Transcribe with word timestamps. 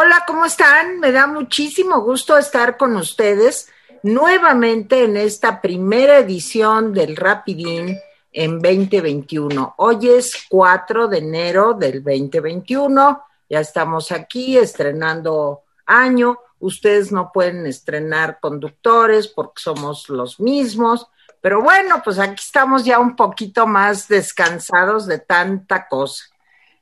Hola, 0.00 0.22
¿cómo 0.28 0.44
están? 0.44 1.00
Me 1.00 1.10
da 1.10 1.26
muchísimo 1.26 2.02
gusto 2.02 2.38
estar 2.38 2.76
con 2.76 2.94
ustedes 2.94 3.68
nuevamente 4.04 5.02
en 5.02 5.16
esta 5.16 5.60
primera 5.60 6.18
edición 6.18 6.94
del 6.94 7.16
Rapidín 7.16 7.98
en 8.30 8.60
2021. 8.60 9.74
Hoy 9.76 10.08
es 10.08 10.46
4 10.48 11.08
de 11.08 11.18
enero 11.18 11.74
del 11.74 12.04
2021. 12.04 13.24
Ya 13.50 13.58
estamos 13.58 14.12
aquí 14.12 14.56
estrenando 14.56 15.62
año. 15.84 16.38
Ustedes 16.60 17.10
no 17.10 17.32
pueden 17.32 17.66
estrenar 17.66 18.38
conductores 18.38 19.26
porque 19.26 19.60
somos 19.60 20.08
los 20.08 20.38
mismos. 20.38 21.08
Pero 21.40 21.60
bueno, 21.60 22.02
pues 22.04 22.20
aquí 22.20 22.40
estamos 22.40 22.84
ya 22.84 23.00
un 23.00 23.16
poquito 23.16 23.66
más 23.66 24.06
descansados 24.06 25.08
de 25.08 25.18
tanta 25.18 25.88
cosa. 25.88 26.26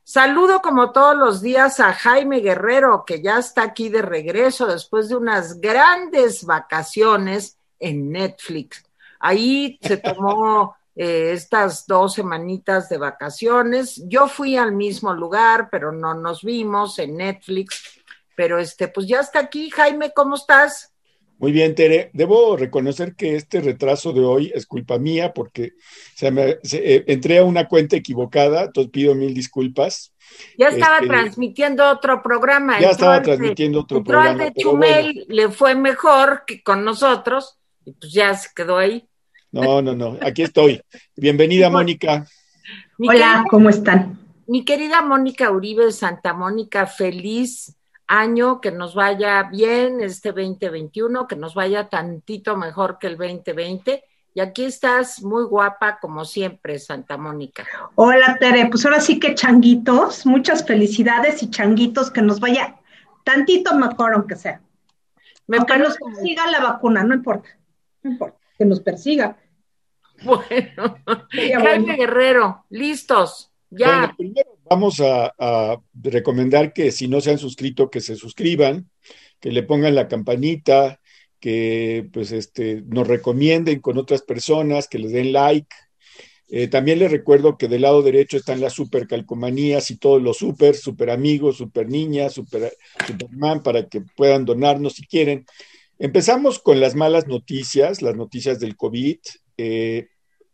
Saludo 0.09 0.61
como 0.61 0.93
todos 0.93 1.17
los 1.17 1.41
días 1.41 1.81
a 1.81 1.91
Jaime 1.91 2.39
Guerrero, 2.39 3.03
que 3.05 3.21
ya 3.21 3.39
está 3.39 3.63
aquí 3.63 3.89
de 3.89 4.01
regreso 4.01 4.65
después 4.65 5.09
de 5.09 5.17
unas 5.17 5.59
grandes 5.59 6.45
vacaciones 6.45 7.57
en 7.77 8.13
Netflix. 8.13 8.85
Ahí 9.19 9.77
se 9.81 9.97
tomó 9.97 10.77
eh, 10.95 11.33
estas 11.33 11.85
dos 11.87 12.13
semanitas 12.13 12.87
de 12.87 12.97
vacaciones. 12.97 14.01
Yo 14.07 14.29
fui 14.29 14.55
al 14.55 14.71
mismo 14.71 15.13
lugar, 15.13 15.67
pero 15.69 15.91
no 15.91 16.13
nos 16.13 16.41
vimos 16.41 16.99
en 16.99 17.17
Netflix. 17.17 17.99
Pero 18.33 18.59
este, 18.59 18.87
pues 18.87 19.09
ya 19.09 19.19
está 19.19 19.39
aquí. 19.39 19.69
Jaime, 19.69 20.13
¿cómo 20.13 20.35
estás? 20.35 20.93
Muy 21.39 21.51
bien, 21.51 21.75
Tere. 21.75 22.09
Debo 22.13 22.57
reconocer 22.57 23.15
que 23.15 23.35
este 23.35 23.61
retraso 23.61 24.11
de 24.11 24.21
hoy 24.21 24.51
es 24.55 24.65
culpa 24.65 24.97
mía 24.97 25.33
porque 25.33 25.73
se 26.15 26.31
me, 26.31 26.57
eh, 26.71 27.03
entré 27.07 27.37
a 27.37 27.43
una 27.43 27.67
cuenta 27.67 27.95
equivocada, 27.95 28.63
entonces 28.63 28.91
pido 28.91 29.13
mil 29.13 29.33
disculpas. 29.33 30.13
Ya 30.57 30.69
estaba 30.69 30.95
este, 30.95 31.07
transmitiendo 31.07 31.87
otro 31.89 32.23
programa. 32.23 32.79
Ya 32.79 32.89
estaba 32.89 33.21
transmitiendo 33.21 33.81
otro 33.81 34.03
programa. 34.03 34.45
de 34.45 34.53
Chumel 34.53 35.25
le 35.27 35.49
fue 35.49 35.75
mejor 35.75 36.43
que 36.47 36.63
con 36.63 36.83
nosotros 36.83 37.59
y 37.85 37.91
pues 37.93 38.11
ya 38.11 38.35
se 38.35 38.49
quedó 38.55 38.77
ahí. 38.77 39.07
No, 39.51 39.81
no, 39.81 39.95
no, 39.95 40.17
aquí 40.21 40.41
estoy. 40.41 40.81
Bienvenida, 41.15 41.69
Mónica. 41.71 42.25
Hola, 42.97 43.45
¿cómo 43.49 43.69
están? 43.69 44.19
Mi 44.47 44.65
querida 44.65 45.01
Mónica 45.01 45.51
Uribe 45.51 45.91
Santa 45.91 46.33
Mónica, 46.33 46.87
feliz 46.87 47.76
año, 48.07 48.61
que 48.61 48.71
nos 48.71 48.95
vaya 48.95 49.43
bien 49.43 50.01
este 50.01 50.29
2021, 50.29 51.27
que 51.27 51.35
nos 51.35 51.53
vaya 51.53 51.89
tantito 51.89 52.55
mejor 52.57 52.97
que 52.99 53.07
el 53.07 53.17
2020. 53.17 54.03
Y 54.33 54.39
aquí 54.39 54.65
estás 54.65 55.23
muy 55.23 55.43
guapa 55.45 55.99
como 55.99 56.23
siempre, 56.23 56.77
Santa 56.79 57.17
Mónica. 57.17 57.65
Hola, 57.95 58.37
Tere. 58.39 58.67
Pues 58.67 58.85
ahora 58.85 58.99
sí 58.99 59.19
que 59.19 59.35
changuitos, 59.35 60.25
muchas 60.25 60.65
felicidades 60.65 61.41
y 61.41 61.49
changuitos, 61.49 62.11
que 62.11 62.21
nos 62.21 62.39
vaya 62.39 62.75
tantito 63.23 63.73
mejor, 63.75 64.13
aunque 64.13 64.35
sea. 64.35 64.61
Me 65.47 65.57
aunque 65.57 65.77
nos 65.77 65.97
persiga 65.97 66.49
la 66.51 66.59
vacuna, 66.59 67.03
no 67.03 67.15
importa, 67.15 67.49
no 68.03 68.11
importa, 68.11 68.37
que 68.57 68.65
nos 68.65 68.79
persiga. 68.79 69.37
Bueno, 70.23 70.97
Jaime 71.29 71.95
Guerrero, 71.95 72.65
listos, 72.69 73.51
ya 73.69 74.15
vamos 74.69 75.01
a, 75.01 75.81
recomendar 75.93 76.73
que 76.73 76.91
si 76.91 77.07
no 77.07 77.21
se 77.21 77.31
han 77.31 77.37
suscrito, 77.37 77.89
que 77.89 78.01
se 78.01 78.15
suscriban, 78.15 78.89
que 79.39 79.51
le 79.51 79.63
pongan 79.63 79.95
la 79.95 80.07
campanita, 80.07 80.99
que 81.39 82.07
pues 82.11 82.31
este, 82.31 82.83
nos 82.87 83.07
recomienden 83.07 83.79
con 83.79 83.97
otras 83.97 84.21
personas, 84.21 84.87
que 84.87 84.99
les 84.99 85.11
den 85.11 85.33
like. 85.33 85.75
Eh, 86.49 86.67
también 86.67 86.99
les 86.99 87.11
recuerdo 87.11 87.57
que 87.57 87.67
del 87.67 87.81
lado 87.81 88.01
derecho 88.01 88.37
están 88.37 88.61
las 88.61 88.73
super 88.73 89.05
calcomanías 89.05 89.91
y 89.91 89.97
todos 89.97 90.21
los 90.21 90.37
super, 90.37 90.75
super 90.75 91.09
amigos, 91.09 91.57
super 91.57 91.89
niñas, 91.89 92.33
super, 92.33 92.73
superman, 93.05 93.61
para 93.61 93.87
que 93.87 94.01
puedan 94.15 94.45
donarnos 94.45 94.93
si 94.93 95.05
quieren. 95.05 95.45
Empezamos 95.99 96.59
con 96.59 96.79
las 96.79 96.95
malas 96.95 97.27
noticias, 97.27 98.01
las 98.01 98.15
noticias 98.15 98.59
del 98.59 98.77
COVID. 98.77 99.17
Eh, 99.57 100.07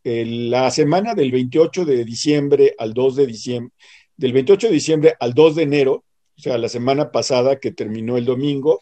la 0.03 0.69
semana 0.69 1.15
del 1.15 1.31
28 1.31 1.85
de 1.85 2.03
diciembre 2.03 2.75
al 2.77 2.93
2 2.93 3.15
de 3.15 3.25
diciembre, 3.25 3.73
del 4.17 4.33
28 4.33 4.67
de 4.67 4.73
diciembre 4.73 5.13
al 5.19 5.33
2 5.33 5.55
de 5.55 5.63
enero, 5.63 6.03
o 6.37 6.41
sea, 6.41 6.57
la 6.57 6.67
semana 6.67 7.09
pasada 7.11 7.57
que 7.59 7.71
terminó 7.71 8.17
el 8.17 8.25
domingo, 8.25 8.81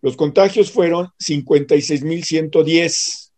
los 0.00 0.16
contagios 0.16 0.70
fueron 0.70 1.08
56.110. 1.18 3.32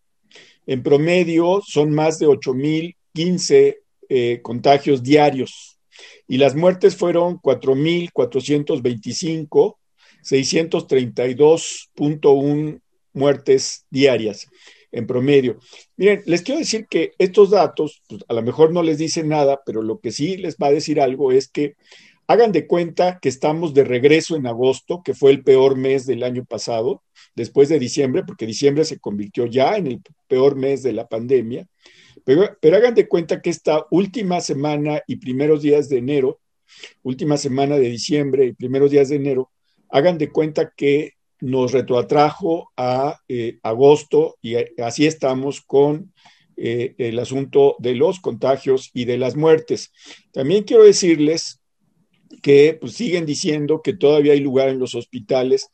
En 0.67 0.83
promedio 0.83 1.63
son 1.67 1.91
más 1.91 2.19
de 2.19 2.27
8.015 2.27 3.77
eh, 4.09 4.41
contagios 4.43 5.03
diarios 5.03 5.79
y 6.27 6.39
las 6.39 6.55
muertes 6.55 6.97
fueron 6.97 7.39
4.425, 7.39 9.77
632.1 10.23 12.81
muertes 13.13 13.85
diarias 13.91 14.49
en 14.95 15.07
promedio. 15.07 15.59
Miren, 15.97 16.23
les 16.27 16.43
quiero 16.43 16.61
decir 16.61 16.87
que 16.89 17.13
estos 17.19 17.51
datos, 17.51 18.03
pues, 18.09 18.25
a 18.29 18.35
lo 18.35 18.43
mejor 18.43 18.73
no 18.73 18.83
les 18.83 18.99
dicen 18.99 19.29
nada, 19.29 19.61
pero 19.67 19.83
lo 19.83 19.99
que 19.99 20.13
sí 20.13 20.37
les 20.37 20.57
va 20.57 20.69
a 20.69 20.73
decir 20.73 21.01
algo 21.01 21.33
es 21.33 21.49
que 21.49 21.75
hagan 22.27 22.53
de 22.53 22.67
cuenta 22.67 23.19
que 23.21 23.29
estamos 23.29 23.75
de 23.75 23.85
regreso 23.85 24.37
en 24.37 24.47
agosto, 24.47 25.03
que 25.05 25.15
fue 25.15 25.31
el 25.31 25.43
peor 25.43 25.77
mes 25.77 26.07
del 26.07 26.23
año 26.23 26.45
pasado, 26.45 27.03
después 27.35 27.69
de 27.69 27.79
diciembre, 27.79 28.23
porque 28.27 28.47
diciembre 28.47 28.85
se 28.85 28.99
convirtió 28.99 29.47
ya 29.47 29.77
en 29.77 29.87
el 29.89 30.01
peor 30.27 30.57
mes 30.57 30.83
de 30.83 30.93
la 30.93 31.07
pandemia, 31.07 31.67
pero, 32.25 32.57
pero 32.61 32.77
hagan 32.77 32.95
de 32.95 33.09
cuenta 33.09 33.43
que 33.43 33.51
esta 33.51 33.85
última 33.91 34.41
semana 34.41 35.03
y 35.07 35.17
primeros 35.17 35.63
días 35.63 35.89
de 35.89 35.99
enero, 35.99 36.41
última 37.03 37.37
semana 37.37 37.77
de 37.77 37.91
diciembre 37.91 38.47
y 38.47 38.53
primeros 38.53 38.91
días 38.91 39.09
de 39.11 39.17
enero, 39.17 39.51
hagan 39.91 40.17
de 40.17 40.31
cuenta 40.31 40.73
que 40.75 41.14
nos 41.41 41.73
retroatrajo 41.73 42.73
a 42.77 43.21
eh, 43.29 43.59
agosto 43.63 44.37
y 44.41 44.57
así 44.81 45.07
estamos 45.07 45.61
con 45.61 46.13
eh, 46.57 46.95
el 46.99 47.19
asunto 47.19 47.77
de 47.79 47.95
los 47.95 48.21
contagios 48.21 48.91
y 48.95 49.05
de 49.05 49.19
las 49.19 49.37
muertes. 49.37 49.93
También 50.33 50.65
quiero 50.65 50.85
decirles 50.85 51.61
que 52.43 52.79
pues, 52.81 52.95
siguen 52.95 53.27
diciendo 53.27 53.83
que 53.83 53.95
todavía 53.95 54.33
hay 54.33 54.41
lugar 54.41 54.69
en 54.69 54.79
los 54.79 54.95
hospitales, 54.95 55.69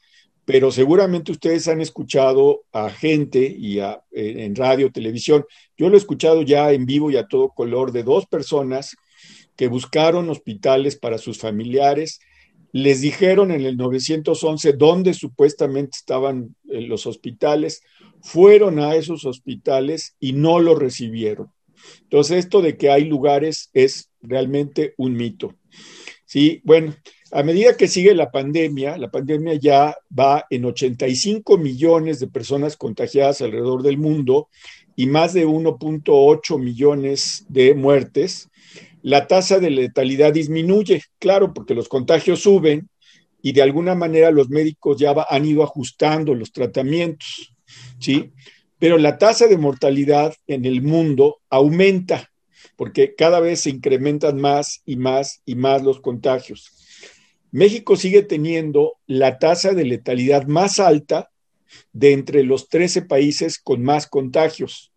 pero 0.45 0.73
seguramente 0.73 1.33
ustedes 1.33 1.69
han 1.69 1.81
escuchado 1.81 2.63
a 2.73 2.91
gente 2.91 3.55
y 3.57 3.79
en 4.13 4.57
radio, 4.57 4.91
televisión. 4.91 5.45
Yo 5.77 5.89
lo 5.89 5.95
he 5.95 5.99
escuchado 5.99 6.43
ya 6.43 6.73
en 6.73 6.87
vivo 6.87 7.11
y 7.11 7.17
a 7.17 7.29
todo 7.29 7.51
color 7.51 7.93
de 7.93 8.03
dos 8.03 8.27
personas 8.27 8.97
que 9.55 9.69
buscaron 9.69 10.29
hospitales 10.31 10.97
para 10.97 11.19
sus 11.19 11.39
familiares 11.39 12.21
les 12.73 13.01
dijeron 13.01 13.51
en 13.51 13.63
el 13.63 13.77
911 13.77 14.73
dónde 14.75 15.15
supuestamente 15.15 15.97
estaban 15.97 16.55
eh, 16.69 16.83
los 16.83 17.07
hospitales, 17.07 17.83
fueron 18.23 18.79
a 18.79 18.95
esos 18.95 19.25
hospitales 19.25 20.17
y 20.21 20.33
no 20.33 20.61
lo 20.61 20.75
recibieron. 20.75 21.51
Entonces, 22.03 22.45
esto 22.45 22.61
de 22.61 22.77
que 22.77 22.91
hay 22.91 23.05
lugares 23.05 23.71
es 23.73 24.11
realmente 24.21 24.95
un 24.99 25.15
mito. 25.15 25.55
Sí, 26.27 26.61
bueno, 26.65 26.95
a 27.33 27.43
medida 27.43 27.77
que 27.77 27.89
sigue 27.89 28.15
la 28.15 28.31
pandemia, 28.31 28.99
la 28.99 29.11
pandemia 29.11 29.55
ya 29.55 29.97
va 30.17 30.47
en 30.51 30.65
85 30.65 31.59
millones 31.59 32.21
de 32.21 32.29
personas 32.29 32.77
contagiadas 32.77 33.41
alrededor 33.41 33.83
del 33.83 33.99
mundo 33.99 34.49
y 34.97 35.07
más 35.07 35.33
de 35.33 35.47
1.8 35.47 36.59
millones 36.59 37.47
de 37.49 37.75
muertes 37.75 38.51
la 39.03 39.27
tasa 39.27 39.59
de 39.59 39.71
letalidad 39.71 40.33
disminuye, 40.33 41.03
claro, 41.19 41.53
porque 41.55 41.75
los 41.75 41.89
contagios 41.89 42.41
suben 42.41 42.89
y 43.43 43.53
de 43.53 43.63
alguna 43.63 43.95
manera 43.95 44.31
los 44.31 44.51
médicos 44.51 44.99
ya 44.99 45.15
han 45.29 45.47
ido 45.47 45.63
ajustando 45.63 46.35
los 46.35 46.53
tratamientos, 46.53 47.55
¿sí? 47.99 48.33
Pero 48.79 48.99
la 48.99 49.19
tasa 49.19 49.47
de 49.47 49.59
mortalidad 49.59 50.35
en 50.47 50.65
el 50.65 50.83
mundo 50.83 51.41
aumenta 51.49 52.31
porque 52.77 53.15
cada 53.15 53.41
vez 53.41 53.61
se 53.61 53.71
incrementan 53.71 54.41
más 54.41 54.83
y 54.85 54.97
más 54.97 55.43
y 55.45 55.55
más 55.55 55.83
los 55.83 56.01
contagios. 56.01 56.71
México 57.51 57.97
sigue 57.97 58.23
teniendo 58.23 58.95
la 59.07 59.39
tasa 59.39 59.73
de 59.73 59.85
letalidad 59.85 60.47
más 60.47 60.79
alta 60.79 61.31
de 61.93 62.13
entre 62.13 62.43
los 62.43 62.69
13 62.69 63.03
países 63.03 63.59
con 63.59 63.83
más 63.83 64.07
contagios 64.07 64.90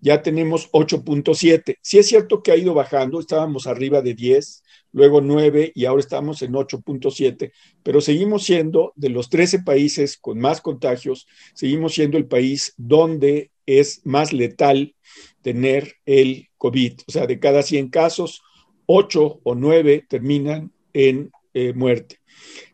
ya 0.00 0.22
tenemos 0.22 0.70
8.7. 0.72 1.76
Sí 1.82 1.98
es 1.98 2.06
cierto 2.08 2.42
que 2.42 2.52
ha 2.52 2.56
ido 2.56 2.74
bajando, 2.74 3.20
estábamos 3.20 3.66
arriba 3.66 4.02
de 4.02 4.14
10, 4.14 4.62
luego 4.92 5.20
9 5.20 5.72
y 5.74 5.84
ahora 5.84 6.00
estamos 6.00 6.42
en 6.42 6.52
8.7, 6.52 7.52
pero 7.82 8.00
seguimos 8.00 8.44
siendo 8.44 8.92
de 8.96 9.10
los 9.10 9.28
13 9.28 9.60
países 9.60 10.16
con 10.16 10.38
más 10.38 10.60
contagios, 10.60 11.26
seguimos 11.54 11.94
siendo 11.94 12.16
el 12.16 12.26
país 12.26 12.74
donde 12.76 13.50
es 13.66 14.00
más 14.04 14.32
letal 14.32 14.94
tener 15.42 15.94
el 16.06 16.48
COVID. 16.58 17.00
O 17.06 17.12
sea, 17.12 17.26
de 17.26 17.38
cada 17.38 17.62
100 17.62 17.88
casos, 17.90 18.42
8 18.86 19.40
o 19.42 19.54
9 19.54 20.06
terminan 20.08 20.72
en 20.92 21.30
eh, 21.54 21.72
muerte. 21.72 22.18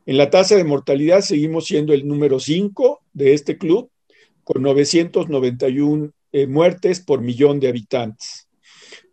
En 0.06 0.16
la 0.16 0.30
tasa 0.30 0.56
de 0.56 0.64
mortalidad 0.64 1.20
seguimos 1.20 1.66
siendo 1.66 1.92
el 1.92 2.06
número 2.06 2.40
5 2.40 3.02
de 3.12 3.34
este 3.34 3.58
club, 3.58 3.90
con 4.44 4.62
991 4.62 6.12
eh, 6.38 6.46
muertes 6.46 7.00
por 7.00 7.22
millón 7.22 7.60
de 7.60 7.68
habitantes. 7.68 8.46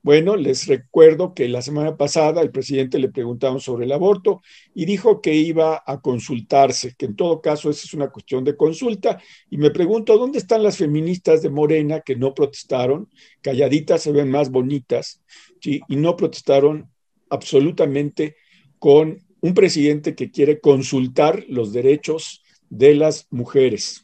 Bueno, 0.01 0.35
les 0.35 0.67
recuerdo 0.67 1.33
que 1.33 1.47
la 1.47 1.61
semana 1.61 1.95
pasada 1.95 2.41
el 2.41 2.51
presidente 2.51 2.99
le 2.99 3.07
preguntaron 3.07 3.61
sobre 3.61 3.85
el 3.85 3.93
aborto 3.93 4.41
y 4.75 4.83
dijo 4.83 5.21
que 5.21 5.33
iba 5.33 5.81
a 5.87 6.01
consultarse, 6.01 6.95
que 6.97 7.05
en 7.05 7.15
todo 7.15 7.39
caso 7.39 7.69
esa 7.69 7.85
es 7.85 7.93
una 7.93 8.09
cuestión 8.09 8.43
de 8.43 8.57
consulta. 8.57 9.21
Y 9.49 9.55
me 9.55 9.71
pregunto, 9.71 10.17
¿dónde 10.17 10.37
están 10.37 10.63
las 10.63 10.75
feministas 10.75 11.41
de 11.41 11.49
Morena 11.49 12.01
que 12.01 12.17
no 12.17 12.33
protestaron? 12.33 13.09
Calladitas 13.41 14.01
se 14.01 14.11
ven 14.11 14.29
más 14.29 14.51
bonitas. 14.51 15.21
Y 15.63 15.95
no 15.95 16.17
protestaron 16.17 16.91
absolutamente 17.29 18.35
con 18.79 19.25
un 19.39 19.53
presidente 19.53 20.13
que 20.13 20.29
quiere 20.29 20.59
consultar 20.59 21.45
los 21.47 21.71
derechos 21.71 22.43
de 22.69 22.95
las 22.95 23.27
mujeres. 23.29 24.02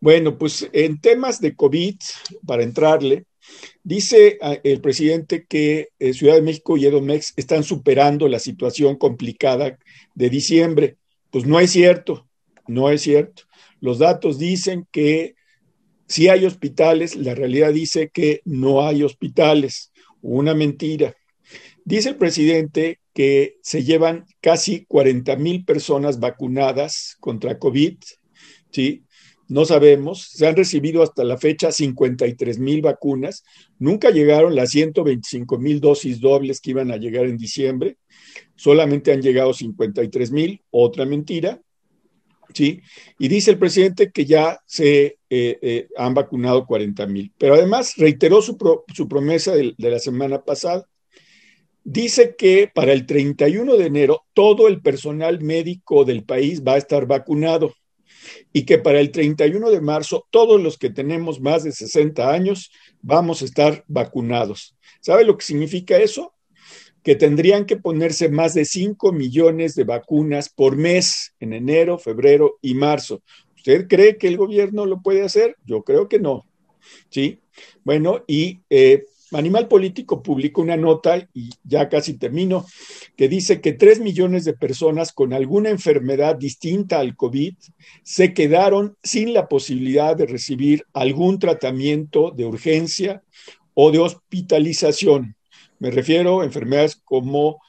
Bueno, 0.00 0.38
pues 0.38 0.68
en 0.72 1.00
temas 1.00 1.40
de 1.40 1.54
COVID, 1.54 1.96
para 2.46 2.62
entrarle, 2.62 3.24
Dice 3.82 4.38
ah, 4.40 4.56
el 4.62 4.80
presidente 4.80 5.46
que 5.46 5.88
eh, 5.98 6.12
Ciudad 6.12 6.34
de 6.34 6.42
México 6.42 6.76
y 6.76 6.86
Edomex 6.86 7.32
están 7.36 7.64
superando 7.64 8.28
la 8.28 8.38
situación 8.38 8.96
complicada 8.96 9.78
de 10.14 10.30
diciembre. 10.30 10.96
Pues 11.30 11.46
no 11.46 11.60
es 11.60 11.70
cierto, 11.70 12.26
no 12.66 12.90
es 12.90 13.02
cierto. 13.02 13.44
Los 13.80 13.98
datos 13.98 14.38
dicen 14.38 14.86
que 14.90 15.34
sí 16.06 16.28
hay 16.28 16.44
hospitales, 16.44 17.16
la 17.16 17.34
realidad 17.34 17.72
dice 17.72 18.10
que 18.12 18.40
no 18.44 18.86
hay 18.86 19.02
hospitales. 19.02 19.92
Una 20.20 20.54
mentira. 20.54 21.14
Dice 21.84 22.10
el 22.10 22.16
presidente 22.16 23.00
que 23.14 23.56
se 23.62 23.84
llevan 23.84 24.26
casi 24.40 24.84
40 24.86 25.36
mil 25.36 25.64
personas 25.64 26.20
vacunadas 26.20 27.16
contra 27.20 27.58
COVID, 27.58 27.96
¿sí? 28.70 29.04
No 29.48 29.64
sabemos. 29.64 30.28
Se 30.28 30.46
han 30.46 30.56
recibido 30.56 31.02
hasta 31.02 31.24
la 31.24 31.38
fecha 31.38 31.72
53 31.72 32.58
mil 32.58 32.82
vacunas. 32.82 33.44
Nunca 33.78 34.10
llegaron 34.10 34.54
las 34.54 34.70
125 34.70 35.58
mil 35.58 35.80
dosis 35.80 36.20
dobles 36.20 36.60
que 36.60 36.70
iban 36.70 36.90
a 36.90 36.98
llegar 36.98 37.24
en 37.24 37.38
diciembre. 37.38 37.96
Solamente 38.56 39.10
han 39.10 39.22
llegado 39.22 39.54
53 39.54 40.30
mil. 40.32 40.62
Otra 40.70 41.06
mentira. 41.06 41.60
¿Sí? 42.52 42.80
Y 43.18 43.28
dice 43.28 43.50
el 43.50 43.58
presidente 43.58 44.10
que 44.10 44.24
ya 44.24 44.60
se 44.66 45.18
eh, 45.30 45.58
eh, 45.60 45.88
han 45.96 46.12
vacunado 46.12 46.66
40 46.66 47.06
mil. 47.06 47.32
Pero 47.38 47.54
además 47.54 47.94
reiteró 47.96 48.42
su, 48.42 48.56
su 48.94 49.08
promesa 49.08 49.54
de 49.54 49.74
la 49.78 49.98
semana 49.98 50.42
pasada. 50.42 50.86
Dice 51.84 52.36
que 52.36 52.70
para 52.74 52.92
el 52.92 53.06
31 53.06 53.76
de 53.76 53.86
enero 53.86 54.26
todo 54.34 54.68
el 54.68 54.82
personal 54.82 55.40
médico 55.40 56.04
del 56.04 56.24
país 56.24 56.62
va 56.62 56.74
a 56.74 56.78
estar 56.78 57.06
vacunado 57.06 57.72
y 58.52 58.64
que 58.64 58.78
para 58.78 59.00
el 59.00 59.10
31 59.10 59.70
de 59.70 59.80
marzo 59.80 60.26
todos 60.30 60.60
los 60.60 60.78
que 60.78 60.90
tenemos 60.90 61.40
más 61.40 61.64
de 61.64 61.72
60 61.72 62.30
años 62.30 62.70
vamos 63.02 63.42
a 63.42 63.44
estar 63.44 63.84
vacunados. 63.88 64.76
¿Sabe 65.00 65.24
lo 65.24 65.36
que 65.36 65.44
significa 65.44 65.98
eso? 65.98 66.34
Que 67.02 67.14
tendrían 67.14 67.64
que 67.64 67.76
ponerse 67.76 68.28
más 68.28 68.54
de 68.54 68.64
5 68.64 69.12
millones 69.12 69.74
de 69.74 69.84
vacunas 69.84 70.48
por 70.48 70.76
mes 70.76 71.34
en 71.40 71.52
enero, 71.52 71.98
febrero 71.98 72.58
y 72.60 72.74
marzo. 72.74 73.22
¿Usted 73.56 73.86
cree 73.88 74.18
que 74.18 74.28
el 74.28 74.36
gobierno 74.36 74.86
lo 74.86 75.02
puede 75.02 75.22
hacer? 75.22 75.56
Yo 75.64 75.82
creo 75.82 76.08
que 76.08 76.18
no. 76.18 76.46
¿Sí? 77.10 77.40
Bueno, 77.84 78.24
y 78.26 78.60
eh, 78.70 79.04
Animal 79.32 79.68
Político 79.68 80.22
publicó 80.22 80.62
una 80.62 80.76
nota, 80.76 81.28
y 81.34 81.50
ya 81.64 81.88
casi 81.88 82.14
termino, 82.14 82.64
que 83.16 83.28
dice 83.28 83.60
que 83.60 83.72
tres 83.72 84.00
millones 84.00 84.44
de 84.44 84.54
personas 84.54 85.12
con 85.12 85.32
alguna 85.32 85.70
enfermedad 85.70 86.36
distinta 86.36 86.98
al 86.98 87.16
COVID 87.16 87.54
se 88.02 88.32
quedaron 88.32 88.96
sin 89.02 89.34
la 89.34 89.48
posibilidad 89.48 90.16
de 90.16 90.26
recibir 90.26 90.84
algún 90.92 91.38
tratamiento 91.38 92.30
de 92.30 92.46
urgencia 92.46 93.22
o 93.74 93.90
de 93.90 93.98
hospitalización. 93.98 95.36
Me 95.78 95.90
refiero 95.90 96.40
a 96.40 96.44
enfermedades 96.44 96.96
como 96.96 97.60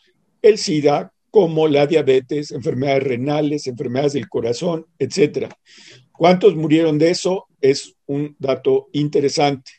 el 0.41 0.57
SIDA, 0.57 1.11
como 1.31 1.67
la 1.67 1.85
diabetes, 1.85 2.51
enfermedades 2.51 3.03
renales, 3.03 3.67
enfermedades 3.67 4.13
del 4.13 4.29
corazón, 4.29 4.85
etcétera. 4.97 5.50
¿Cuántos 6.11 6.56
murieron 6.56 6.97
de 6.97 7.11
eso? 7.11 7.47
Es 7.61 7.95
un 8.07 8.35
dato 8.39 8.88
interesante. 8.94 9.79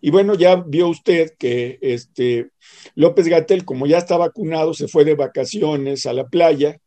Y 0.00 0.10
bueno, 0.10 0.34
ya 0.34 0.56
vio 0.56 0.88
usted 0.88 1.32
que 1.38 1.78
este 1.82 2.50
López 2.94 3.28
Gatel, 3.28 3.64
como 3.64 3.86
ya 3.86 3.98
está 3.98 4.16
vacunado, 4.16 4.74
se 4.74 4.88
fue 4.88 5.04
de 5.04 5.14
vacaciones 5.14 6.06
a 6.06 6.12
la 6.12 6.26
playa, 6.26 6.78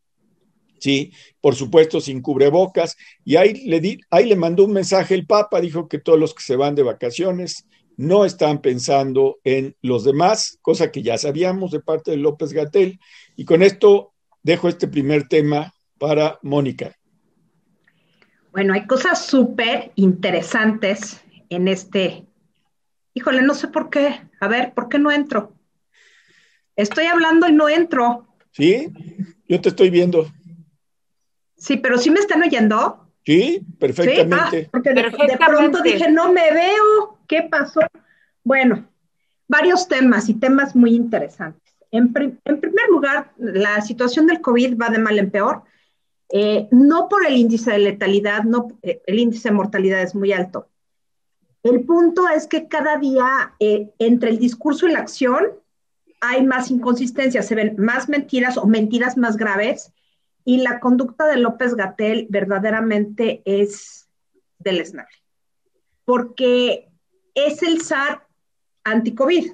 sí, 0.80 1.14
por 1.40 1.56
supuesto 1.56 2.02
sin 2.02 2.22
cubrebocas, 2.22 2.98
y 3.24 3.36
ahí 3.36 3.66
le, 3.66 3.80
di, 3.80 4.00
ahí 4.10 4.26
le 4.26 4.36
mandó 4.36 4.66
un 4.66 4.74
mensaje 4.74 5.16
el 5.16 5.26
Papa, 5.26 5.62
dijo 5.62 5.88
que 5.88 6.00
todos 6.00 6.20
los 6.20 6.34
que 6.34 6.44
se 6.44 6.56
van 6.56 6.76
de 6.76 6.84
vacaciones 6.84 7.68
no 7.96 8.26
están 8.26 8.62
pensando 8.62 9.40
en 9.44 9.76
los 9.82 10.04
demás, 10.04 10.58
cosa 10.62 10.92
que 10.92 11.04
ya 11.04 11.18
sabíamos 11.18 11.72
de 11.72 11.80
parte 11.80 12.12
de 12.12 12.18
López 12.18 12.52
Gatel, 12.52 13.00
y 13.36 13.46
con 13.46 13.62
esto 13.62 14.14
dejo 14.42 14.68
este 14.68 14.88
primer 14.88 15.28
tema 15.28 15.74
para 16.00 16.40
Mónica. 16.42 16.98
Bueno, 18.52 18.74
hay 18.74 18.86
cosas 18.86 19.26
súper 19.26 19.92
interesantes 19.96 21.22
en 21.50 21.68
este 21.68 22.26
híjole, 23.14 23.42
no 23.42 23.54
sé 23.54 23.68
por 23.68 23.90
qué. 23.90 24.22
A 24.40 24.48
ver, 24.48 24.74
¿por 24.74 24.90
qué 24.90 25.00
no 25.00 25.12
entro? 25.12 25.54
Estoy 26.76 27.06
hablando 27.06 27.48
y 27.48 27.54
no 27.54 27.70
entro. 27.70 28.28
Sí, 28.52 28.92
yo 29.48 29.62
te 29.62 29.70
estoy 29.70 29.90
viendo. 29.90 30.32
Sí, 31.58 31.78
pero 31.78 31.98
sí 31.98 32.10
me 32.10 32.20
están 32.20 32.42
oyendo. 32.42 33.10
Sí, 33.26 33.66
perfectamente. 33.80 34.66
Ah, 34.66 34.70
porque 34.72 34.94
de, 34.94 35.38
pronto 35.38 35.82
dije, 35.82 36.12
no 36.12 36.34
me 36.34 36.52
veo. 36.52 37.20
¿Qué 37.28 37.44
pasó? 37.44 37.82
Bueno, 38.44 38.86
varios 39.48 39.88
temas 39.88 40.28
y 40.30 40.34
temas 40.34 40.76
muy 40.76 40.94
interesantes. 40.94 41.74
En, 41.92 42.12
primer 42.12 42.90
lugar, 42.90 43.32
la 43.38 43.80
situación 43.82 44.26
del 44.26 44.42
COVID 44.42 44.78
va 44.78 44.90
de 44.90 44.98
mal 44.98 45.20
en 45.20 45.30
peor. 45.30 45.64
Eh, 46.30 46.68
no 46.72 47.08
por 47.08 47.26
el 47.26 47.38
índice 47.38 47.72
de 47.72 47.80
letalidad, 47.80 48.44
no, 48.44 48.68
eh, 48.82 49.02
el 49.06 49.20
índice 49.20 49.50
de 49.50 49.56
mortalidad 49.56 50.02
es 50.02 50.16
muy 50.16 50.34
alto. 50.34 50.68
El 51.64 51.86
punto 51.86 52.28
es 52.28 52.48
que 52.48 52.68
cada 52.68 52.98
día 52.98 53.56
eh, 53.60 53.90
entre 53.98 54.30
el 54.30 54.38
discurso 54.38 54.88
y 54.88 54.92
la 54.92 55.00
acción 55.00 55.54
hay 56.20 56.46
más 56.46 56.70
inconsistencias, 56.70 57.48
se 57.48 57.56
ven 57.56 57.76
más 57.78 58.10
mentiras 58.10 58.58
o 58.58 58.66
mentiras 58.68 59.18
más 59.18 59.38
graves 59.38 59.94
y 60.46 60.58
la 60.58 60.80
conducta 60.80 61.26
de 61.26 61.38
López 61.38 61.76
Gatel 61.76 62.28
verdaderamente 62.30 63.42
es 63.46 64.10
deleznable, 64.60 65.16
porque 66.06 66.90
es 67.34 67.64
el 67.64 67.82
SAR 67.82 68.28
anti-COVID, 68.84 69.54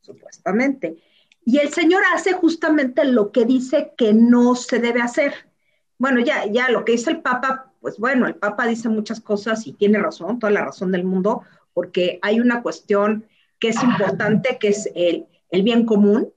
supuestamente. 0.00 1.02
Y 1.44 1.58
el 1.58 1.72
señor 1.72 2.02
hace 2.14 2.32
justamente 2.32 3.04
lo 3.04 3.32
que 3.32 3.44
dice 3.44 3.92
que 3.96 4.12
no 4.12 4.54
se 4.54 4.80
debe 4.80 5.00
hacer. 5.00 5.32
Bueno, 5.98 6.20
ya, 6.20 6.46
ya 6.46 6.70
lo 6.70 6.84
que 6.84 6.92
dice 6.92 7.10
el 7.10 7.22
Papa 7.22 7.65
pues 7.80 7.98
bueno, 7.98 8.26
el 8.26 8.34
Papa 8.34 8.66
dice 8.66 8.88
muchas 8.88 9.20
cosas 9.20 9.66
y 9.66 9.72
tiene 9.72 9.98
razón, 9.98 10.38
toda 10.38 10.52
la 10.52 10.64
razón 10.64 10.92
del 10.92 11.04
mundo, 11.04 11.42
porque 11.72 12.18
hay 12.22 12.40
una 12.40 12.62
cuestión 12.62 13.26
que 13.58 13.68
es 13.68 13.82
importante, 13.82 14.58
que 14.58 14.68
es 14.68 14.90
el, 14.94 15.26
bien 15.62 15.86
común, 15.86 16.32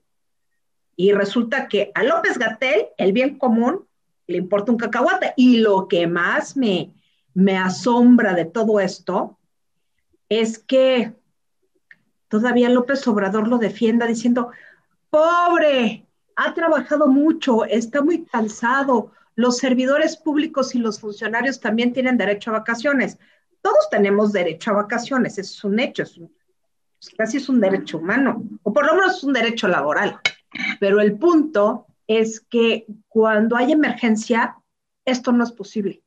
y 0.96 1.12
resulta 1.12 1.68
que 1.68 1.92
a 1.96 2.04
López 2.04 2.38
Gatel 2.38 2.88
el 2.98 3.14
bien 3.14 3.38
común 3.38 3.86
le 4.28 4.38
importa 4.38 4.72
un 4.72 4.78
cacahuate. 4.78 5.34
Y 5.38 5.58
lo 5.58 5.88
que 5.88 6.08
más 6.08 6.58
me, 6.58 6.94
me 7.34 7.58
asombra 7.58 8.34
de 8.34 8.46
todo 8.46 8.80
esto 8.80 9.38
es 10.28 10.60
que 10.60 11.14
todavía 12.28 12.70
López 12.70 13.06
Obrador 13.08 13.48
lo 13.48 13.58
defienda 13.58 14.06
diciendo, 14.06 14.52
pobre, 15.10 16.06
ha 16.36 16.54
trabajado 16.54 17.08
mucho, 17.08 17.66
está 17.66 18.02
muy 18.02 18.26
cansado, 18.26 19.12
los 19.36 19.58
servidores 19.58 20.18
públicos 20.18 20.76
y 20.76 20.80
los 20.80 21.00
funcionarios 21.00 21.60
también 21.60 21.94
tienen 21.94 22.18
derecho 22.18 22.52
a 22.52 22.60
vacaciones. 22.60 23.18
Todos 23.62 23.90
tenemos 23.90 24.32
derecho 24.32 24.72
a 24.72 24.76
vacaciones, 24.76 25.38
es 25.38 25.64
un 25.64 25.80
hecho, 25.80 26.04
es 26.04 26.20
casi 27.18 27.38
es 27.38 27.50
un 27.50 27.60
derecho 27.60 27.98
humano, 27.98 28.44
o 28.64 28.74
por 28.74 28.86
lo 28.86 28.96
menos 28.96 29.18
es 29.18 29.24
un 29.24 29.34
derecho 29.34 29.68
laboral. 29.68 30.20
Pero 30.80 31.00
el 31.00 31.18
punto 31.18 31.88
es 32.08 32.40
que 32.40 32.86
cuando 33.08 33.56
hay 33.56 33.72
emergencia, 33.72 34.58
esto 35.06 35.32
no 35.32 35.44
es 35.44 35.52
posible. 35.52 36.02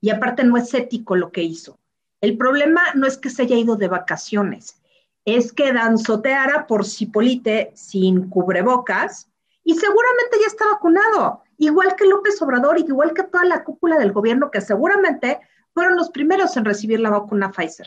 Y 0.00 0.10
aparte 0.10 0.44
no 0.44 0.56
es 0.56 0.72
ético 0.74 1.16
lo 1.16 1.32
que 1.32 1.42
hizo. 1.42 1.78
El 2.20 2.36
problema 2.36 2.82
no 2.94 3.06
es 3.06 3.18
que 3.18 3.30
se 3.30 3.42
haya 3.42 3.56
ido 3.56 3.76
de 3.76 3.88
vacaciones, 3.88 4.80
es 5.24 5.52
que 5.52 5.72
danzoteara 5.72 6.66
por 6.66 6.84
Cipolite 6.84 7.72
sin 7.74 8.28
cubrebocas 8.28 9.28
y 9.62 9.74
seguramente 9.74 10.38
ya 10.40 10.46
está 10.46 10.66
vacunado 10.70 11.43
igual 11.58 11.94
que 11.96 12.06
López 12.06 12.40
Obrador 12.42 12.78
igual 12.78 13.14
que 13.14 13.22
toda 13.24 13.44
la 13.44 13.64
cúpula 13.64 13.98
del 13.98 14.12
gobierno 14.12 14.50
que 14.50 14.60
seguramente 14.60 15.40
fueron 15.72 15.96
los 15.96 16.10
primeros 16.10 16.56
en 16.56 16.64
recibir 16.64 17.00
la 17.00 17.10
vacuna 17.10 17.50
Pfizer. 17.50 17.86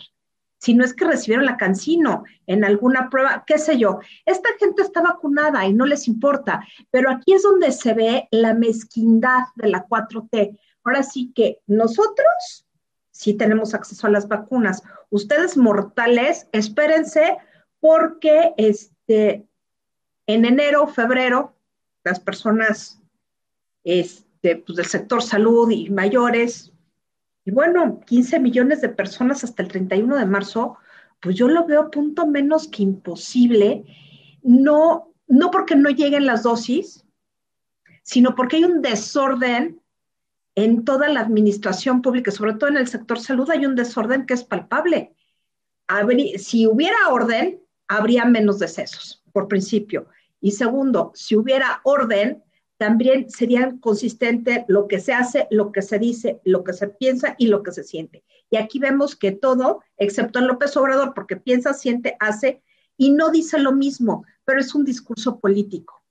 Si 0.59 0.73
no 0.73 0.83
es 0.83 0.93
que 0.93 1.05
recibieron 1.05 1.45
la 1.45 1.57
Cancino 1.57 2.23
en 2.47 2.65
alguna 2.65 3.09
prueba, 3.09 3.43
qué 3.45 3.59
sé 3.59 3.77
yo. 3.77 3.99
Esta 4.25 4.49
gente 4.59 4.81
está 4.81 5.01
vacunada 5.01 5.65
y 5.65 5.73
no 5.73 5.85
les 5.85 6.07
importa, 6.07 6.65
pero 6.89 7.11
aquí 7.11 7.33
es 7.33 7.43
donde 7.43 7.71
se 7.71 7.93
ve 7.93 8.27
la 8.31 8.53
mezquindad 8.53 9.43
de 9.55 9.69
la 9.69 9.85
4T. 9.87 10.59
Ahora 10.83 11.03
sí 11.03 11.31
que 11.35 11.59
nosotros 11.67 12.65
sí 13.11 13.33
tenemos 13.35 13.73
acceso 13.73 14.07
a 14.07 14.11
las 14.11 14.27
vacunas. 14.27 14.81
Ustedes 15.09 15.57
mortales, 15.57 16.47
espérense 16.51 17.37
porque 17.79 18.53
este, 18.57 19.47
en 20.25 20.45
enero, 20.45 20.87
febrero, 20.87 21.55
las 22.03 22.19
personas 22.19 22.99
este, 23.87 24.57
pues, 24.57 24.75
del 24.75 24.85
sector 24.85 25.23
salud 25.23 25.71
y 25.71 25.89
mayores, 25.89 26.73
y 27.45 27.51
bueno, 27.51 28.01
15 28.05 28.41
millones 28.41 28.81
de 28.81 28.89
personas 28.89 29.45
hasta 29.45 29.63
el 29.63 29.69
31 29.69 30.17
de 30.17 30.25
marzo, 30.25 30.77
pues 31.21 31.37
yo 31.37 31.47
lo 31.47 31.65
veo 31.65 31.89
punto 31.89 32.27
menos 32.27 32.67
que 32.67 32.83
imposible, 32.83 33.85
no, 34.43 35.13
no 35.27 35.49
porque 35.49 35.77
no 35.77 35.89
lleguen 35.89 36.25
las 36.25 36.43
dosis, 36.43 37.05
sino 38.03 38.35
porque 38.35 38.57
hay 38.57 38.65
un 38.65 38.81
desorden 38.81 39.81
en 40.55 40.83
toda 40.83 41.07
la 41.07 41.21
administración 41.21 42.01
pública, 42.01 42.31
sobre 42.31 42.55
todo 42.55 42.69
en 42.69 42.77
el 42.77 42.89
sector 42.89 43.17
salud, 43.17 43.49
hay 43.49 43.65
un 43.65 43.75
desorden 43.75 44.25
que 44.25 44.33
es 44.33 44.43
palpable. 44.43 45.15
si 46.37 46.67
hubiera 46.67 46.97
orden, 47.09 47.61
habría 47.87 48.25
menos 48.25 48.59
decesos, 48.59 49.23
por 49.31 49.47
principio. 49.47 50.07
Y 50.41 50.51
segundo, 50.51 51.13
si 51.15 51.37
hubiera 51.37 51.79
orden, 51.85 52.43
también 52.77 53.29
sería 53.29 53.75
consistente 53.79 54.65
lo 54.67 54.87
que 54.87 54.99
se 54.99 55.13
hace, 55.13 55.47
lo 55.49 55.71
que 55.71 55.81
se 55.81 55.99
dice, 55.99 56.39
lo 56.43 56.63
que 56.63 56.73
se 56.73 56.87
piensa 56.87 57.35
y 57.37 57.47
lo 57.47 57.63
que 57.63 57.71
se 57.71 57.83
siente. 57.83 58.23
Y 58.49 58.57
aquí 58.57 58.79
vemos 58.79 59.15
que 59.15 59.31
todo, 59.31 59.81
excepto 59.97 60.39
en 60.39 60.47
López 60.47 60.77
Obrador, 60.77 61.13
porque 61.13 61.37
piensa, 61.37 61.73
siente, 61.73 62.15
hace 62.19 62.61
y 62.97 63.11
no 63.11 63.29
dice 63.29 63.59
lo 63.59 63.73
mismo, 63.73 64.25
pero 64.45 64.59
es 64.59 64.73
un 64.73 64.85
discurso 64.85 65.39
político. 65.39 66.03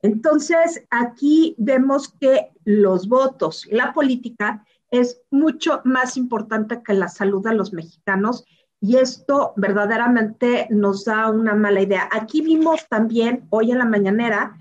Entonces, 0.00 0.84
aquí 0.90 1.54
vemos 1.58 2.12
que 2.20 2.50
los 2.64 3.08
votos, 3.08 3.66
la 3.70 3.92
política 3.92 4.64
es 4.90 5.22
mucho 5.30 5.80
más 5.84 6.16
importante 6.16 6.82
que 6.82 6.92
la 6.92 7.08
salud 7.08 7.42
de 7.42 7.54
los 7.54 7.72
mexicanos 7.72 8.44
y 8.80 8.96
esto 8.96 9.52
verdaderamente 9.56 10.66
nos 10.70 11.04
da 11.04 11.30
una 11.30 11.54
mala 11.54 11.80
idea. 11.80 12.08
Aquí 12.10 12.42
vimos 12.42 12.88
también 12.88 13.46
hoy 13.50 13.70
en 13.70 13.78
la 13.78 13.84
mañanera 13.84 14.58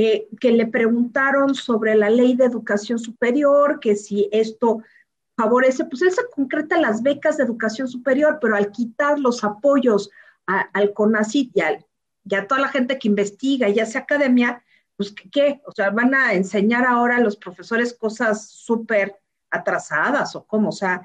eh, 0.00 0.28
que 0.40 0.52
le 0.52 0.68
preguntaron 0.68 1.56
sobre 1.56 1.96
la 1.96 2.08
ley 2.08 2.36
de 2.36 2.44
educación 2.44 3.00
superior, 3.00 3.80
que 3.80 3.96
si 3.96 4.28
esto 4.30 4.78
favorece, 5.36 5.86
pues 5.86 6.02
él 6.02 6.12
se 6.12 6.22
concreta 6.30 6.80
las 6.80 7.02
becas 7.02 7.36
de 7.36 7.42
educación 7.42 7.88
superior, 7.88 8.38
pero 8.40 8.54
al 8.54 8.70
quitar 8.70 9.18
los 9.18 9.42
apoyos 9.42 10.08
al 10.46 10.92
CONACYT 10.94 11.50
y, 11.56 12.34
a 12.36 12.46
toda 12.46 12.60
la 12.60 12.68
gente 12.68 12.96
que 12.96 13.08
investiga 13.08 13.68
y 13.68 13.80
hace 13.80 13.98
academia, 13.98 14.62
pues 14.96 15.12
¿qué? 15.32 15.60
O 15.66 15.72
sea, 15.72 15.90
van 15.90 16.14
a 16.14 16.32
enseñar 16.32 16.86
ahora 16.86 17.16
a 17.16 17.20
los 17.20 17.36
profesores 17.36 17.92
cosas 17.92 18.48
súper 18.48 19.16
atrasadas 19.50 20.36
o 20.36 20.44
cómo, 20.46 20.68
o 20.68 20.72
sea, 20.72 21.02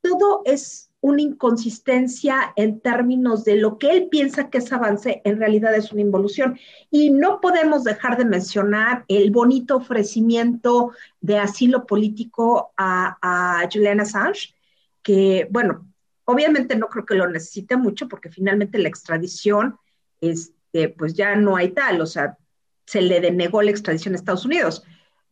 todo 0.00 0.40
es 0.46 0.90
una 1.02 1.20
inconsistencia 1.20 2.52
en 2.54 2.80
términos 2.80 3.44
de 3.44 3.56
lo 3.56 3.76
que 3.76 3.90
él 3.90 4.08
piensa 4.08 4.48
que 4.48 4.58
es 4.58 4.72
avance, 4.72 5.20
en 5.24 5.36
realidad 5.38 5.74
es 5.74 5.92
una 5.92 6.00
involución. 6.00 6.58
Y 6.90 7.10
no 7.10 7.40
podemos 7.40 7.82
dejar 7.82 8.16
de 8.16 8.24
mencionar 8.24 9.04
el 9.08 9.32
bonito 9.32 9.76
ofrecimiento 9.76 10.92
de 11.20 11.38
asilo 11.38 11.86
político 11.86 12.72
a, 12.76 13.18
a 13.20 13.68
Julian 13.70 13.98
Assange, 13.98 14.54
que, 15.02 15.48
bueno, 15.50 15.92
obviamente 16.24 16.76
no 16.76 16.86
creo 16.86 17.04
que 17.04 17.16
lo 17.16 17.28
necesite 17.28 17.76
mucho 17.76 18.06
porque 18.08 18.30
finalmente 18.30 18.78
la 18.78 18.88
extradición, 18.88 19.78
este, 20.20 20.88
pues 20.90 21.14
ya 21.14 21.34
no 21.34 21.56
hay 21.56 21.72
tal, 21.72 22.00
o 22.00 22.06
sea, 22.06 22.38
se 22.86 23.02
le 23.02 23.20
denegó 23.20 23.60
la 23.60 23.72
extradición 23.72 24.14
a 24.14 24.18
Estados 24.18 24.44
Unidos. 24.44 24.84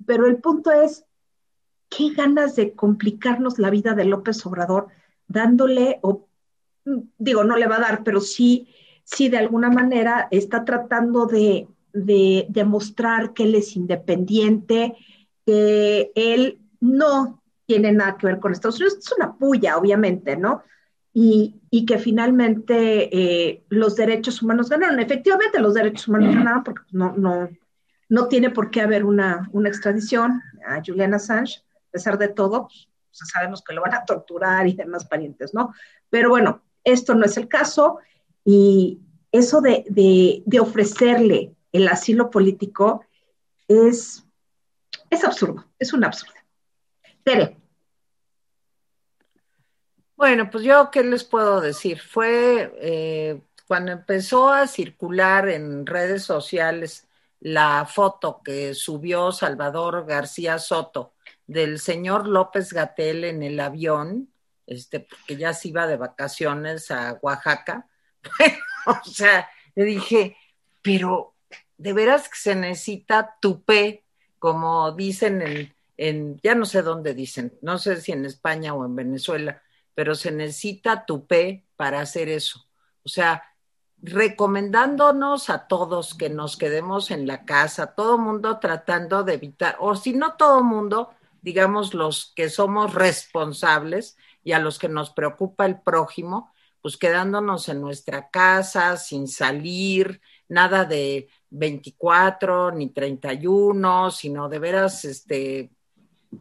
Pero 0.05 0.27
el 0.27 0.39
punto 0.39 0.73
es, 0.73 1.05
qué 1.89 2.11
ganas 2.13 2.57
de 2.57 2.75
complicarnos 2.75 3.61
la 3.61 3.71
vida 3.71 3.95
de 3.95 4.05
López 4.05 4.45
Obrador 4.47 4.89
dándole, 5.31 6.01
o 6.03 6.27
digo, 7.19 7.45
no 7.45 7.57
le 7.57 7.69
va 7.69 7.77
a 7.77 7.81
dar, 7.81 8.05
pero 8.05 8.21
sí, 8.21 8.69
sí 9.05 9.29
de 9.29 9.39
alguna 9.39 9.71
manera 9.71 10.29
está 10.31 10.65
tratando 10.65 11.27
de, 11.27 11.69
demostrar 11.93 13.33
que 13.33 13.45
él 13.45 13.55
es 13.57 13.75
independiente, 13.75 14.95
que 15.45 16.13
él 16.15 16.61
no 16.81 17.43
tiene 17.67 17.91
nada 17.91 18.17
que 18.17 18.27
ver 18.29 18.39
con 18.39 18.53
Estados 18.53 18.77
Unidos. 18.77 18.99
Es 18.99 19.13
una 19.13 19.37
puya, 19.37 19.77
obviamente, 19.77 20.37
¿no? 20.37 20.63
Y, 21.13 21.57
que 21.87 21.99
finalmente 21.99 23.09
eh, 23.17 23.65
los 23.69 23.97
derechos 23.97 24.43
humanos 24.43 24.69
ganaron. 24.69 25.01
Efectivamente, 25.01 25.61
los 25.61 25.75
derechos 25.75 26.07
humanos 26.07 26.35
ganaron 26.35 26.63
porque 26.63 26.83
no, 26.93 27.17
no, 27.17 27.49
no 28.09 28.29
tiene 28.29 28.51
por 28.51 28.71
qué 28.71 28.83
haber 28.83 29.05
una, 29.05 29.49
una 29.53 29.69
extradición 29.69 30.41
a 30.67 30.81
Julian 30.85 31.15
Assange, 31.15 31.63
a 31.89 31.91
pesar 31.91 32.19
de 32.19 32.29
todo, 32.29 32.69
sabemos 33.11 33.63
que 33.63 33.75
lo 33.75 33.83
van 33.83 33.95
a 33.95 34.05
torturar 34.05 34.67
y 34.67 34.75
demás 34.75 35.07
parientes, 35.07 35.55
¿no? 35.55 35.75
Pero 36.09 36.31
bueno, 36.31 36.63
esto 36.85 37.15
no 37.15 37.25
es 37.25 37.37
el 37.37 37.49
caso 37.49 37.99
y 38.45 39.01
eso 39.33 39.61
de, 39.61 39.85
de, 40.45 40.61
ofrecerle 40.61 41.55
el 41.73 41.89
asilo 41.89 42.31
político 42.31 43.05
es, 43.69 44.25
es 45.09 45.25
absurdo, 45.25 45.67
es 45.79 45.93
un 45.93 46.05
absurdo. 46.05 46.35
Tere. 47.23 47.57
Bueno, 50.17 50.51
pues 50.51 50.65
yo, 50.65 50.91
¿qué 50.91 51.03
les 51.03 51.25
puedo 51.25 51.61
decir? 51.61 52.01
Fue 52.01 52.75
eh, 52.81 53.43
cuando 53.67 53.93
empezó 53.93 54.51
a 54.51 54.67
circular 54.67 55.49
en 55.49 55.87
redes 55.87 56.25
sociales 56.25 57.09
la 57.41 57.87
foto 57.87 58.43
que 58.45 58.75
subió 58.75 59.33
Salvador 59.33 60.05
García 60.07 60.59
Soto 60.59 61.15
del 61.51 61.81
señor 61.81 62.29
López 62.29 62.73
Gatel 62.73 63.25
en 63.25 63.43
el 63.43 63.59
avión, 63.59 64.33
este, 64.69 65.01
porque 65.01 65.37
ya 65.37 65.53
se 65.53 65.69
iba 65.69 65.89
de 65.89 65.97
vacaciones 65.97 66.93
a 66.93 67.19
Oaxaca. 67.23 67.89
o 68.87 69.05
sea, 69.05 69.51
le 69.75 69.85
dije, 69.85 70.37
pero 70.81 71.35
de 71.77 71.93
veras 71.93 72.29
que 72.29 72.39
se 72.39 72.55
necesita 72.55 73.37
tupé, 73.41 74.05
como 74.39 74.93
dicen 74.93 75.43
en, 75.43 75.75
en, 75.97 76.41
ya 76.41 76.55
no 76.55 76.67
sé 76.67 76.83
dónde 76.83 77.15
dicen, 77.15 77.59
no 77.63 77.79
sé 77.79 78.01
si 78.01 78.13
en 78.13 78.27
España 78.27 78.73
o 78.73 78.85
en 78.85 78.95
Venezuela, 78.95 79.61
pero 79.93 80.15
se 80.15 80.31
necesita 80.31 81.05
tupé 81.05 81.67
para 81.75 82.01
hacer 82.01 82.29
eso. 82.29 82.65
O 83.03 83.09
sea, 83.09 83.43
recomendándonos 84.01 85.51
a 85.51 85.67
todos 85.67 86.15
que 86.15 86.31
nos 86.31 86.57
quedemos 86.57 87.11
en 87.11 87.27
la 87.27 87.45
casa, 87.45 87.97
todo 87.97 88.19
mundo 88.19 88.61
tratando 88.61 89.25
de 89.25 89.35
evitar, 89.35 89.77
o 89.81 89.97
si 89.97 90.13
no 90.13 90.35
todo 90.35 90.63
mundo, 90.63 91.11
digamos, 91.43 91.95
los 91.95 92.33
que 92.35 92.49
somos 92.49 92.95
responsables 92.95 94.17
y 94.45 94.53
a 94.53 94.59
los 94.59 94.79
que 94.79 94.89
nos 94.89 95.11
preocupa 95.11 95.67
el 95.67 95.81
prójimo, 95.81 96.53
pues 96.83 96.97
quedándonos 96.97 97.69
en 97.69 97.81
nuestra 97.81 98.31
casa, 98.31 98.97
sin 98.97 99.29
salir, 99.29 100.21
nada 100.49 100.85
de 100.85 101.29
24 101.51 102.73
ni 102.73 102.91
31, 102.91 104.11
sino 104.11 104.49
de 104.49 104.59
veras, 104.59 105.05
este, 105.05 105.71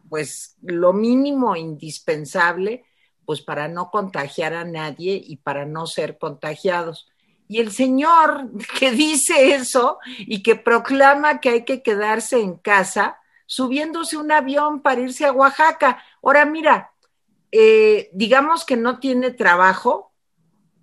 pues 0.08 0.56
lo 0.62 0.92
mínimo 0.92 1.56
indispensable, 1.56 2.84
pues 3.24 3.42
para 3.42 3.68
no 3.68 3.90
contagiar 3.90 4.54
a 4.54 4.64
nadie 4.64 5.20
y 5.24 5.36
para 5.36 5.66
no 5.66 5.86
ser 5.86 6.18
contagiados. 6.18 7.08
Y 7.48 7.58
el 7.58 7.72
señor 7.72 8.50
que 8.78 8.92
dice 8.92 9.54
eso 9.54 9.98
y 10.18 10.42
que 10.42 10.56
proclama 10.56 11.40
que 11.40 11.50
hay 11.50 11.64
que 11.64 11.82
quedarse 11.82 12.40
en 12.40 12.56
casa, 12.56 13.19
subiéndose 13.50 14.16
un 14.16 14.30
avión 14.30 14.80
para 14.80 15.00
irse 15.00 15.26
a 15.26 15.32
Oaxaca. 15.32 16.00
Ahora 16.22 16.44
mira, 16.44 16.92
eh, 17.50 18.08
digamos 18.12 18.64
que 18.64 18.76
no 18.76 19.00
tiene 19.00 19.32
trabajo, 19.32 20.12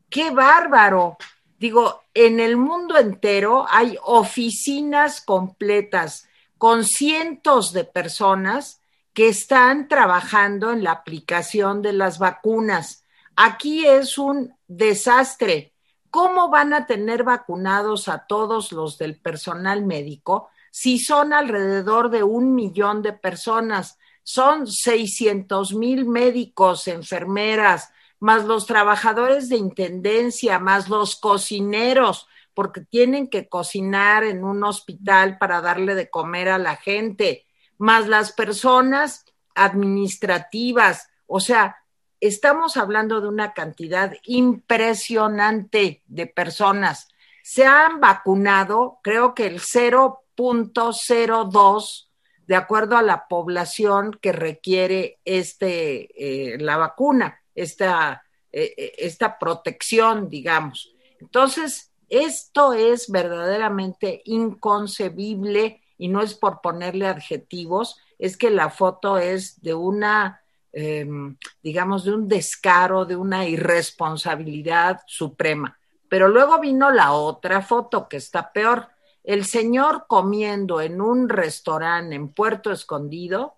qué 0.09 0.31
bárbaro. 0.31 1.15
Digo, 1.57 2.01
en 2.13 2.41
el 2.41 2.57
mundo 2.57 2.97
entero 2.97 3.65
hay 3.69 3.97
oficinas 4.03 5.21
completas 5.21 6.27
con 6.57 6.83
cientos 6.83 7.71
de 7.71 7.85
personas 7.85 8.81
que 9.13 9.29
están 9.29 9.87
trabajando 9.87 10.73
en 10.73 10.83
la 10.83 10.91
aplicación 10.91 11.81
de 11.81 11.93
las 11.93 12.19
vacunas. 12.19 13.05
Aquí 13.37 13.85
es 13.85 14.17
un 14.17 14.53
desastre. 14.67 15.71
¿Cómo 16.09 16.49
van 16.49 16.73
a 16.73 16.85
tener 16.85 17.23
vacunados 17.23 18.09
a 18.09 18.27
todos 18.27 18.73
los 18.73 18.97
del 18.97 19.17
personal 19.17 19.85
médico 19.85 20.49
si 20.79 20.99
son 20.99 21.33
alrededor 21.33 22.11
de 22.11 22.21
un 22.21 22.53
millón 22.53 23.01
de 23.01 23.11
personas, 23.11 23.97
son 24.21 24.67
600 24.67 25.73
mil 25.73 26.05
médicos, 26.05 26.87
enfermeras, 26.87 27.91
más 28.19 28.45
los 28.45 28.67
trabajadores 28.67 29.49
de 29.49 29.57
intendencia, 29.57 30.59
más 30.59 30.87
los 30.87 31.15
cocineros, 31.15 32.27
porque 32.53 32.81
tienen 32.81 33.27
que 33.27 33.49
cocinar 33.49 34.23
en 34.23 34.43
un 34.43 34.63
hospital 34.63 35.39
para 35.39 35.61
darle 35.61 35.95
de 35.95 36.11
comer 36.11 36.47
a 36.47 36.59
la 36.59 36.75
gente, 36.75 37.47
más 37.79 38.07
las 38.07 38.31
personas 38.31 39.25
administrativas. 39.55 41.09
O 41.25 41.39
sea, 41.39 41.77
estamos 42.19 42.77
hablando 42.77 43.19
de 43.19 43.29
una 43.29 43.53
cantidad 43.53 44.13
impresionante 44.25 46.03
de 46.05 46.27
personas. 46.27 47.09
Se 47.41 47.65
han 47.65 47.99
vacunado, 47.99 48.99
creo 49.01 49.33
que 49.33 49.47
el 49.47 49.59
cero 49.59 50.25
0.02 50.37 52.07
de 52.47 52.55
acuerdo 52.55 52.97
a 52.97 53.01
la 53.01 53.27
población 53.27 54.17
que 54.21 54.31
requiere 54.31 55.19
este, 55.25 56.53
eh, 56.53 56.57
la 56.59 56.77
vacuna, 56.77 57.41
esta, 57.53 58.23
eh, 58.51 58.73
eh, 58.77 58.93
esta 58.99 59.37
protección, 59.37 60.29
digamos. 60.29 60.93
Entonces, 61.19 61.91
esto 62.09 62.71
es 62.71 63.11
verdaderamente 63.11 64.21
inconcebible 64.25 65.81
y 65.97 66.07
no 66.07 66.21
es 66.21 66.35
por 66.35 66.61
ponerle 66.61 67.07
adjetivos, 67.07 67.99
es 68.17 68.37
que 68.37 68.49
la 68.49 68.69
foto 68.69 69.17
es 69.17 69.61
de 69.61 69.73
una, 69.73 70.41
em, 70.71 71.35
digamos, 71.61 72.05
de 72.05 72.13
un 72.13 72.29
descaro, 72.29 73.03
de 73.05 73.17
una 73.17 73.45
irresponsabilidad 73.45 75.01
suprema. 75.05 75.77
Pero 76.07 76.29
luego 76.29 76.59
vino 76.59 76.91
la 76.91 77.11
otra 77.11 77.61
foto 77.61 78.07
que 78.07 78.17
está 78.17 78.53
peor. 78.53 78.87
El 79.27 79.43
señor 79.43 80.05
comiendo 80.07 80.79
en 80.79 81.01
un 81.01 81.27
restaurante 81.27 82.15
en 82.15 82.29
Puerto 82.29 82.71
Escondido, 82.71 83.55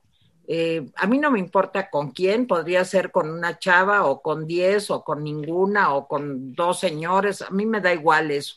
eh, 0.47 0.89
a 0.95 1.05
mí 1.05 1.19
no 1.19 1.29
me 1.29 1.37
importa 1.37 1.91
con 1.91 2.09
quién, 2.09 2.47
podría 2.47 2.83
ser 2.85 3.11
con 3.11 3.29
una 3.29 3.59
chava 3.59 4.07
o 4.07 4.23
con 4.23 4.47
diez 4.47 4.89
o 4.89 5.03
con 5.03 5.23
ninguna 5.23 5.93
o 5.93 6.07
con 6.07 6.53
dos 6.53 6.79
señores, 6.79 7.43
a 7.43 7.51
mí 7.51 7.67
me 7.67 7.81
da 7.81 7.93
igual 7.93 8.31
eso, 8.31 8.55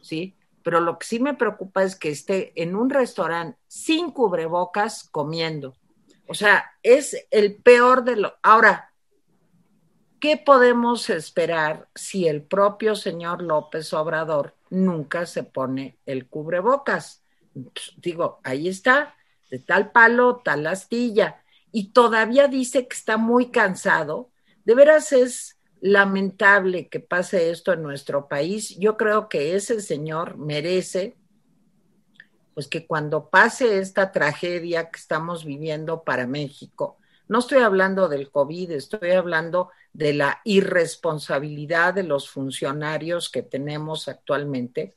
¿sí? 0.00 0.36
Pero 0.62 0.80
lo 0.80 0.98
que 0.98 1.06
sí 1.06 1.20
me 1.20 1.34
preocupa 1.34 1.82
es 1.82 1.96
que 1.96 2.08
esté 2.08 2.54
en 2.56 2.76
un 2.76 2.88
restaurante 2.88 3.58
sin 3.68 4.10
cubrebocas 4.10 5.10
comiendo. 5.10 5.74
O 6.26 6.32
sea, 6.32 6.64
es 6.82 7.26
el 7.30 7.56
peor 7.56 8.04
de 8.04 8.16
lo... 8.16 8.36
Ahora, 8.42 8.93
¿qué 10.24 10.38
podemos 10.38 11.10
esperar 11.10 11.86
si 11.94 12.26
el 12.28 12.42
propio 12.44 12.96
señor 12.96 13.42
López 13.42 13.92
Obrador 13.92 14.54
nunca 14.70 15.26
se 15.26 15.42
pone 15.42 15.98
el 16.06 16.28
cubrebocas? 16.28 17.22
Pues, 17.52 17.92
digo, 17.98 18.40
ahí 18.42 18.68
está, 18.68 19.16
de 19.50 19.58
tal 19.58 19.92
palo, 19.92 20.40
tal 20.42 20.66
astilla, 20.66 21.42
y 21.72 21.92
todavía 21.92 22.48
dice 22.48 22.88
que 22.88 22.96
está 22.96 23.18
muy 23.18 23.50
cansado. 23.50 24.30
De 24.64 24.74
veras 24.74 25.12
es 25.12 25.58
lamentable 25.82 26.88
que 26.88 27.00
pase 27.00 27.50
esto 27.50 27.74
en 27.74 27.82
nuestro 27.82 28.26
país. 28.26 28.78
Yo 28.78 28.96
creo 28.96 29.28
que 29.28 29.54
ese 29.54 29.82
señor 29.82 30.38
merece, 30.38 31.18
pues 32.54 32.66
que 32.66 32.86
cuando 32.86 33.28
pase 33.28 33.78
esta 33.78 34.10
tragedia 34.10 34.88
que 34.88 34.98
estamos 34.98 35.44
viviendo 35.44 36.02
para 36.02 36.26
México, 36.26 36.96
no 37.28 37.40
estoy 37.40 37.58
hablando 37.58 38.08
del 38.08 38.30
COVID, 38.30 38.70
estoy 38.70 39.10
hablando 39.10 39.70
de 39.94 40.12
la 40.12 40.42
irresponsabilidad 40.44 41.94
de 41.94 42.02
los 42.02 42.28
funcionarios 42.28 43.30
que 43.30 43.42
tenemos 43.42 44.08
actualmente, 44.08 44.94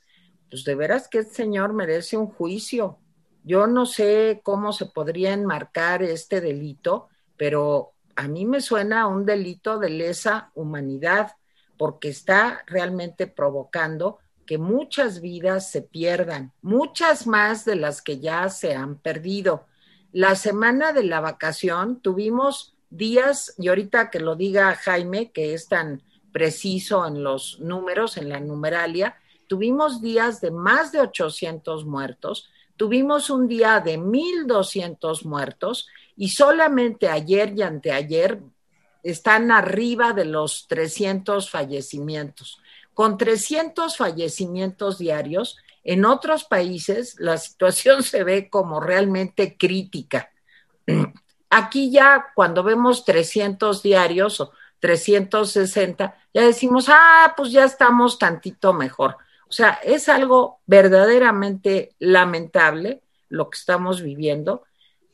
pues 0.50 0.66
de 0.66 0.76
veras 0.76 1.08
que 1.08 1.20
el 1.20 1.28
señor 1.28 1.72
merece 1.72 2.18
un 2.18 2.28
juicio 2.28 3.00
yo 3.48 3.66
no 3.66 3.86
sé 3.86 4.42
cómo 4.44 4.74
se 4.74 4.88
podría 4.88 5.32
enmarcar 5.32 6.04
este 6.04 6.42
delito, 6.42 7.08
pero 7.38 7.94
a 8.18 8.28
mí 8.28 8.46
me 8.46 8.60
suena 8.60 9.08
un 9.08 9.26
delito 9.26 9.80
de 9.80 9.90
lesa 9.90 10.52
humanidad, 10.54 11.32
porque 11.78 12.10
está 12.10 12.66
realmente 12.68 13.26
provocando 13.26 14.18
que 14.46 14.58
muchas 14.58 15.22
vidas 15.22 15.72
se 15.72 15.82
pierdan, 15.82 16.52
muchas 16.62 17.26
más 17.26 17.64
de 17.64 17.78
las 17.78 18.02
que 18.02 18.20
ya 18.20 18.50
se 18.50 18.76
han 18.76 18.98
perdido. 18.98 19.66
La 20.12 20.36
semana 20.36 20.92
de 20.92 21.06
la 21.06 21.22
vacación 21.22 22.02
tuvimos 22.02 22.76
días, 22.90 23.54
y 23.58 23.68
ahorita 23.68 24.10
que 24.10 24.20
lo 24.20 24.36
diga 24.36 24.76
Jaime, 24.76 25.32
que 25.32 25.54
es 25.54 25.68
tan 25.68 26.02
preciso 26.32 27.06
en 27.08 27.24
los 27.24 27.60
números, 27.60 28.18
en 28.18 28.30
la 28.30 28.40
numeralia, 28.40 29.18
tuvimos 29.48 30.02
días 30.02 30.42
de 30.42 30.52
más 30.52 30.92
de 30.92 31.00
800 31.02 31.86
muertos, 31.86 32.50
tuvimos 32.76 33.30
un 33.30 33.48
día 33.48 33.80
de 33.80 33.98
1.200 33.98 35.26
muertos 35.26 35.88
y 36.16 36.30
solamente 36.30 37.10
ayer 37.10 37.54
y 37.56 37.62
anteayer 37.62 38.42
están 39.04 39.52
arriba 39.52 40.14
de 40.14 40.26
los 40.26 40.68
300 40.68 41.50
fallecimientos. 41.50 42.62
Con 42.94 43.18
300 43.18 43.96
fallecimientos 43.96 44.98
diarios, 44.98 45.58
en 45.84 46.04
otros 46.06 46.44
países 46.44 47.16
la 47.20 47.38
situación 47.38 48.04
se 48.12 48.24
ve 48.24 48.50
como 48.50 48.80
realmente 48.80 49.58
crítica. 49.58 50.32
Aquí 51.50 51.92
ya 51.92 52.28
cuando 52.36 52.64
vemos 52.64 53.06
300 53.06 53.82
diarios 53.82 54.42
o 54.42 54.52
360, 54.80 56.16
ya 56.34 56.42
decimos, 56.42 56.88
ah, 56.90 57.34
pues 57.36 57.52
ya 57.52 57.64
estamos 57.64 58.20
tantito 58.20 58.74
mejor. 58.74 59.18
O 59.50 59.52
sea, 59.52 59.80
es 59.84 60.10
algo 60.10 60.60
verdaderamente 60.66 61.96
lamentable 62.00 63.02
lo 63.30 63.50
que 63.50 63.58
estamos 63.58 64.02
viviendo 64.02 64.64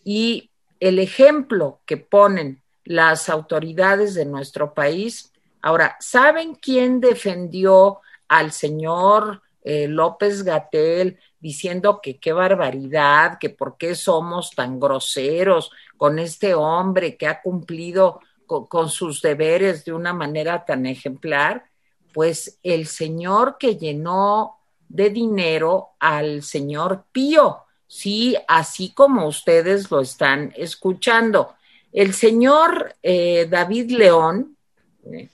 y 0.04 0.50
el 0.80 1.00
ejemplo 1.00 1.80
que 1.86 1.98
ponen 1.98 2.62
las 2.84 3.30
autoridades 3.30 4.16
de 4.16 4.26
nuestro 4.26 4.74
país. 4.74 5.32
Ahora, 5.62 5.96
¿saben 6.00 6.56
quién 6.56 7.00
defendió 7.00 8.02
al 8.28 8.52
señor 8.52 9.43
eh, 9.64 9.88
López 9.88 10.44
Gatel 10.44 11.20
diciendo 11.40 12.00
que 12.02 12.18
qué 12.18 12.34
barbaridad, 12.34 13.38
que 13.40 13.50
por 13.50 13.78
qué 13.78 13.96
somos 13.96 14.52
tan 14.52 14.80
groseros 14.80 15.72
con 15.98 16.20
este 16.20 16.54
hombre 16.54 17.18
que 17.18 17.28
ha 17.28 17.42
cumplido 17.42 18.20
con 18.46 18.90
sus 18.90 19.22
deberes 19.22 19.84
de 19.84 19.94
una 19.94 20.14
manera 20.14 20.64
tan 20.64 20.86
ejemplar? 20.86 21.64
pues 22.14 22.60
el 22.64 22.86
señor 22.86 23.58
que 23.60 23.76
llenó 23.76 24.60
de 24.88 25.10
dinero 25.10 25.90
al 26.00 26.44
señor 26.44 27.06
Pío, 27.12 27.64
sí, 27.88 28.38
así 28.48 28.94
como 28.94 29.28
ustedes 29.28 29.90
lo 29.90 30.00
están 30.00 30.54
escuchando. 30.56 31.56
El 31.92 32.14
señor 32.14 32.96
eh, 33.02 33.48
David 33.50 33.92
León 33.92 34.56
eh, 35.12 35.30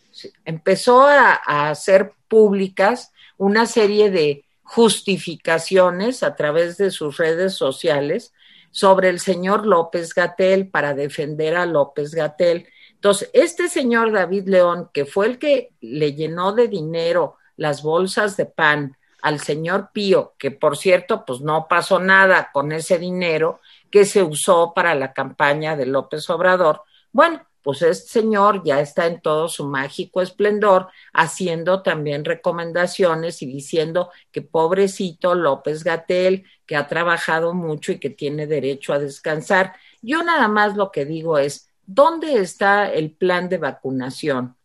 empezó 0.45 1.01
a, 1.01 1.41
a 1.45 1.69
hacer 1.69 2.13
públicas 2.27 3.11
una 3.39 3.65
serie 3.65 4.11
de 4.11 4.45
justificaciones 4.61 6.21
a 6.21 6.35
través 6.35 6.77
de 6.77 6.91
sus 6.91 7.17
redes 7.17 7.55
sociales 7.55 8.33
sobre 8.69 9.09
el 9.09 9.19
señor 9.19 9.65
López 9.65 10.13
Gatel 10.13 10.67
para 10.67 10.93
defender 10.93 11.55
a 11.55 11.65
López 11.65 12.13
Gatel. 12.13 12.67
Entonces, 12.93 13.31
este 13.33 13.69
señor 13.69 14.11
David 14.11 14.47
León, 14.47 14.91
que 14.93 15.05
fue 15.05 15.25
el 15.25 15.39
que 15.39 15.71
le 15.81 16.13
llenó 16.13 16.51
de 16.53 16.67
dinero 16.67 17.37
las 17.55 17.81
bolsas 17.81 18.37
de 18.37 18.45
pan 18.45 18.97
al 19.21 19.39
señor 19.39 19.89
Pío, 19.93 20.33
que 20.37 20.51
por 20.51 20.77
cierto, 20.77 21.25
pues 21.25 21.41
no 21.41 21.67
pasó 21.67 21.99
nada 21.99 22.51
con 22.53 22.71
ese 22.71 22.99
dinero 22.99 23.61
que 23.89 24.05
se 24.05 24.21
usó 24.21 24.73
para 24.75 24.95
la 24.95 25.13
campaña 25.13 25.75
de 25.75 25.85
López 25.85 26.29
Obrador, 26.29 26.83
bueno, 27.11 27.41
pues 27.61 27.81
este 27.81 28.21
señor 28.21 28.63
ya 28.63 28.79
está 28.79 29.05
en 29.07 29.21
todo 29.21 29.47
su 29.47 29.67
mágico 29.67 30.21
esplendor, 30.21 30.87
haciendo 31.13 31.81
también 31.81 32.25
recomendaciones 32.25 33.41
y 33.41 33.45
diciendo 33.45 34.09
que 34.31 34.41
pobrecito 34.41 35.35
López 35.35 35.83
Gatel, 35.83 36.45
que 36.65 36.75
ha 36.75 36.87
trabajado 36.87 37.53
mucho 37.53 37.91
y 37.91 37.99
que 37.99 38.09
tiene 38.09 38.47
derecho 38.47 38.93
a 38.93 38.99
descansar. 38.99 39.73
Yo 40.01 40.23
nada 40.23 40.47
más 40.47 40.75
lo 40.75 40.91
que 40.91 41.05
digo 41.05 41.37
es, 41.37 41.69
¿dónde 41.85 42.39
está 42.39 42.91
el 42.91 43.11
plan 43.11 43.49
de 43.49 43.57
vacunación? 43.57 44.55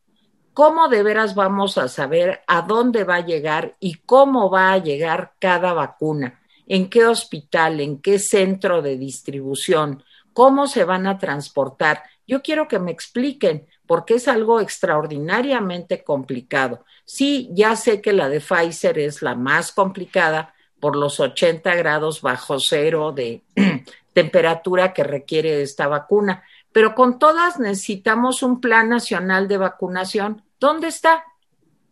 ¿Cómo 0.52 0.88
de 0.88 1.02
veras 1.02 1.34
vamos 1.34 1.78
a 1.78 1.88
saber 1.88 2.42
a 2.46 2.62
dónde 2.62 3.02
va 3.02 3.16
a 3.16 3.26
llegar 3.26 3.74
y 3.80 3.94
cómo 3.94 4.50
va 4.50 4.72
a 4.72 4.78
llegar 4.78 5.32
cada 5.40 5.72
vacuna? 5.72 6.40
¿En 6.68 6.88
qué 6.88 7.06
hospital? 7.06 7.80
¿En 7.80 8.00
qué 8.00 8.20
centro 8.20 8.80
de 8.80 8.96
distribución? 8.96 10.04
¿Cómo 10.32 10.68
se 10.68 10.84
van 10.84 11.08
a 11.08 11.18
transportar? 11.18 12.04
Yo 12.26 12.42
quiero 12.42 12.68
que 12.68 12.78
me 12.78 12.90
expliquen, 12.90 13.66
porque 13.86 14.14
es 14.14 14.28
algo 14.28 14.60
extraordinariamente 14.60 16.02
complicado. 16.02 16.84
Sí, 17.04 17.50
ya 17.52 17.76
sé 17.76 18.00
que 18.00 18.12
la 18.12 18.28
de 18.28 18.40
Pfizer 18.40 18.98
es 18.98 19.22
la 19.22 19.34
más 19.34 19.72
complicada 19.72 20.54
por 20.80 20.96
los 20.96 21.20
80 21.20 21.74
grados 21.74 22.22
bajo 22.22 22.58
cero 22.58 23.12
de 23.12 23.42
temperatura 24.12 24.92
que 24.92 25.04
requiere 25.04 25.62
esta 25.62 25.88
vacuna, 25.88 26.44
pero 26.72 26.94
con 26.94 27.18
todas 27.18 27.58
necesitamos 27.58 28.42
un 28.42 28.60
plan 28.60 28.88
nacional 28.88 29.48
de 29.48 29.58
vacunación. 29.58 30.42
¿Dónde 30.58 30.88
está? 30.88 31.24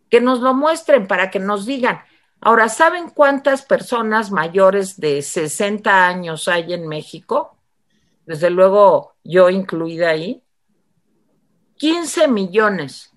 Que 0.09 0.21
nos 0.21 0.41
lo 0.41 0.53
muestren 0.53 1.07
para 1.07 1.31
que 1.31 1.39
nos 1.39 1.65
digan. 1.65 2.01
Ahora, 2.41 2.67
¿saben 2.69 3.09
cuántas 3.09 3.61
personas 3.61 4.29
mayores 4.29 4.99
de 4.99 5.21
60 5.21 6.07
años 6.07 6.47
hay 6.47 6.73
en 6.73 6.87
México? 6.87 7.57
Desde 8.25 8.49
luego, 8.49 9.15
yo 9.23 9.49
incluida 9.49 10.09
ahí. 10.09 10.41
15 11.77 12.27
millones. 12.27 13.11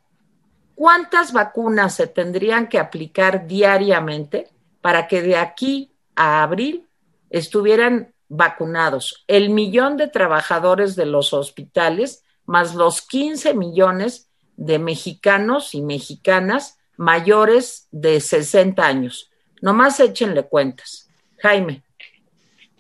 ¿Cuántas 0.74 1.32
vacunas 1.32 1.94
se 1.94 2.06
tendrían 2.06 2.68
que 2.68 2.78
aplicar 2.78 3.46
diariamente 3.46 4.48
para 4.80 5.08
que 5.08 5.22
de 5.22 5.36
aquí 5.36 5.92
a 6.14 6.42
abril 6.42 6.86
estuvieran 7.30 8.12
vacunados, 8.28 9.24
el 9.28 9.50
millón 9.50 9.96
de 9.96 10.08
trabajadores 10.08 10.96
de 10.96 11.06
los 11.06 11.32
hospitales, 11.32 12.24
más 12.44 12.74
los 12.74 13.02
15 13.02 13.54
millones 13.54 14.28
de 14.56 14.78
mexicanos 14.78 15.74
y 15.74 15.82
mexicanas 15.82 16.78
mayores 16.96 17.88
de 17.90 18.20
60 18.20 18.84
años. 18.84 19.30
Nomás 19.60 20.00
échenle 20.00 20.44
cuentas. 20.44 21.08
Jaime. 21.38 21.82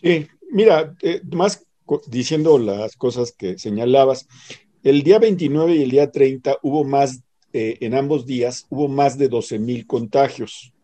Sí, 0.02 0.28
mira, 0.50 0.94
eh, 1.02 1.20
más 1.32 1.65
diciendo 2.08 2.58
las 2.58 2.96
cosas 2.96 3.32
que 3.32 3.58
señalabas, 3.58 4.26
el 4.82 5.02
día 5.02 5.18
29 5.18 5.74
y 5.74 5.82
el 5.82 5.90
día 5.90 6.10
30 6.10 6.58
hubo 6.62 6.84
más 6.84 7.22
eh, 7.58 7.78
en 7.80 7.94
ambos 7.94 8.26
días 8.26 8.66
hubo 8.68 8.86
más 8.86 9.16
de 9.16 9.28
12 9.28 9.58
mil 9.58 9.86
contagios 9.86 10.74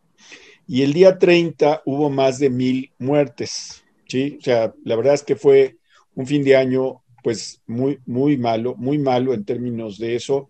y 0.66 0.80
el 0.80 0.94
día 0.94 1.18
30 1.18 1.82
hubo 1.84 2.08
más 2.08 2.38
de 2.38 2.48
mil 2.48 2.90
muertes. 2.98 3.84
¿sí? 4.08 4.38
O 4.40 4.42
sea, 4.42 4.72
la 4.82 4.96
verdad 4.96 5.12
es 5.12 5.22
que 5.22 5.36
fue 5.36 5.76
un 6.14 6.26
fin 6.26 6.42
de 6.42 6.56
año 6.56 7.02
pues 7.22 7.60
muy, 7.66 7.98
muy 8.06 8.38
malo, 8.38 8.74
muy 8.76 8.96
malo 8.96 9.34
en 9.34 9.44
términos 9.44 9.98
de 9.98 10.16
eso. 10.16 10.48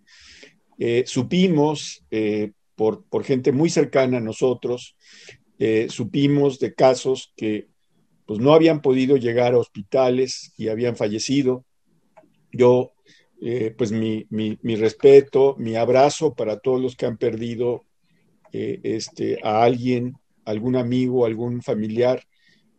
Eh, 0.79 1.03
supimos 1.07 2.05
eh, 2.13 2.53
por, 2.77 3.05
por, 3.07 3.25
gente 3.25 3.51
muy 3.51 3.69
cercana 3.69 4.19
a 4.19 4.21
nosotros, 4.21 4.97
supimos 5.89 6.59
de 6.59 6.73
casos 6.75 7.33
que 7.37 7.69
pues 8.27 8.41
no 8.41 8.53
habían 8.55 8.81
podido 8.81 9.17
llegar 9.17 9.55
a 9.55 9.59
hospitales 9.59 10.53
y 10.57 10.69
habían 10.69 10.97
fallecido. 10.97 11.65
Yo 12.53 12.93
eh, 13.45 13.75
pues 13.77 13.91
mi, 13.91 14.25
respeto, 14.77 15.57
mi 15.59 15.75
abrazo 15.75 16.33
para 16.33 16.61
todos 16.61 16.81
los 16.81 16.95
que 16.95 17.07
han 17.07 17.17
perdido 17.17 17.85
eh, 18.53 18.79
este, 18.85 19.41
a 19.43 19.65
alguien, 19.65 20.17
algún 20.45 20.77
amigo, 20.77 21.27
algún 21.27 21.61
familiar 21.61 22.23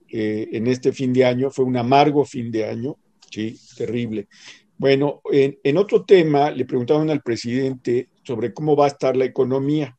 eh, 0.08 0.47
en 0.53 0.67
este 0.67 0.93
fin 0.93 1.12
de 1.12 1.25
año. 1.25 1.51
Fue 1.51 1.65
un 1.65 1.75
amargo 1.75 2.23
fin 2.23 2.49
de 2.49 2.63
año, 2.63 2.97
sí, 3.29 3.60
terrible. 3.75 4.29
Bueno, 4.77 5.21
en, 5.29 5.60
en 5.62 5.77
otro 5.77 6.06
tema 6.06 6.49
le 6.49 6.63
preguntaron 6.63 7.10
al 7.10 7.21
presidente 7.21 8.08
sobre 8.23 8.53
cómo 8.53 8.75
va 8.77 8.86
a 8.86 8.89
estar 8.89 9.17
la 9.17 9.25
economía. 9.25 9.97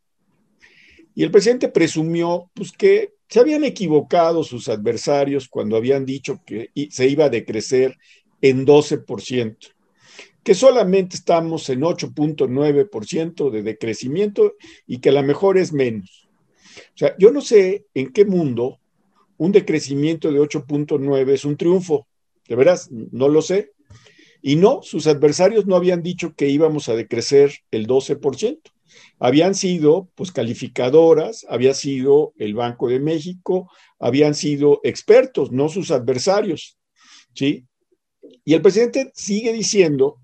Y 1.15 1.25
el 1.25 1.31
presidente 1.31 1.69
presumió 1.69 2.51
pues, 2.55 2.73
que 2.73 3.13
se 3.29 3.41
habían 3.41 3.65
equivocado 3.65 4.45
sus 4.45 4.69
adversarios 4.69 5.49
cuando 5.49 5.77
habían 5.77 6.05
dicho 6.05 6.41
que 6.45 6.71
se 6.91 7.09
iba 7.09 7.27
a 7.27 7.31
decrecer 7.31 7.97
en 8.41 8.67
12% 8.67 9.75
que 10.45 10.55
solamente 10.55 11.17
estamos 11.17 11.69
en 11.71 11.81
8.9% 11.81 13.51
de 13.51 13.63
decrecimiento 13.63 14.55
y 14.87 14.99
que 14.99 15.09
a 15.09 15.13
lo 15.13 15.23
mejor 15.23 15.57
es 15.57 15.73
menos. 15.73 16.29
O 16.77 16.99
sea, 16.99 17.17
yo 17.19 17.33
no 17.33 17.41
sé 17.41 17.87
en 17.95 18.13
qué 18.13 18.27
mundo 18.27 18.79
un 19.39 19.53
decrecimiento 19.53 20.31
de 20.31 20.39
8.9 20.41 21.31
es 21.31 21.45
un 21.47 21.57
triunfo. 21.57 22.07
De 22.47 22.57
veras, 22.57 22.91
no 22.91 23.29
lo 23.29 23.41
sé. 23.41 23.73
Y 24.43 24.57
no, 24.57 24.83
sus 24.83 25.07
adversarios 25.07 25.67
no 25.67 25.77
habían 25.77 26.03
dicho 26.03 26.35
que 26.37 26.51
íbamos 26.51 26.91
a 26.91 26.95
decrecer 26.95 27.55
el 27.71 27.87
12%. 27.87 28.59
Habían 29.19 29.55
sido, 29.55 30.11
pues, 30.15 30.33
calificadoras, 30.33 31.47
había 31.49 31.75
sido 31.75 32.33
el 32.37 32.55
Banco 32.55 32.89
de 32.89 33.01
México, 33.01 33.71
habían 33.99 34.35
sido 34.35 34.81
expertos, 34.83 35.53
no 35.53 35.69
sus 35.69 35.91
adversarios. 35.91 36.79
¿Sí? 37.35 37.67
Y 38.45 38.55
el 38.55 38.63
presidente 38.63 39.11
sigue 39.15 39.53
diciendo 39.53 40.21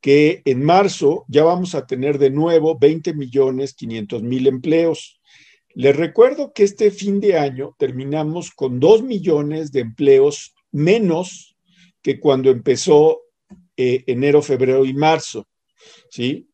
que 0.00 0.42
en 0.44 0.64
marzo 0.64 1.24
ya 1.28 1.44
vamos 1.44 1.74
a 1.74 1.86
tener 1.86 2.18
de 2.18 2.30
nuevo 2.30 2.78
20 2.78 3.14
millones 3.14 3.74
500 3.74 4.22
mil 4.22 4.46
empleos. 4.46 5.20
Les 5.74 5.94
recuerdo 5.94 6.52
que 6.52 6.64
este 6.64 6.90
fin 6.90 7.20
de 7.20 7.38
año 7.38 7.76
terminamos 7.78 8.50
con 8.50 8.80
2 8.80 9.02
millones 9.02 9.72
de 9.72 9.80
empleos 9.80 10.54
menos 10.72 11.56
que 12.02 12.18
cuando 12.18 12.50
empezó 12.50 13.20
eh, 13.76 14.04
enero, 14.06 14.42
febrero 14.42 14.84
y 14.84 14.94
marzo. 14.94 15.46
¿sí? 16.10 16.49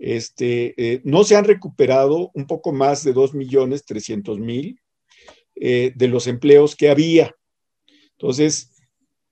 Este, 0.00 0.74
eh, 0.78 1.02
no 1.04 1.24
se 1.24 1.36
han 1.36 1.44
recuperado 1.44 2.30
un 2.32 2.46
poco 2.46 2.72
más 2.72 3.04
de 3.04 3.12
2 3.12 3.34
millones 3.34 3.84
300 3.84 4.38
mil 4.38 4.80
eh, 5.54 5.92
de 5.94 6.08
los 6.08 6.26
empleos 6.26 6.74
que 6.74 6.88
había. 6.88 7.36
Entonces, 8.12 8.72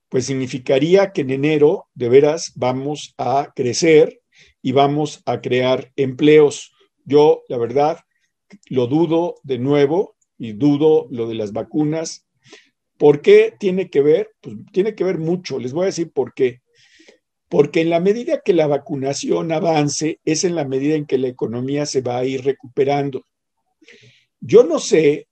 pues 0.09 0.27
significaría 0.27 1.11
que 1.11 1.21
en 1.21 1.31
enero 1.31 1.87
de 1.95 2.09
veras 2.09 2.53
vamos 2.55 3.15
a 3.17 3.51
crecer 3.55 4.21
y 4.61 4.71
vamos 4.71 5.23
a 5.25 5.41
crear 5.41 5.91
empleos. 5.95 6.71
Yo, 7.03 7.41
la 7.49 7.57
verdad, 7.57 7.99
lo 8.67 8.85
dudo 8.85 9.35
de 9.41 9.57
nuevo 9.57 10.15
y 10.37 10.53
dudo 10.53 11.07
lo 11.09 11.27
de 11.27 11.33
las 11.33 11.51
vacunas. 11.51 12.27
¿Por 12.97 13.21
qué 13.21 13.55
tiene 13.59 13.89
que 13.89 14.01
ver? 14.01 14.29
Pues 14.39 14.55
tiene 14.71 14.93
que 14.93 15.03
ver 15.03 15.17
mucho. 15.17 15.57
Les 15.57 15.73
voy 15.73 15.83
a 15.83 15.87
decir 15.87 16.11
por 16.11 16.35
qué. 16.35 16.61
Porque 17.49 17.81
en 17.81 17.89
la 17.89 17.99
medida 17.99 18.41
que 18.45 18.53
la 18.53 18.67
vacunación 18.67 19.51
avance, 19.51 20.19
es 20.23 20.43
en 20.43 20.55
la 20.55 20.65
medida 20.65 20.95
en 20.95 21.05
que 21.05 21.17
la 21.17 21.27
economía 21.27 21.85
se 21.85 22.01
va 22.01 22.19
a 22.19 22.25
ir 22.25 22.45
recuperando. 22.45 23.25
Yo 24.39 24.63
no 24.63 24.79
sé 24.79 25.27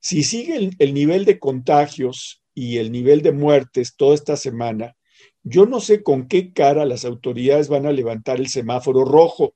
si 0.00 0.22
sigue 0.22 0.56
el, 0.56 0.76
el 0.78 0.92
nivel 0.92 1.24
de 1.24 1.38
contagios 1.38 2.42
y 2.52 2.78
el 2.78 2.90
nivel 2.90 3.22
de 3.22 3.32
muertes 3.32 3.96
toda 3.96 4.14
esta 4.14 4.36
semana, 4.36 4.96
yo 5.48 5.64
no 5.64 5.80
sé 5.80 6.02
con 6.02 6.26
qué 6.26 6.52
cara 6.52 6.84
las 6.84 7.04
autoridades 7.04 7.68
van 7.68 7.86
a 7.86 7.92
levantar 7.92 8.40
el 8.40 8.48
semáforo 8.48 9.04
rojo. 9.04 9.54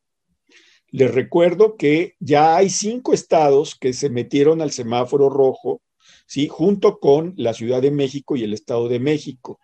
Les 0.89 1.13
recuerdo 1.13 1.77
que 1.77 2.15
ya 2.21 2.57
hay 2.57 2.71
cinco 2.71 3.13
estados 3.13 3.75
que 3.75 3.93
se 3.93 4.09
metieron 4.09 4.61
al 4.61 4.71
semáforo 4.71 5.29
rojo, 5.29 5.83
¿sí? 6.27 6.47
junto 6.47 7.01
con 7.01 7.35
la 7.37 7.55
Ciudad 7.55 7.83
de 7.83 7.91
México 7.91 8.37
y 8.37 8.45
el 8.45 8.53
Estado 8.53 8.89
de 8.89 9.01
México. 9.01 9.59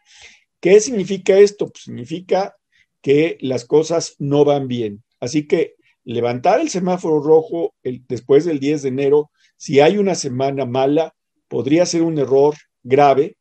¿Qué 0.60 0.80
significa 0.80 1.38
esto? 1.38 1.68
Pues 1.68 1.84
significa 1.84 2.56
que 3.02 3.38
las 3.40 3.64
cosas 3.64 4.16
no 4.18 4.44
van 4.44 4.68
bien. 4.68 5.04
Así 5.20 5.46
que 5.46 5.74
levantar 6.04 6.60
el 6.60 6.70
semáforo 6.70 7.20
rojo 7.20 7.74
después 7.82 8.44
del 8.44 8.60
10 8.60 8.82
de 8.82 8.88
enero, 8.88 9.30
si 9.56 9.80
hay 9.80 9.98
una 9.98 10.14
semana 10.14 10.64
mala, 10.64 11.14
podría 11.48 11.86
ser 11.86 12.02
un 12.02 12.18
error 12.18 12.54
grave 12.82 13.36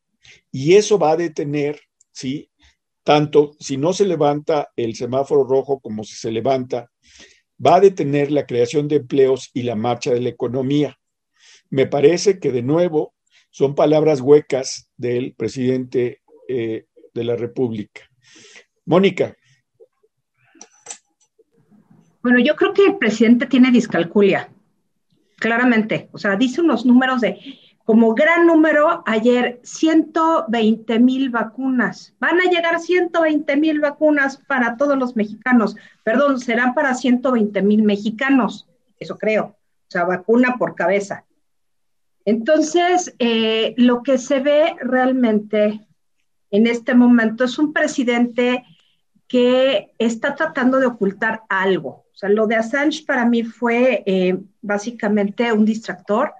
y 0.50 0.74
eso 0.74 0.98
va 0.98 1.12
a 1.12 1.16
detener, 1.16 1.80
¿sí? 2.12 2.50
Tanto 3.04 3.52
si 3.60 3.76
no 3.76 3.92
se 3.92 4.04
levanta 4.04 4.70
el 4.76 4.96
semáforo 4.96 5.44
rojo 5.44 5.80
como 5.80 6.02
si 6.04 6.16
se 6.16 6.32
levanta, 6.32 6.90
va 7.64 7.76
a 7.76 7.80
detener 7.80 8.32
la 8.32 8.46
creación 8.46 8.88
de 8.88 8.96
empleos 8.96 9.50
y 9.54 9.62
la 9.62 9.76
marcha 9.76 10.12
de 10.12 10.20
la 10.20 10.28
economía. 10.28 10.98
Me 11.70 11.86
parece 11.86 12.38
que 12.38 12.52
de 12.52 12.62
nuevo 12.62 13.14
son 13.50 13.74
palabras 13.74 14.20
huecas 14.20 14.90
del 14.96 15.34
presidente 15.34 16.20
eh, 16.48 16.86
de 17.20 17.24
la 17.24 17.36
República. 17.36 18.02
Mónica. 18.84 19.34
Bueno, 22.22 22.38
yo 22.40 22.56
creo 22.56 22.72
que 22.72 22.84
el 22.84 22.98
presidente 22.98 23.46
tiene 23.46 23.70
discalculia, 23.70 24.50
claramente. 25.36 26.08
O 26.12 26.18
sea, 26.18 26.36
dice 26.36 26.60
unos 26.60 26.84
números 26.84 27.20
de 27.20 27.38
como 27.84 28.14
gran 28.14 28.48
número, 28.48 29.04
ayer 29.06 29.60
120 29.62 30.98
mil 30.98 31.30
vacunas. 31.30 32.16
Van 32.18 32.40
a 32.40 32.50
llegar 32.50 32.80
120 32.80 33.56
mil 33.56 33.80
vacunas 33.80 34.38
para 34.48 34.76
todos 34.76 34.98
los 34.98 35.14
mexicanos. 35.14 35.76
Perdón, 36.02 36.40
serán 36.40 36.74
para 36.74 36.94
120 36.94 37.62
mil 37.62 37.84
mexicanos. 37.84 38.68
Eso 38.98 39.16
creo. 39.16 39.44
O 39.44 39.90
sea, 39.90 40.04
vacuna 40.04 40.56
por 40.58 40.74
cabeza. 40.74 41.26
Entonces, 42.24 43.14
eh, 43.20 43.72
lo 43.76 44.02
que 44.02 44.18
se 44.18 44.40
ve 44.40 44.74
realmente 44.80 45.86
en 46.50 46.66
este 46.66 46.94
momento 46.94 47.44
es 47.44 47.58
un 47.58 47.72
presidente 47.72 48.64
que 49.28 49.92
está 49.98 50.34
tratando 50.34 50.78
de 50.78 50.86
ocultar 50.86 51.42
algo. 51.48 52.06
O 52.12 52.18
sea, 52.18 52.28
lo 52.28 52.46
de 52.46 52.56
Assange 52.56 53.04
para 53.04 53.26
mí 53.26 53.42
fue 53.42 54.02
eh, 54.06 54.38
básicamente 54.62 55.52
un 55.52 55.64
distractor 55.64 56.32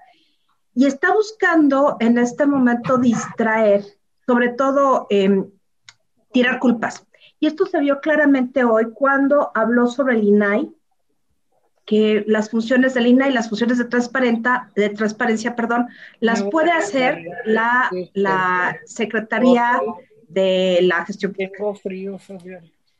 y 0.73 0.85
está 0.85 1.13
buscando 1.13 1.97
en 1.99 2.17
este 2.17 2.45
momento 2.45 2.97
distraer, 2.97 3.83
sobre 4.25 4.49
todo 4.49 5.07
em, 5.09 5.49
tirar 6.31 6.59
culpas. 6.59 7.05
Y 7.39 7.47
esto 7.47 7.65
se 7.65 7.79
vio 7.79 7.99
claramente 7.99 8.63
hoy 8.63 8.91
cuando 8.93 9.51
habló 9.53 9.87
sobre 9.87 10.15
el 10.15 10.23
INAI, 10.23 10.71
que 11.87 12.25
las 12.27 12.49
funciones 12.49 12.93
del 12.93 13.07
INAI, 13.07 13.31
las 13.31 13.47
funciones 13.47 13.77
de, 13.77 13.85
transparenta, 13.85 14.69
de 14.75 14.89
transparencia, 14.89 15.55
perdón, 15.55 15.87
las 16.19 16.43
puede 16.43 16.69
hacer 16.69 17.25
la, 17.45 17.89
la 18.13 18.77
Secretaría 18.85 19.81
de 20.27 20.79
la 20.81 21.05
Gestión 21.05 21.31
Pública. 21.31 21.63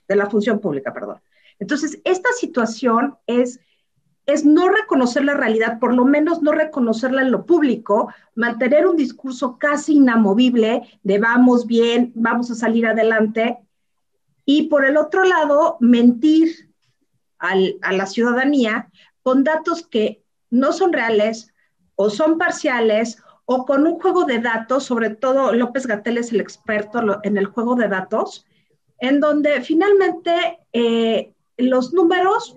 De 0.07 0.15
la 0.15 0.29
Función 0.29 0.59
Pública, 0.59 0.93
perdón. 0.93 1.19
Entonces, 1.59 1.99
esta 2.05 2.29
situación 2.31 3.17
es 3.27 3.59
es 4.25 4.45
no 4.45 4.67
reconocer 4.67 5.23
la 5.23 5.35
realidad, 5.35 5.79
por 5.79 5.93
lo 5.93 6.03
menos 6.03 6.41
no 6.41 6.51
reconocerla 6.51 7.21
en 7.21 7.31
lo 7.31 7.45
público, 7.45 8.13
mantener 8.35 8.85
un 8.85 8.97
discurso 8.97 9.57
casi 9.57 9.95
inamovible 9.95 10.81
de 11.01 11.17
vamos 11.17 11.65
bien, 11.65 12.11
vamos 12.13 12.51
a 12.51 12.55
salir 12.55 12.85
adelante, 12.85 13.57
y 14.45 14.63
por 14.63 14.85
el 14.85 14.97
otro 14.97 15.23
lado, 15.23 15.77
mentir 15.79 16.66
a 17.39 17.91
la 17.93 18.05
ciudadanía 18.05 18.89
con 19.21 19.43
datos 19.43 19.85
que 19.87 20.23
no 20.49 20.71
son 20.71 20.93
reales 20.93 21.53
o 21.95 22.09
son 22.09 22.37
parciales 22.37 23.21
o 23.45 23.65
con 23.65 23.87
un 23.87 23.99
juego 23.99 24.25
de 24.25 24.39
datos, 24.39 24.83
sobre 24.83 25.09
todo 25.09 25.53
López 25.53 25.87
Gatel 25.87 26.17
es 26.17 26.31
el 26.31 26.41
experto 26.41 27.19
en 27.23 27.37
el 27.37 27.45
juego 27.45 27.75
de 27.75 27.87
datos, 27.87 28.45
en 28.99 29.19
donde 29.19 29.61
finalmente 29.61 30.59
eh, 30.73 31.33
los 31.57 31.93
números 31.93 32.55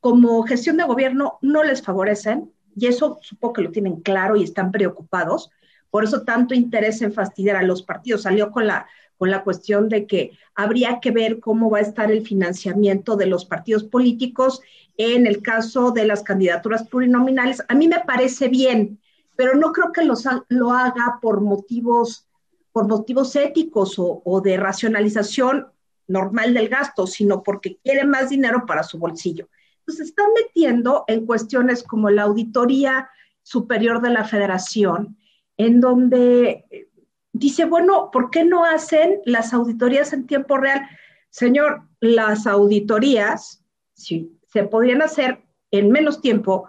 como 0.00 0.42
gestión 0.42 0.76
de 0.76 0.84
gobierno 0.84 1.38
no 1.42 1.62
les 1.62 1.80
favorecen, 1.80 2.52
y 2.74 2.86
eso 2.86 3.18
supongo 3.22 3.52
que 3.52 3.62
lo 3.62 3.70
tienen 3.70 4.00
claro 4.00 4.36
y 4.36 4.42
están 4.42 4.72
preocupados, 4.72 5.50
Por 5.90 6.04
eso 6.04 6.22
tanto 6.22 6.54
interés 6.54 7.02
en 7.02 7.12
fastidiar 7.12 7.56
a 7.56 7.62
los 7.62 7.82
partidos. 7.82 8.22
Salió 8.22 8.50
con 8.50 8.66
la, 8.66 8.86
con 9.22 9.30
la 9.30 9.44
cuestión 9.44 9.88
de 9.88 10.04
que 10.08 10.32
habría 10.56 10.98
que 10.98 11.12
ver 11.12 11.38
cómo 11.38 11.70
va 11.70 11.78
a 11.78 11.82
estar 11.82 12.10
el 12.10 12.26
financiamiento 12.26 13.14
de 13.14 13.26
los 13.26 13.44
partidos 13.44 13.84
políticos 13.84 14.60
en 14.96 15.28
el 15.28 15.42
caso 15.42 15.92
de 15.92 16.04
las 16.04 16.24
candidaturas 16.24 16.88
plurinominales. 16.88 17.62
A 17.68 17.76
mí 17.76 17.86
me 17.86 18.00
parece 18.00 18.48
bien, 18.48 18.98
pero 19.36 19.54
no 19.54 19.70
creo 19.70 19.92
que 19.92 20.02
lo 20.02 20.72
haga 20.72 21.20
por 21.22 21.40
motivos, 21.40 22.26
por 22.72 22.88
motivos 22.88 23.36
éticos 23.36 23.94
o, 23.96 24.40
de 24.42 24.56
racionalización 24.56 25.68
normal 26.08 26.52
del 26.52 26.68
gasto, 26.68 27.06
sino 27.06 27.44
porque 27.44 27.78
quiere 27.84 28.04
más 28.04 28.28
dinero 28.28 28.66
para 28.66 28.82
su 28.82 28.98
bolsillo. 28.98 29.48
Entonces, 29.78 30.08
están 30.08 30.26
metiendo 30.34 31.04
en 31.06 31.26
cuestiones 31.26 31.84
como 31.84 32.10
la 32.10 32.22
auditoría 32.22 33.08
superior 33.44 34.02
de 34.02 34.10
la 34.10 34.24
federación, 34.24 35.16
en 35.56 35.80
donde 35.80 36.64
eh, 36.72 36.88
dice, 37.32 37.64
bueno, 37.64 38.10
¿por 38.10 38.30
qué 38.30 38.44
no 38.44 38.64
hacen 38.64 39.20
las 39.24 39.52
auditorías 39.52 40.12
en 40.12 40.26
tiempo 40.26 40.58
real? 40.58 40.82
Señor, 41.30 41.82
las 42.00 42.46
auditorías 42.46 43.62
sí, 43.94 44.38
se 44.52 44.64
podrían 44.64 45.02
hacer 45.02 45.42
en 45.70 45.90
menos 45.90 46.20
tiempo 46.20 46.68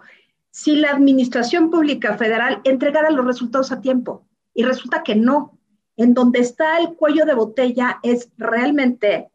si 0.50 0.76
la 0.76 0.90
Administración 0.90 1.70
Pública 1.70 2.16
Federal 2.16 2.60
entregara 2.64 3.10
los 3.10 3.26
resultados 3.26 3.72
a 3.72 3.80
tiempo. 3.80 4.26
Y 4.54 4.62
resulta 4.62 5.02
que 5.02 5.16
no. 5.16 5.58
En 5.96 6.14
donde 6.14 6.38
está 6.40 6.78
el 6.78 6.94
cuello 6.94 7.24
de 7.24 7.34
botella 7.34 7.98
es 8.02 8.30
realmente 8.36 9.30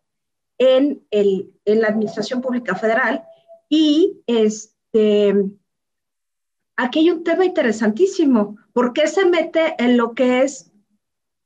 en, 0.58 1.04
el, 1.12 1.54
en 1.66 1.82
la 1.82 1.90
Administración 1.90 2.42
Pública 2.42 2.76
Federal. 2.76 3.24
Y 3.68 4.22
este, 4.28 5.36
aquí 6.78 7.00
hay 7.00 7.12
un 7.12 7.24
tema 7.24 7.46
interesantísimo. 7.46 8.58
¿Por 8.72 8.94
qué 8.94 9.08
se 9.08 9.26
mete 9.26 9.76
en 9.78 9.98
lo 9.98 10.14
que 10.14 10.44
es 10.44 10.69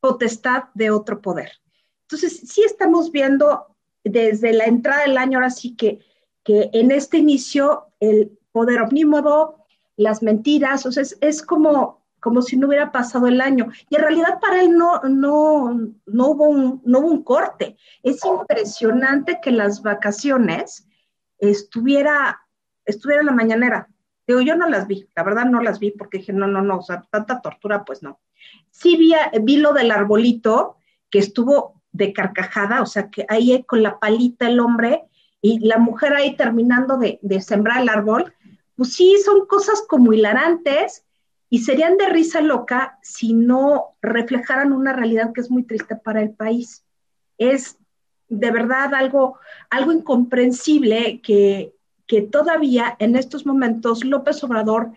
potestad 0.03 0.65
de 0.73 0.91
otro 0.91 1.21
poder? 1.21 1.49
Entonces, 2.01 2.41
sí 2.51 2.61
estamos 2.65 3.09
viendo 3.09 3.77
desde 4.03 4.51
la 4.51 4.65
entrada 4.65 5.03
del 5.03 5.17
año, 5.17 5.37
ahora 5.37 5.49
sí 5.49 5.77
que, 5.77 5.99
que 6.43 6.69
en 6.73 6.91
este 6.91 7.17
inicio 7.17 7.87
el 8.01 8.37
poder 8.51 8.81
omnímodo, 8.81 9.65
las 9.95 10.21
mentiras, 10.21 10.85
o 10.85 10.91
sea, 10.91 11.03
es, 11.21 11.41
como, 11.41 12.05
como 12.19 12.41
si 12.41 12.57
no 12.57 12.67
hubiera 12.67 12.91
pasado 12.91 13.27
el 13.27 13.39
año. 13.39 13.71
Y 13.89 13.95
en 13.95 14.01
realidad 14.01 14.41
para 14.41 14.61
él 14.61 14.77
no, 14.77 14.99
no, 15.03 15.73
no, 16.05 16.27
hubo, 16.27 16.49
un, 16.49 16.81
no 16.83 16.99
hubo 16.99 17.07
un 17.07 17.23
corte. 17.23 17.77
Es 18.01 18.19
impresionante 18.25 19.39
que 19.41 19.51
las 19.51 19.81
vacaciones 19.83 20.85
estuviera, 21.37 22.41
estuviera 22.83 23.21
en 23.21 23.27
la 23.27 23.33
mañanera. 23.33 23.87
Digo, 24.27 24.41
yo 24.41 24.55
no 24.55 24.67
las 24.67 24.85
vi, 24.85 25.07
la 25.15 25.23
verdad 25.23 25.45
no 25.45 25.61
las 25.61 25.79
vi 25.79 25.91
porque 25.91 26.17
dije, 26.17 26.33
no, 26.33 26.47
no, 26.47 26.61
no, 26.61 26.79
o 26.79 26.81
sea, 26.81 27.05
tanta 27.09 27.41
tortura, 27.41 27.85
pues 27.85 28.03
no. 28.03 28.19
Sí 28.71 28.97
vi, 28.97 29.13
vi 29.41 29.58
lo 29.58 29.73
del 29.73 29.91
arbolito 29.91 30.77
que 31.10 31.19
estuvo 31.19 31.82
de 31.91 32.12
carcajada, 32.12 32.82
o 32.82 32.86
sea, 32.86 33.10
que 33.10 33.25
ahí 33.29 33.63
con 33.63 33.84
la 33.84 33.99
palita 33.99 34.47
el 34.47 34.60
hombre 34.60 35.03
y 35.41 35.60
la 35.60 35.77
mujer 35.77 36.13
ahí 36.13 36.36
terminando 36.36 36.97
de, 36.97 37.19
de 37.21 37.41
sembrar 37.41 37.82
el 37.82 37.89
árbol, 37.89 38.34
pues 38.75 38.93
sí, 38.93 39.17
son 39.23 39.45
cosas 39.45 39.84
como 39.88 40.13
hilarantes 40.13 41.06
y 41.49 41.60
serían 41.60 41.97
de 41.97 42.10
risa 42.10 42.41
loca 42.41 42.97
si 43.03 43.34
no 43.34 43.95
reflejaran 44.01 44.73
una 44.73 44.93
realidad 44.93 45.34
que 45.34 45.41
es 45.41 45.51
muy 45.51 45.63
triste 45.63 45.95
para 45.95 46.21
el 46.21 46.32
país. 46.32 46.84
Es 47.38 47.77
de 48.27 48.49
verdad 48.49 48.95
algo, 48.95 49.38
algo 49.69 49.91
incomprensible 49.91 51.21
que, 51.21 51.75
que 52.08 52.21
todavía 52.21 52.95
en 52.99 53.15
estos 53.15 53.45
momentos 53.45 54.03
López 54.03 54.43
Obrador 54.43 54.93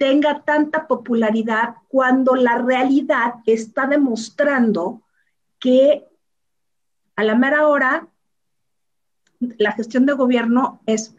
tenga 0.00 0.40
tanta 0.44 0.88
popularidad 0.88 1.74
cuando 1.88 2.34
la 2.34 2.56
realidad 2.56 3.34
está 3.44 3.86
demostrando 3.86 5.02
que 5.58 6.08
a 7.16 7.22
la 7.22 7.34
mera 7.34 7.68
hora 7.68 8.08
la 9.58 9.72
gestión 9.72 10.06
de 10.06 10.14
gobierno 10.14 10.80
es 10.86 11.14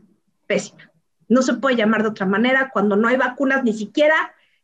pésima. 0.47 0.91
No 1.29 1.43
se 1.43 1.53
puede 1.53 1.75
llamar 1.75 2.01
de 2.01 2.09
otra 2.09 2.25
manera 2.25 2.71
cuando 2.73 2.95
no 2.95 3.07
hay 3.07 3.17
vacunas 3.17 3.63
ni 3.63 3.73
siquiera 3.73 4.15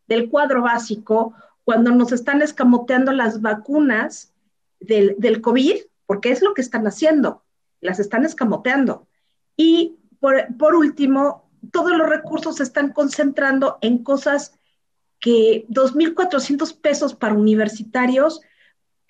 del 0.08 0.32
cuadro 0.32 0.64
básico, 0.64 1.36
cuando 1.64 1.92
nos 1.92 2.12
están 2.12 2.42
escamoteando 2.42 3.12
las 3.12 3.40
vacunas 3.44 4.34
del, 4.80 5.16
del 5.20 5.42
COVID, 5.42 5.76
porque 6.08 6.32
es 6.32 6.42
lo 6.42 6.56
que 6.56 6.62
están 6.62 6.88
haciendo, 6.88 7.44
las 7.82 8.00
están 8.00 8.26
escamoteando. 8.26 9.08
Y 9.56 10.00
por, 10.20 10.76
último, 10.76 11.47
todos 11.72 11.92
los 11.98 12.10
recursos 12.10 12.58
se 12.58 12.64
están 12.64 12.92
concentrando 12.92 13.78
en 13.82 14.04
cosas 14.04 14.54
que 15.20 15.66
2.400 15.70 16.80
pesos 16.80 17.16
para 17.16 17.34
universitarios, 17.34 18.42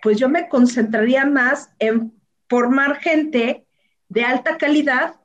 pues 0.02 0.17
yo 0.17 0.30
me 0.30 0.48
concentraría 0.48 1.26
más 1.26 1.70
en 1.80 2.13
formar 2.48 2.98
gente 2.98 3.65
de 4.10 4.24
alta 4.24 4.58
calidad 4.58 5.15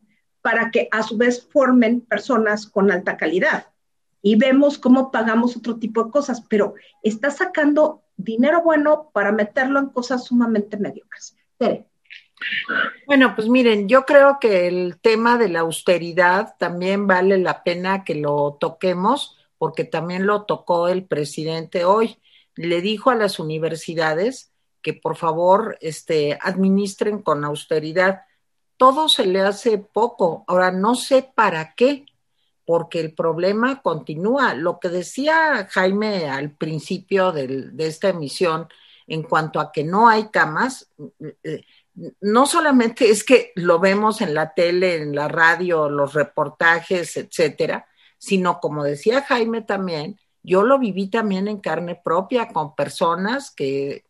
para 0.41 0.71
que 0.71 0.89
a 0.91 1.03
su 1.03 1.17
vez 1.17 1.49
formen 1.53 2.01
personas 2.01 2.67
con 2.67 2.91
alta 2.91 3.17
calidad. 3.17 3.69
Y 4.23 4.37
vemos 4.37 4.79
cómo 4.79 5.11
pagamos 5.11 5.57
otro 5.57 5.79
tipo 5.79 6.05
de 6.05 6.11
cosas, 6.11 6.43
pero 6.49 6.75
está 7.03 7.31
sacando 7.31 8.03
dinero 8.17 8.63
bueno 8.63 9.11
para 9.13 9.33
meterlo 9.33 9.79
en 9.79 9.89
cosas 9.89 10.25
sumamente 10.25 10.77
mediocres. 10.77 11.37
Tere. 11.59 11.92
Bueno, 13.07 13.35
pues 13.35 13.49
miren, 13.49 13.89
yo 13.89 14.05
creo 14.05 14.39
que 14.41 14.69
el 14.69 14.99
tema 15.01 15.39
de 15.39 15.49
la 15.49 15.61
austeridad 15.61 16.55
también 16.59 17.07
vale 17.07 17.39
la 17.39 17.63
pena 17.63 18.05
que 18.05 18.15
lo 18.15 18.57
toquemos, 18.61 19.37
porque 19.59 19.85
también 19.85 20.27
lo 20.27 20.45
tocó 20.45 20.89
el 20.89 21.05
presidente 21.05 21.85
hoy. 21.85 22.19
Le 22.55 22.81
dijo 22.81 23.11
a 23.11 23.15
las 23.15 23.39
universidades 23.39 24.53
que 24.83 24.95
por 24.95 25.17
favor 25.17 25.79
este, 25.81 26.39
administren 26.41 27.23
con 27.23 27.45
austeridad. 27.45 28.23
Todo 28.77 29.09
se 29.09 29.27
le 29.27 29.41
hace 29.41 29.79
poco. 29.79 30.45
Ahora, 30.49 30.73
no 30.73 30.95
sé 30.95 31.31
para 31.35 31.75
qué, 31.75 32.05
porque 32.65 33.01
el 33.01 33.15
problema 33.15 33.83
continúa. 33.83 34.55
Lo 34.55 34.81
que 34.81 34.89
decía 34.89 35.69
Jaime 35.71 36.29
al 36.29 36.51
principio 36.53 37.33
de 37.33 37.73
esta 37.79 38.09
emisión 38.09 38.69
en 39.07 39.23
cuanto 39.23 39.61
a 39.61 39.73
que 39.73 39.85
no 39.85 40.09
hay 40.09 40.29
camas, 40.29 40.91
eh, 41.43 41.65
no 42.21 42.47
solamente 42.47 43.11
es 43.11 43.25
que 43.25 43.53
lo 43.55 43.79
vemos 43.79 44.21
en 44.21 44.35
la 44.35 44.55
tele, 44.55 44.97
en 44.97 45.15
la 45.15 45.29
radio, 45.29 45.89
los 45.89 46.15
reportajes, 46.15 47.17
etcétera, 47.17 47.87
sino 48.19 48.61
como 48.61 48.85
decía 48.85 49.23
Jaime 49.23 49.63
también, 49.63 50.19
yo 50.43 50.63
lo 50.63 50.79
viví 50.79 51.09
también 51.09 51.49
en 51.49 51.61
carne 51.61 52.01
propia 52.03 52.49
con 52.49 52.75
personas 52.75 53.51
que 53.51 54.05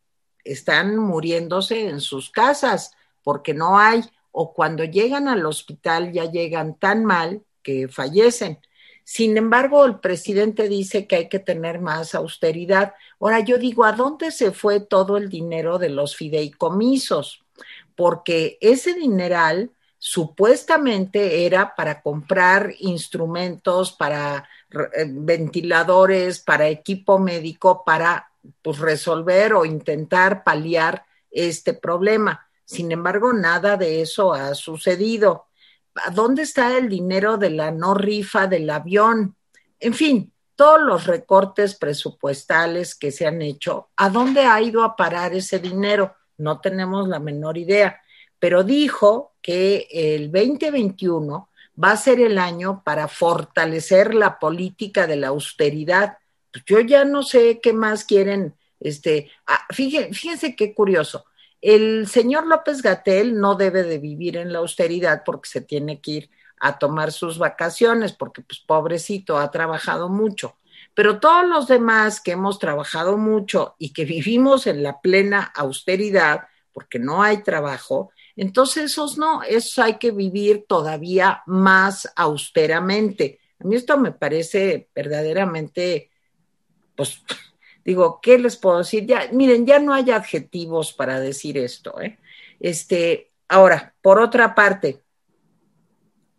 están 0.45 0.97
muriéndose 0.97 1.89
en 1.89 2.01
sus 2.01 2.31
casas 2.31 2.93
porque 3.23 3.55
no 3.55 3.79
hay 3.79 4.03
o 4.31 4.55
cuando 4.55 4.85
llegan 4.85 5.29
al 5.29 5.45
hospital 5.45 6.13
ya 6.13 6.25
llegan 6.25 6.79
tan 6.79 7.05
mal 7.05 7.43
que 7.63 7.89
fallecen. 7.89 8.59
Sin 9.05 9.37
embargo, 9.37 9.85
el 9.85 9.99
presidente 9.99 10.69
dice 10.69 11.07
que 11.07 11.17
hay 11.17 11.29
que 11.29 11.39
tener 11.39 11.81
más 11.81 12.15
austeridad. 12.15 12.95
Ahora 13.21 13.41
yo 13.41 13.59
digo, 13.59 13.85
¿a 13.85 13.93
dónde 13.93 14.31
se 14.31 14.53
fue 14.53 14.81
todo 14.81 15.17
el 15.17 15.29
dinero 15.29 15.79
de 15.79 15.91
los 15.91 16.17
fideicomisos? 16.17 17.42
Porque 18.03 18.59
ese 18.61 18.95
dineral 18.95 19.71
supuestamente 19.97 21.47
era 21.47 21.77
para 21.77 22.03
comprar 22.03 22.75
instrumentos, 22.81 23.93
para 23.93 24.49
eh, 24.73 25.07
ventiladores, 25.09 26.41
para 26.41 26.67
equipo 26.67 27.21
médico, 27.21 27.85
para 27.87 28.29
pues, 28.61 28.81
resolver 28.81 29.55
o 29.55 29.65
intentar 29.65 30.43
paliar 30.43 31.05
este 31.31 31.75
problema. 31.75 32.45
Sin 32.65 32.91
embargo, 32.91 33.33
nada 33.33 33.77
de 33.77 34.03
eso 34.03 34.33
ha 34.33 34.53
sucedido. 34.57 35.47
¿A 35.95 36.11
dónde 36.11 36.43
está 36.43 36.77
el 36.77 36.89
dinero 36.89 37.37
de 37.37 37.51
la 37.51 37.71
no 37.71 37.95
rifa 37.95 38.49
del 38.49 38.69
avión? 38.69 39.37
En 39.79 39.95
fin, 39.95 40.33
todos 40.57 40.81
los 40.81 41.07
recortes 41.07 41.77
presupuestales 41.77 42.97
que 42.97 43.13
se 43.13 43.29
han 43.29 43.43
hecho, 43.43 43.91
¿a 43.95 44.11
dónde 44.11 44.41
ha 44.41 44.61
ido 44.61 44.83
a 44.83 44.97
parar 44.97 45.35
ese 45.35 45.61
dinero? 45.61 46.17
No 46.39 46.61
tenemos 46.61 47.09
la 47.09 47.19
menor 47.19 47.59
idea, 47.59 48.01
pero 48.39 48.65
dijo 48.65 49.35
que 49.41 49.87
el 49.91 50.31
2021 50.33 51.49
va 51.83 51.93
a 51.93 51.97
ser 51.97 52.21
el 52.21 52.39
año 52.39 52.83
para 52.85 53.09
fortalecer 53.09 54.15
la 54.15 54.39
política 54.39 55.07
de 55.07 55.17
la 55.17 55.29
austeridad. 55.29 56.19
Pues 56.51 56.65
yo 56.67 56.81
ya 56.81 57.05
no 57.05 57.23
sé 57.23 57.61
qué 57.63 57.73
más 57.73 58.05
quieren. 58.05 58.55
Este, 58.81 59.31
ah, 59.47 59.65
fíjense, 59.71 60.13
fíjense 60.13 60.57
qué 60.57 60.75
curioso. 60.75 61.25
El 61.61 62.09
señor 62.09 62.47
López 62.47 62.83
Gatel 62.83 63.39
no 63.39 63.55
debe 63.55 63.85
de 63.85 63.99
vivir 63.99 64.37
en 64.37 64.53
la 64.53 64.59
austeridad 64.59 65.23
porque 65.25 65.49
se 65.49 65.61
tiene 65.61 66.01
que 66.01 66.11
ir 66.11 66.31
a 66.59 66.79
tomar 66.79 67.13
sus 67.13 67.39
vacaciones, 67.39 68.13
porque 68.13 68.43
pues 68.43 68.61
pobrecito 68.61 69.39
ha 69.39 69.51
trabajado 69.51 70.09
mucho. 70.09 70.57
Pero 70.95 71.21
todos 71.21 71.49
los 71.49 71.69
demás 71.69 72.21
que 72.21 72.33
hemos 72.33 72.59
trabajado 72.59 73.17
mucho 73.17 73.77
y 73.79 73.93
que 73.93 74.05
vivimos 74.05 74.67
en 74.67 74.83
la 74.83 75.01
plena 75.01 75.53
austeridad, 75.55 76.43
porque 76.73 76.99
no 76.99 77.23
hay 77.23 77.43
trabajo, 77.43 78.11
entonces 78.37 78.85
esos 78.85 79.19
no, 79.19 79.43
esos 79.43 79.79
hay 79.79 79.99
que 79.99 80.11
vivir 80.11 80.65
todavía 80.67 81.43
más 81.47 82.11
austeramente. 82.17 83.41
A 83.59 83.65
mí 83.65 83.77
esto 83.77 83.99
me 83.99 84.13
parece 84.13 84.89
verdaderamente, 84.95 86.11
pues, 86.97 87.23
Digo, 87.85 88.21
¿qué 88.23 88.39
les 88.39 88.57
puedo 88.57 88.79
decir? 88.79 89.07
Ya, 89.07 89.29
miren, 89.33 89.67
ya 89.67 89.79
no 89.79 89.93
hay 89.93 90.11
adjetivos 90.11 90.93
para 90.93 91.19
decir 91.19 91.59
esto, 91.59 92.01
¿eh? 92.01 92.19
Este, 92.61 93.33
ahora, 93.49 93.95
por 94.01 94.21
otra 94.21 94.55
parte, 94.55 95.03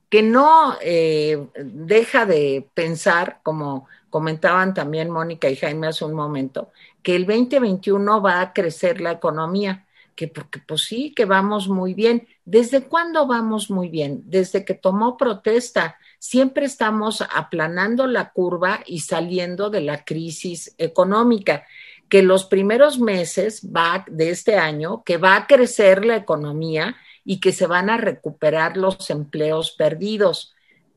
que 0.09 0.21
no 0.21 0.77
eh, 0.81 1.47
deja 1.55 2.25
de 2.25 2.69
pensar, 2.73 3.41
como 3.43 3.87
comentaban 4.13 4.75
también 4.75 5.09
Mónica 5.09 5.49
y 5.49 5.55
Jaime 5.55 5.87
hace 5.87 6.05
un 6.05 6.13
momento, 6.13 6.71
que 7.01 7.15
el 7.15 7.25
2021 7.25 8.21
va 8.21 8.41
a 8.41 8.53
crecer 8.53 9.01
la 9.01 9.13
economía, 9.13 9.87
que 10.13 10.27
porque 10.27 10.59
pues 10.59 10.83
sí, 10.83 11.15
que 11.15 11.25
vamos 11.25 11.67
muy 11.67 11.95
bien. 11.95 12.27
¿Desde 12.45 12.83
cuándo 12.83 13.25
vamos 13.25 13.71
muy 13.71 13.89
bien? 13.89 14.21
Desde 14.25 14.65
que 14.65 14.75
tomó 14.75 15.17
protesta. 15.17 15.97
Siempre 16.19 16.67
estamos 16.67 17.23
aplanando 17.23 18.05
la 18.05 18.31
curva 18.33 18.81
y 18.85 18.99
saliendo 18.99 19.71
de 19.71 19.81
la 19.81 20.05
crisis 20.05 20.75
económica 20.77 21.65
que 22.07 22.21
los 22.21 22.45
primeros 22.45 22.99
meses 22.99 23.67
va, 23.75 24.05
de 24.07 24.29
este 24.29 24.57
año, 24.57 25.03
que 25.03 25.17
va 25.17 25.37
a 25.37 25.47
crecer 25.47 26.05
la 26.05 26.17
economía 26.17 26.95
y 27.25 27.39
que 27.39 27.51
se 27.51 27.65
van 27.65 27.89
a 27.89 27.97
recuperar 27.97 28.77
los 28.77 29.09
empleos 29.09 29.71
perdidos. 29.71 30.52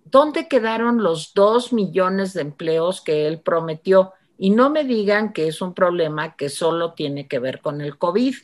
¿Dónde 0.09 0.47
quedaron 0.47 1.03
los 1.03 1.35
dos 1.35 1.73
millones 1.73 2.33
de 2.33 2.43
empleos 2.43 3.01
que 3.01 3.27
él 3.27 3.41
prometió? 3.41 4.13
Y 4.39 4.51
no 4.51 4.71
me 4.71 4.85
digan 4.85 5.33
que 5.33 5.49
es 5.49 5.61
un 5.61 5.75
problema 5.75 6.37
que 6.37 6.49
solo 6.49 6.93
tiene 6.93 7.27
que 7.27 7.41
ver 7.41 7.61
con 7.61 7.81
el 7.81 7.99
COVID, 7.99 8.37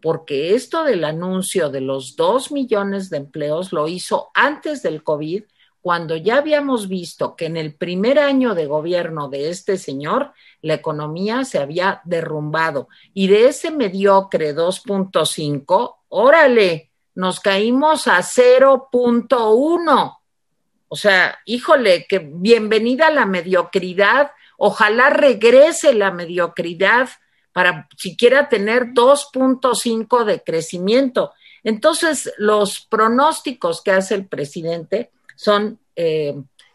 porque 0.00 0.54
esto 0.54 0.84
del 0.84 1.02
anuncio 1.02 1.70
de 1.70 1.80
los 1.80 2.14
dos 2.14 2.52
millones 2.52 3.10
de 3.10 3.16
empleos 3.16 3.72
lo 3.72 3.88
hizo 3.88 4.28
antes 4.32 4.80
del 4.80 5.02
COVID, 5.02 5.42
cuando 5.80 6.14
ya 6.14 6.36
habíamos 6.36 6.86
visto 6.86 7.34
que 7.34 7.46
en 7.46 7.56
el 7.56 7.74
primer 7.74 8.20
año 8.20 8.54
de 8.54 8.66
gobierno 8.66 9.28
de 9.28 9.50
este 9.50 9.76
señor 9.76 10.34
la 10.62 10.74
economía 10.74 11.44
se 11.44 11.58
había 11.58 12.00
derrumbado 12.04 12.86
y 13.12 13.26
de 13.26 13.48
ese 13.48 13.72
mediocre 13.72 14.54
2.5, 14.54 15.96
órale, 16.10 16.92
nos 17.16 17.40
caímos 17.40 18.06
a 18.06 18.18
0.1. 18.18 20.17
O 20.88 20.96
sea, 20.96 21.38
híjole, 21.44 22.06
que 22.08 22.18
bienvenida 22.18 23.08
a 23.08 23.12
la 23.12 23.26
mediocridad. 23.26 24.32
Ojalá 24.56 25.10
regrese 25.10 25.94
la 25.94 26.10
mediocridad 26.10 27.08
para 27.52 27.88
siquiera 27.96 28.48
tener 28.48 28.88
2.5 28.94 30.24
de 30.24 30.42
crecimiento. 30.42 31.32
Entonces, 31.62 32.32
los 32.38 32.80
pronósticos 32.80 33.82
que 33.82 33.90
hace 33.92 34.14
el 34.14 34.26
presidente 34.26 35.10
son 35.36 35.78
eh, 35.96 36.34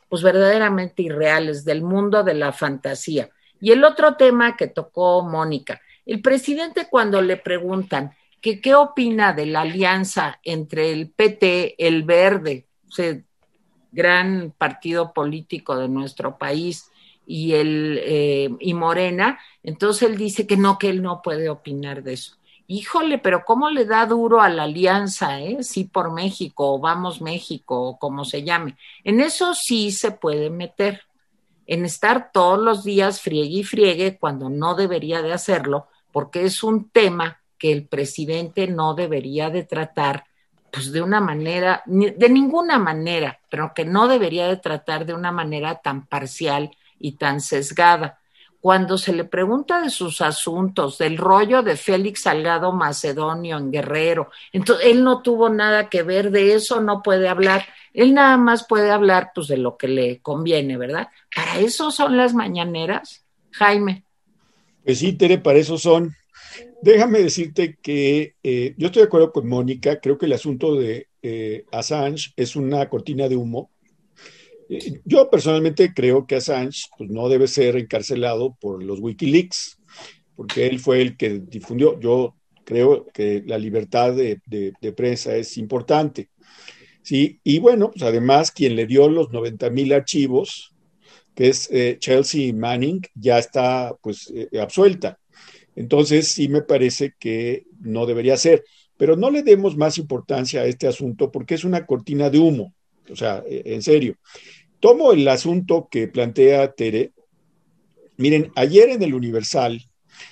pues 0.10 0.22
verdaderamente 0.22 1.02
irreales 1.02 1.66
del 1.66 1.82
mundo 1.82 2.24
de 2.24 2.36
la 2.36 2.52
fantasía. 2.52 3.30
Y 3.60 3.72
el 3.72 3.84
otro 3.84 4.16
tema 4.16 4.56
que 4.56 4.68
tocó 4.68 5.24
Mónica, 5.24 5.82
el 6.06 6.22
presidente 6.22 6.88
cuando 6.90 7.22
le 7.22 7.38
preguntan, 7.38 8.16
que 8.44 8.60
qué 8.60 8.76
opina 8.76 9.32
de 9.32 9.46
la 9.46 9.62
alianza 9.62 10.40
entre 10.44 10.92
el 10.92 11.10
PT, 11.10 11.76
el 11.78 12.04
Verde, 12.04 12.68
ese 12.90 13.24
gran 13.94 14.54
partido 14.58 15.14
político 15.14 15.78
de 15.78 15.88
nuestro 15.88 16.38
país, 16.38 16.90
y 17.26 17.54
el 17.54 18.00
eh, 18.04 18.50
y 18.60 18.74
Morena, 18.74 19.40
entonces 19.64 20.10
él 20.10 20.18
dice 20.18 20.46
que 20.46 20.58
no, 20.58 20.78
que 20.78 20.90
él 20.90 21.02
no 21.02 21.22
puede 21.22 21.50
opinar 21.50 22.04
de 22.04 22.14
eso. 22.14 22.36
Híjole, 22.68 23.18
pero 23.18 23.44
cómo 23.46 23.70
le 23.70 23.86
da 23.86 24.06
duro 24.06 24.42
a 24.42 24.50
la 24.50 24.64
alianza, 24.64 25.42
¿eh? 25.42 25.64
Sí 25.64 25.84
por 25.84 26.14
México, 26.14 26.74
o 26.74 26.80
vamos 26.80 27.22
México, 27.22 27.82
o 27.82 28.00
como 28.00 28.26
se 28.26 28.44
llame. 28.44 28.78
En 29.04 29.20
eso 29.20 29.54
sí 29.54 29.92
se 29.92 30.12
puede 30.12 30.50
meter. 30.50 31.02
En 31.66 31.86
estar 31.86 32.32
todos 32.32 32.60
los 32.60 32.84
días 32.84 33.22
friegue 33.22 33.60
y 33.60 33.64
friegue 33.64 34.18
cuando 34.18 34.50
no 34.50 34.76
debería 34.76 35.22
de 35.22 35.34
hacerlo, 35.34 35.88
porque 36.12 36.44
es 36.46 36.64
un 36.64 36.90
tema 36.90 37.42
que 37.58 37.72
el 37.72 37.86
presidente 37.86 38.68
no 38.68 38.94
debería 38.94 39.50
de 39.50 39.64
tratar 39.64 40.26
pues 40.74 40.92
de 40.92 41.04
una 41.04 41.20
manera, 41.20 41.84
de 41.86 42.30
ninguna 42.30 42.80
manera, 42.80 43.40
pero 43.48 43.74
que 43.76 43.86
no 43.86 44.08
debería 44.08 44.48
de 44.48 44.58
tratar 44.58 45.06
de 45.06 45.14
una 45.14 45.32
manera 45.32 45.76
tan 45.76 46.08
parcial 46.08 46.76
y 46.98 47.12
tan 47.12 47.42
sesgada. 47.42 48.18
Cuando 48.60 48.98
se 48.98 49.14
le 49.14 49.24
pregunta 49.24 49.82
de 49.82 49.92
sus 49.92 50.20
asuntos, 50.22 50.98
del 50.98 51.20
rollo 51.20 51.62
de 51.62 51.76
Félix 51.76 52.24
Salgado 52.24 52.72
Macedonio 52.72 53.60
en 53.60 53.70
Guerrero, 53.72 54.32
entonces 54.52 54.88
él 54.88 55.04
no 55.04 55.22
tuvo 55.22 55.48
nada 55.48 55.90
que 55.90 56.02
ver 56.02 56.32
de 56.32 56.56
eso, 56.56 56.82
no 56.82 57.04
puede 57.04 57.30
hablar. 57.30 57.68
Él 57.94 58.16
nada 58.16 58.38
más 58.38 58.66
puede 58.66 58.90
hablar 58.90 59.30
pues 59.36 59.48
de 59.50 59.58
lo 59.58 59.78
que 59.78 59.88
le 59.88 60.22
conviene, 60.24 60.78
¿verdad? 60.78 61.10
Para 61.36 61.60
eso 61.60 61.92
son 61.92 62.18
las 62.18 62.34
mañaneras, 62.34 63.24
Jaime. 63.52 64.06
Pues 64.84 64.98
sí, 64.98 65.14
Tere, 65.14 65.38
para 65.38 65.60
eso 65.60 65.78
son. 65.78 66.16
Déjame 66.82 67.20
decirte 67.20 67.78
que 67.82 68.36
eh, 68.44 68.76
yo 68.78 68.88
estoy 68.88 69.02
de 69.02 69.08
acuerdo 69.08 69.32
con 69.32 69.48
Mónica, 69.48 70.00
creo 70.00 70.18
que 70.18 70.26
el 70.26 70.34
asunto 70.34 70.76
de 70.76 71.08
eh, 71.22 71.66
Assange 71.72 72.32
es 72.36 72.56
una 72.56 72.90
cortina 72.90 73.30
de 73.30 73.38
humo. 73.38 73.72
Eh, 74.70 75.00
yo 75.06 75.30
personalmente 75.30 75.94
creo 75.94 76.28
que 76.28 76.36
Assange 76.36 76.88
pues, 76.98 77.10
no 77.10 77.30
debe 77.30 77.48
ser 77.48 77.78
encarcelado 77.78 78.58
por 78.60 78.84
los 78.84 79.00
Wikileaks, 79.00 79.80
porque 80.36 80.68
él 80.68 80.80
fue 80.80 81.02
el 81.02 81.16
que 81.16 81.40
difundió. 81.40 82.00
Yo 82.00 82.36
creo 82.66 83.08
que 83.14 83.44
la 83.46 83.58
libertad 83.58 84.14
de, 84.14 84.42
prensa 84.96 85.36
es 85.36 85.58
importante. 85.58 86.30
Sí, 87.02 87.40
y 87.44 87.60
bueno, 87.60 87.92
pues 87.92 88.04
además 88.04 88.52
quien 88.52 88.76
le 88.76 88.88
dio 88.88 89.10
los 89.10 89.32
90 89.32 89.70
mil 89.70 89.94
archivos, 89.94 90.74
que 91.36 91.50
es 91.50 91.70
Chelsea 92.00 92.54
Manning, 92.54 93.02
ya 93.16 93.40
está 93.40 93.96
pues 94.02 94.32
absuelta. 94.60 95.18
Entonces, 95.76 96.28
sí 96.28 96.48
me 96.48 96.62
parece 96.62 97.14
que 97.20 97.66
no 97.80 98.06
debería 98.06 98.38
ser. 98.38 98.64
Pero 98.98 99.16
no 99.16 99.32
le 99.32 99.44
demos 99.44 99.76
más 99.76 99.98
importancia 99.98 100.62
a 100.62 100.66
este 100.66 100.88
asunto 100.88 101.32
porque 101.32 101.56
es 101.56 101.64
una 101.64 101.86
cortina 101.86 102.30
de 102.30 102.40
humo. 102.40 102.74
O 103.10 103.16
sea, 103.16 103.44
e, 103.48 103.64
en 103.66 103.82
serio. 103.82 104.18
Tomo 104.80 105.14
el 105.14 105.28
asunto 105.28 105.88
que 105.90 106.08
plantea 106.08 106.74
Tere. 106.74 107.14
Miren, 108.18 108.52
ayer 108.56 108.90
en 108.90 109.02
el 109.02 109.14
Universal, 109.14 109.82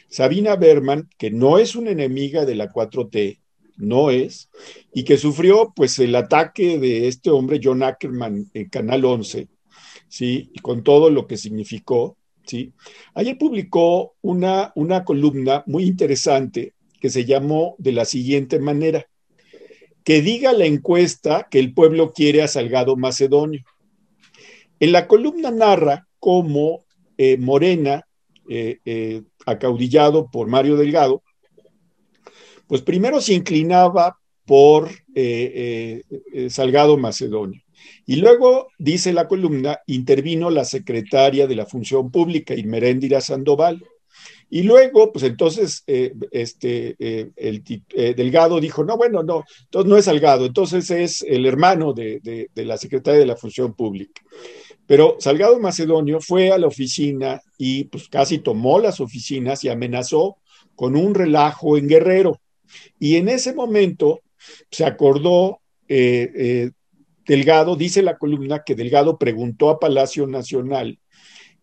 Sabina 0.09 0.55
Berman, 0.55 1.09
que 1.17 1.31
no 1.31 1.57
es 1.57 1.75
una 1.75 1.91
enemiga 1.91 2.45
de 2.45 2.55
la 2.55 2.69
4T, 2.69 3.39
no 3.77 4.11
es, 4.11 4.49
y 4.93 5.03
que 5.03 5.17
sufrió 5.17 5.73
pues 5.75 5.97
el 5.99 6.15
ataque 6.15 6.77
de 6.77 7.07
este 7.07 7.31
hombre 7.31 7.59
John 7.63 7.81
Ackerman 7.81 8.51
en 8.53 8.69
Canal 8.69 9.05
11, 9.05 9.47
¿sí? 10.07 10.51
Con 10.61 10.83
todo 10.83 11.09
lo 11.09 11.25
que 11.27 11.37
significó, 11.37 12.17
¿sí? 12.45 12.73
Ayer 13.13 13.37
publicó 13.37 14.15
una, 14.21 14.71
una 14.75 15.03
columna 15.03 15.63
muy 15.67 15.85
interesante 15.85 16.73
que 16.99 17.09
se 17.09 17.25
llamó 17.25 17.75
de 17.79 17.91
la 17.91 18.05
siguiente 18.05 18.59
manera, 18.59 19.07
que 20.03 20.21
diga 20.21 20.53
la 20.53 20.65
encuesta 20.65 21.47
que 21.49 21.59
el 21.59 21.73
pueblo 21.73 22.11
quiere 22.13 22.41
a 22.41 22.47
Salgado 22.47 22.95
Macedonio. 22.95 23.63
En 24.79 24.91
la 24.91 25.07
columna 25.07 25.51
narra 25.51 26.07
cómo 26.19 26.85
eh, 27.17 27.37
Morena, 27.37 28.07
eh, 28.49 28.79
eh, 28.85 29.21
acaudillado 29.45 30.29
por 30.31 30.47
Mario 30.47 30.75
Delgado, 30.75 31.23
pues 32.67 32.81
primero 32.81 33.19
se 33.21 33.33
inclinaba 33.33 34.17
por 34.45 34.89
Salgado 36.49 36.97
Macedonio. 36.97 37.61
Y 38.05 38.17
luego, 38.17 38.67
dice 38.77 39.13
la 39.13 39.27
columna, 39.27 39.79
intervino 39.87 40.49
la 40.49 40.65
secretaria 40.65 41.47
de 41.47 41.55
la 41.55 41.65
Función 41.65 42.11
Pública, 42.11 42.53
Irmeréndira 42.53 43.21
Sandoval. 43.21 43.83
Y 44.49 44.63
luego, 44.63 45.13
pues 45.13 45.23
entonces, 45.23 45.83
eh, 45.87 46.13
este, 46.31 46.95
eh, 46.99 47.29
el 47.37 47.63
eh, 47.93 48.13
Delgado 48.15 48.59
dijo, 48.59 48.83
no, 48.83 48.97
bueno, 48.97 49.23
no, 49.23 49.45
entonces 49.63 49.89
no 49.89 49.97
es 49.97 50.05
Salgado, 50.05 50.45
entonces 50.45 50.91
es 50.91 51.21
el 51.21 51.45
hermano 51.45 51.93
de, 51.93 52.19
de, 52.21 52.65
la 52.65 52.77
secretaria 52.77 53.21
de 53.21 53.25
la 53.25 53.37
Función 53.37 53.73
Pública. 53.73 54.21
Pero 54.85 55.15
Salgado 55.19 55.57
Macedonio 55.59 56.19
fue 56.19 56.51
a 56.51 56.57
la 56.57 56.67
oficina 56.67 57.41
y 57.57 57.85
pues 57.85 58.09
casi 58.09 58.39
tomó 58.39 58.77
las 58.79 58.99
oficinas 58.99 59.63
y 59.63 59.69
amenazó 59.69 60.35
con 60.75 60.97
un 60.97 61.15
relajo 61.15 61.77
en 61.77 61.87
Guerrero. 61.87 62.41
Y 62.99 63.15
en 63.15 63.29
ese 63.29 63.53
momento 63.53 64.19
se 64.69 64.83
acordó 64.83 65.61
Delgado, 67.25 67.75
dice 67.75 68.01
la 68.01 68.17
columna 68.17 68.63
que 68.65 68.75
Delgado 68.75 69.17
preguntó 69.17 69.69
a 69.69 69.79
Palacio 69.79 70.27
Nacional 70.27 70.99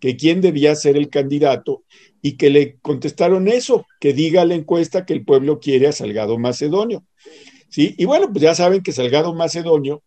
que 0.00 0.16
quién 0.16 0.40
debía 0.40 0.74
ser 0.74 0.96
el 0.96 1.08
candidato 1.08 1.84
y 2.22 2.36
que 2.36 2.50
le 2.50 2.76
contestaron 2.80 3.48
eso, 3.48 3.86
que 4.00 4.12
diga 4.12 4.44
la 4.44 4.54
encuesta 4.54 5.04
que 5.04 5.12
el 5.12 5.24
pueblo 5.24 5.60
quiere 5.60 5.88
a 5.88 5.92
Salgado 5.92 6.38
Macedonio. 6.38 7.04
¿Sí? 7.68 7.94
Y 7.98 8.04
bueno, 8.06 8.30
pues 8.30 8.42
ya 8.42 8.54
saben 8.54 8.82
que 8.82 8.92
Salgado 8.92 9.34
Macedonio, 9.34 10.02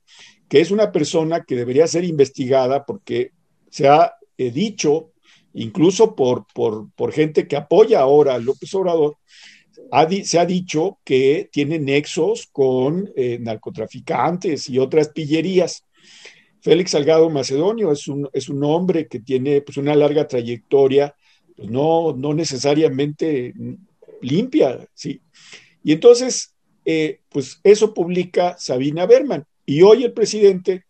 que 0.49 0.61
es 0.61 0.71
una 0.71 0.91
persona 0.91 1.43
que 1.43 1.55
debería 1.55 1.87
ser 1.87 2.03
investigada 2.03 2.85
porque 2.85 3.31
se 3.69 3.87
ha 3.87 4.13
eh, 4.37 4.51
dicho, 4.51 5.11
incluso 5.53 6.15
por, 6.15 6.45
por, 6.53 6.91
por 6.93 7.11
gente 7.11 7.47
que 7.47 7.55
apoya 7.55 7.99
ahora 7.99 8.35
a 8.35 8.39
López 8.39 8.73
Obrador, 8.73 9.17
se 10.23 10.39
ha 10.39 10.45
dicho 10.45 10.99
que 11.03 11.49
tiene 11.51 11.79
nexos 11.79 12.47
con 12.51 13.11
eh, 13.15 13.37
narcotraficantes 13.39 14.69
y 14.69 14.77
otras 14.77 15.09
pillerías. 15.09 15.85
Félix 16.61 16.91
Salgado 16.91 17.29
Macedonio 17.29 17.91
es 17.91 18.07
un, 18.07 18.29
es 18.33 18.47
un 18.49 18.63
hombre 18.63 19.07
que 19.07 19.19
tiene 19.19 19.61
pues, 19.61 19.77
una 19.77 19.95
larga 19.95 20.27
trayectoria 20.27 21.15
pues 21.55 21.69
no, 21.69 22.13
no 22.15 22.33
necesariamente 22.33 23.53
limpia, 24.21 24.87
¿sí? 24.93 25.21
Y 25.83 25.93
entonces, 25.93 26.55
eh, 26.85 27.19
pues 27.29 27.59
eso 27.63 27.93
publica 27.93 28.55
Sabina 28.57 29.05
Berman. 29.05 29.45
Y 29.65 29.81
hoy 29.81 30.03
el 30.03 30.13
presidente, 30.13 30.85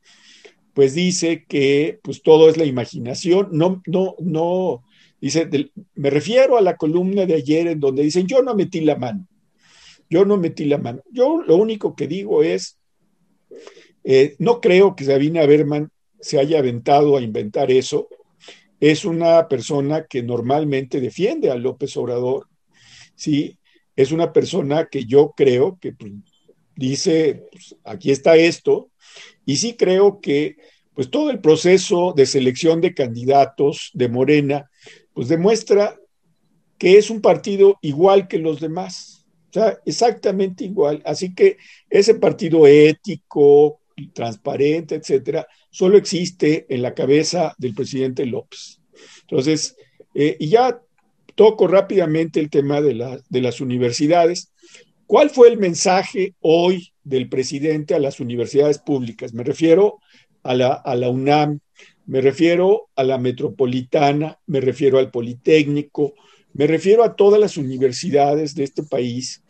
pues 0.74 0.94
dice 0.94 1.46
que 1.48 2.00
pues 2.04 2.22
todo 2.22 2.50
es 2.50 2.58
la 2.58 2.66
imaginación, 2.66 3.50
no, 3.52 3.82
no, 3.86 4.16
no, 4.20 4.84
dice, 5.22 5.48
me 5.96 6.10
refiero 6.10 6.58
a 6.58 6.62
la 6.62 6.76
columna 6.76 7.26
de 7.26 7.36
ayer 7.36 7.68
en 7.68 7.80
donde 7.80 8.04
dicen, 8.04 8.28
yo 8.28 8.42
no 8.42 8.56
metí 8.56 8.82
la 8.82 8.96
mano, 8.96 9.28
yo 10.10 10.26
no 10.26 10.38
metí 10.38 10.66
la 10.66 10.78
mano. 10.78 11.02
Yo 11.12 11.42
lo 11.42 11.56
único 11.56 11.96
que 11.96 12.08
digo 12.08 12.44
es, 12.44 12.78
eh, 14.04 14.36
no 14.40 14.60
creo 14.60 14.96
que 14.96 15.06
Sabina 15.06 15.46
Berman 15.46 15.90
se 16.20 16.40
haya 16.40 16.60
aventado 16.60 17.16
a 17.16 17.22
inventar 17.22 17.72
eso. 17.72 18.08
Es 18.80 19.06
una 19.06 19.48
persona 19.48 20.06
que 20.06 20.24
normalmente 20.24 21.00
defiende 21.00 21.52
a 21.52 21.56
López 21.56 21.96
Obrador, 21.98 22.48
¿sí? 23.16 23.60
Es 23.96 24.12
una 24.12 24.34
persona 24.34 24.88
que 24.90 25.06
yo 25.06 25.34
creo 25.38 25.78
que 25.80 25.94
pues, 25.94 26.12
dice, 26.76 27.44
pues, 27.52 27.76
aquí 27.84 28.12
está 28.12 28.36
esto, 28.36 28.90
y 29.46 29.58
sí 29.58 29.76
creo 29.76 30.20
que 30.20 30.58
pues 30.94 31.10
todo 31.10 31.30
el 31.30 31.40
proceso 31.40 32.14
de 32.16 32.26
selección 32.26 32.82
de 32.82 32.94
candidatos 32.94 33.92
de 33.94 34.10
Morena, 34.10 34.70
pues 35.14 35.28
demuestra 35.28 35.98
que 36.78 36.98
es 36.98 37.10
un 37.10 37.22
partido 37.22 37.78
igual 37.82 38.28
que 38.28 38.40
los 38.40 38.60
demás, 38.60 39.26
o 39.50 39.54
sea, 39.54 39.78
exactamente 39.86 40.64
igual. 40.64 41.02
Así 41.06 41.36
que 41.36 41.58
ese 41.90 42.16
partido 42.16 42.66
ético, 42.66 43.82
transparente, 44.14 44.96
etcétera, 44.96 45.46
solo 45.70 45.98
existe 45.98 46.66
en 46.70 46.82
la 46.82 46.94
cabeza 46.94 47.54
del 47.58 47.76
presidente 47.76 48.26
López. 48.26 48.80
Entonces, 49.22 49.76
eh, 50.16 50.38
y 50.40 50.50
ya 50.50 50.82
toco 51.36 51.68
rápidamente 51.68 52.40
el 52.40 52.50
tema 52.50 52.82
de, 52.82 52.94
las 53.30 53.62
universidades. 53.62 54.52
¿Cuál 55.06 55.30
fue 55.30 55.50
el 55.50 55.58
mensaje 55.58 56.36
hoy 56.40 56.94
del 57.04 57.30
presidente 57.30 57.94
a 57.94 58.00
las 58.00 58.20
universidades 58.20 58.80
públicas? 58.80 59.34
Me 59.34 59.44
refiero 59.44 60.00
a 60.44 60.56
la 60.56 61.10
UNAM, 61.10 61.60
me 62.12 62.20
refiero 62.20 62.90
a 62.98 63.06
la 63.06 63.18
metropolitana, 63.18 64.38
me 64.46 64.60
refiero 64.60 65.00
al 65.00 65.12
Politécnico, 65.12 66.14
me 66.52 66.68
refiero 66.68 67.06
a 67.06 67.16
todas 67.16 67.40
las 67.40 67.56
universidades 67.56 68.54
de 68.54 68.66
este 68.66 68.84
país, 68.84 69.46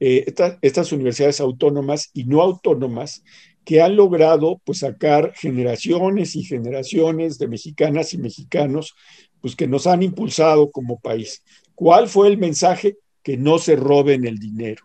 eh, 0.00 0.30
estas 0.60 0.92
universidades 0.92 1.40
autónomas 1.40 2.10
y 2.12 2.24
no 2.24 2.42
autónomas 2.42 3.24
que 3.64 3.80
han 3.80 3.96
logrado 3.96 4.60
pues 4.66 4.80
sacar 4.80 5.32
generaciones 5.34 6.36
y 6.36 6.44
generaciones 6.44 7.38
de 7.38 7.48
mexicanas 7.48 8.12
y 8.12 8.18
mexicanos 8.18 8.94
pues 9.40 9.56
que 9.56 9.66
nos 9.66 9.86
han 9.86 10.02
impulsado 10.02 10.70
como 10.70 11.00
país. 11.00 11.42
¿Cuál 11.74 12.08
fue 12.08 12.28
el 12.28 12.36
mensaje? 12.36 12.98
Que 13.22 13.38
no 13.38 13.58
se 13.58 13.76
roben 13.76 14.26
el 14.26 14.38
dinero. 14.38 14.84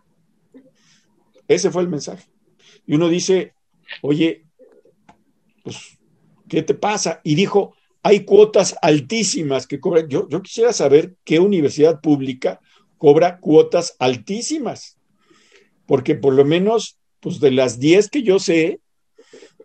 Ese 1.46 1.70
fue 1.70 1.82
el 1.82 1.88
mensaje. 1.90 2.30
Y 2.86 2.94
uno 2.94 3.10
dice, 3.10 3.52
oye, 4.00 4.46
pues, 5.62 5.99
¿qué 6.50 6.62
te 6.62 6.74
pasa? 6.74 7.20
Y 7.24 7.36
dijo, 7.36 7.74
hay 8.02 8.24
cuotas 8.24 8.76
altísimas 8.82 9.66
que 9.66 9.80
cobran. 9.80 10.08
Yo, 10.08 10.28
yo 10.28 10.42
quisiera 10.42 10.72
saber 10.72 11.14
qué 11.24 11.38
universidad 11.38 12.00
pública 12.00 12.60
cobra 12.98 13.38
cuotas 13.38 13.96
altísimas, 13.98 14.98
porque 15.86 16.14
por 16.14 16.34
lo 16.34 16.44
menos 16.44 16.98
pues 17.20 17.40
de 17.40 17.50
las 17.50 17.78
10 17.78 18.10
que 18.10 18.22
yo 18.22 18.38
sé, 18.38 18.80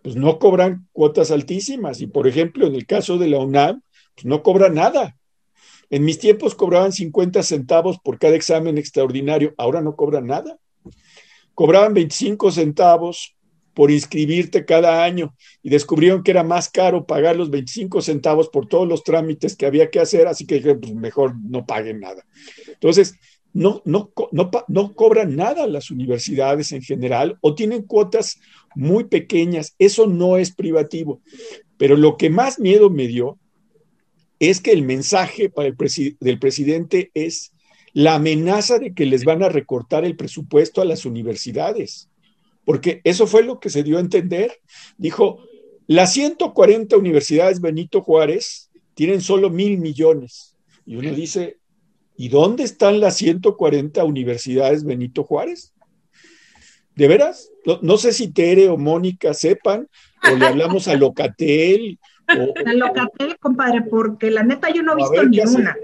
pues 0.02 0.16
no 0.16 0.38
cobran 0.38 0.88
cuotas 0.92 1.30
altísimas. 1.30 2.00
Y 2.00 2.06
por 2.06 2.26
ejemplo, 2.26 2.66
en 2.66 2.74
el 2.74 2.86
caso 2.86 3.18
de 3.18 3.28
la 3.28 3.38
UNAM, 3.38 3.82
pues 4.14 4.24
no 4.24 4.42
cobra 4.42 4.68
nada. 4.68 5.16
En 5.90 6.04
mis 6.04 6.18
tiempos 6.18 6.54
cobraban 6.54 6.92
50 6.92 7.42
centavos 7.42 7.98
por 7.98 8.18
cada 8.18 8.36
examen 8.36 8.78
extraordinario, 8.78 9.54
ahora 9.56 9.82
no 9.82 9.96
cobran 9.96 10.26
nada. 10.26 10.58
Cobraban 11.54 11.94
25 11.94 12.52
centavos 12.52 13.35
por 13.76 13.90
inscribirte 13.90 14.64
cada 14.64 15.04
año 15.04 15.34
y 15.62 15.68
descubrieron 15.68 16.22
que 16.22 16.30
era 16.30 16.42
más 16.42 16.70
caro 16.70 17.04
pagar 17.04 17.36
los 17.36 17.50
25 17.50 18.00
centavos 18.00 18.48
por 18.48 18.66
todos 18.66 18.88
los 18.88 19.04
trámites 19.04 19.54
que 19.54 19.66
había 19.66 19.90
que 19.90 20.00
hacer, 20.00 20.26
así 20.26 20.46
que 20.46 20.62
pues 20.62 20.94
mejor 20.94 21.34
no 21.46 21.66
paguen 21.66 22.00
nada. 22.00 22.24
Entonces, 22.68 23.16
no, 23.52 23.82
no, 23.84 24.12
no, 24.32 24.94
cobran 24.94 25.36
nada 25.36 25.66
las 25.66 25.90
universidades 25.90 26.72
en 26.72 26.80
general 26.80 27.36
o 27.42 27.54
tienen 27.54 27.82
cuotas 27.82 28.40
muy 28.74 29.04
pequeñas. 29.04 29.74
Eso 29.78 30.06
no 30.06 30.38
es 30.38 30.54
privativo. 30.54 31.20
Pero 31.76 31.98
lo 31.98 32.16
que 32.16 32.30
más 32.30 32.58
miedo 32.58 32.88
me 32.88 33.06
dio 33.06 33.38
es 34.38 34.62
que 34.62 34.72
el 34.72 34.84
mensaje 34.84 35.50
para 35.50 35.68
el 35.68 35.76
del 36.18 36.38
presidente 36.38 37.10
es 37.12 37.52
la 37.92 38.14
amenaza 38.14 38.78
de 38.78 38.94
que 38.94 39.04
les 39.04 39.24
van 39.24 39.42
a 39.42 39.50
recortar 39.50 40.06
el 40.06 40.16
presupuesto 40.16 40.80
a 40.80 40.86
las 40.86 41.04
universidades. 41.04 42.08
Porque 42.66 43.00
eso 43.04 43.26
fue 43.26 43.42
lo 43.42 43.58
que 43.60 43.70
se 43.70 43.82
dio 43.82 43.96
a 43.96 44.00
entender. 44.00 44.60
Dijo, 44.98 45.42
las 45.86 46.12
140 46.12 46.94
universidades 46.98 47.62
Benito 47.62 48.02
Juárez 48.02 48.70
tienen 48.92 49.22
solo 49.22 49.48
mil 49.48 49.78
millones. 49.78 50.58
Y 50.84 50.96
uno 50.96 51.14
dice, 51.14 51.56
¿Y 52.16 52.28
dónde 52.28 52.64
están 52.64 53.00
las 53.00 53.16
140 53.16 54.02
universidades 54.04 54.84
Benito 54.84 55.22
Juárez? 55.22 55.74
¿De 56.94 57.08
veras? 57.08 57.50
No, 57.82 57.98
sé 57.98 58.12
si 58.12 58.32
Tere 58.32 58.70
o 58.70 58.78
Mónica 58.78 59.34
sepan, 59.34 59.86
o 60.32 60.34
le 60.34 60.46
hablamos 60.46 60.88
a 60.88 60.94
Locatel. 60.94 61.98
a 62.26 62.72
Locatel, 62.72 63.36
compadre, 63.38 63.82
porque 63.82 64.30
la 64.30 64.42
neta 64.42 64.72
yo 64.72 64.82
no 64.82 64.92
he 64.92 64.96
visto 64.96 65.24
ni 65.24 65.40
una. 65.40 65.76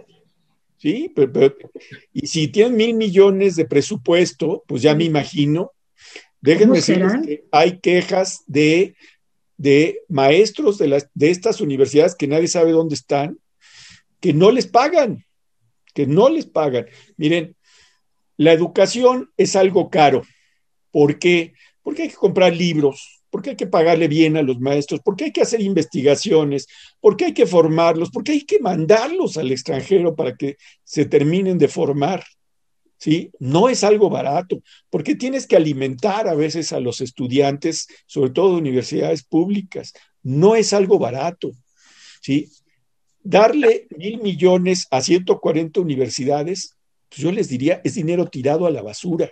Sí, 0.79 1.13
pero, 1.15 1.55
y 2.13 2.27
si 2.27 2.49
tienen 2.49 2.77
mil 2.77 2.95
millones 2.95 3.55
de 3.57 3.67
presupuesto, 3.67 4.65
pues 4.67 4.81
ya 4.81 4.95
me 4.95 5.05
imagino. 5.05 5.73
Déjenme 6.43 6.77
decirles 6.77 7.13
que 7.25 7.45
hay 7.51 7.79
quejas 7.79 8.43
de, 8.47 8.95
de 9.57 10.01
maestros 10.09 10.77
de, 10.77 10.89
las, 10.89 11.09
de 11.15 11.31
estas 11.31 11.63
universidades 11.63 12.15
que 12.15 12.29
nadie 12.29 12.49
sabe 12.49 12.73
dónde 12.73 12.97
están, 12.97 13.39
que 14.21 14.35
no 14.35 14.51
les 14.51 14.67
pagan 14.67 15.25
que 15.95 16.07
no 16.07 16.29
les 16.29 16.47
pagan. 16.47 16.87
Miren, 17.17 17.57
la 18.37 18.53
educación 18.53 19.31
es 19.37 19.57
algo 19.57 19.91
caro. 19.91 20.23
¿Por 20.91 21.19
qué? 21.19 21.55
Porque 21.83 22.03
hay 22.03 22.09
que 22.09 22.15
comprar 22.15 22.55
libros, 22.55 23.23
porque 23.31 23.51
hay 23.51 23.57
que 23.57 23.67
pagarle 23.67 24.09
bien 24.09 24.37
a 24.37 24.43
los 24.43 24.61
maestros, 24.61 25.01
porque 25.05 25.25
hay 25.25 25.33
que 25.33 25.43
hacer 25.43 25.61
investigaciones, 25.61 26.67
porque 27.01 27.27
hay 27.27 27.35
que 27.35 27.47
formarlos, 27.47 28.11
porque 28.11 28.33
hay 28.33 28.43
que 28.43 28.61
mandarlos 28.61 29.37
al 29.37 29.51
extranjero 29.53 30.15
para 30.15 30.37
que 30.37 30.57
se 30.85 31.07
terminen 31.07 31.59
de 31.59 31.69
formar. 31.69 32.25
¿Sí? 33.03 33.33
No 33.41 33.69
es 33.69 33.83
algo 33.83 34.11
barato, 34.11 34.63
porque 34.89 35.17
tienes 35.17 35.49
que 35.49 35.57
alimentar 35.57 36.29
a 36.29 36.35
veces 36.35 36.73
a 36.73 36.79
los 36.79 37.01
estudiantes, 37.01 37.89
sobre 38.07 38.31
todo 38.31 38.53
de 38.53 38.59
universidades 38.59 39.25
públicas. 39.25 39.93
No 40.23 40.55
es 40.55 40.73
algo 40.73 41.01
barato. 41.01 41.51
¿Sí? 42.21 42.49
darle 43.23 43.87
mil 43.97 44.21
millones 44.21 44.87
a 44.91 45.01
140 45.01 45.81
universidades, 45.81 46.77
pues 47.09 47.21
yo 47.21 47.33
les 47.33 47.49
diría, 47.49 47.81
es 47.85 47.95
dinero 47.95 48.27
tirado 48.27 48.67
a 48.67 48.71
la 48.71 48.83
basura. 48.83 49.31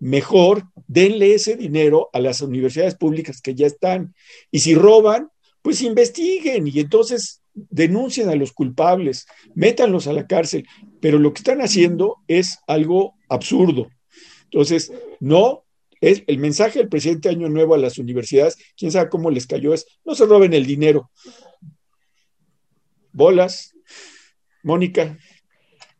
Mejor 0.00 0.64
denle 0.86 1.34
ese 1.34 1.56
dinero 1.56 2.10
a 2.12 2.20
las 2.20 2.40
universidades 2.42 2.96
públicas 2.96 3.40
que 3.40 3.54
ya 3.54 3.66
están. 3.66 4.14
Y 4.50 4.60
si 4.60 4.74
roban, 4.74 5.28
pues 5.62 5.82
investiguen 5.82 6.66
y 6.66 6.80
entonces 6.80 7.40
denuncien 7.54 8.28
a 8.28 8.34
los 8.34 8.52
culpables, 8.52 9.26
métanlos 9.54 10.06
a 10.06 10.12
la 10.12 10.26
cárcel. 10.26 10.66
Pero 11.00 11.18
lo 11.18 11.32
que 11.32 11.38
están 11.38 11.60
haciendo 11.60 12.18
es 12.28 12.58
algo 12.66 13.14
absurdo. 13.28 13.88
Entonces, 14.44 14.92
no, 15.20 15.64
es 16.00 16.22
el 16.26 16.38
mensaje 16.38 16.80
del 16.80 16.88
presidente 16.88 17.28
Año 17.28 17.48
Nuevo 17.48 17.74
a 17.74 17.78
las 17.78 17.98
universidades, 17.98 18.58
quién 18.76 18.92
sabe 18.92 19.08
cómo 19.08 19.30
les 19.30 19.46
cayó, 19.46 19.72
es 19.72 19.86
no 20.04 20.14
se 20.14 20.26
roben 20.26 20.52
el 20.52 20.66
dinero, 20.66 21.10
bolas. 23.12 23.74
Mónica. 24.64 25.16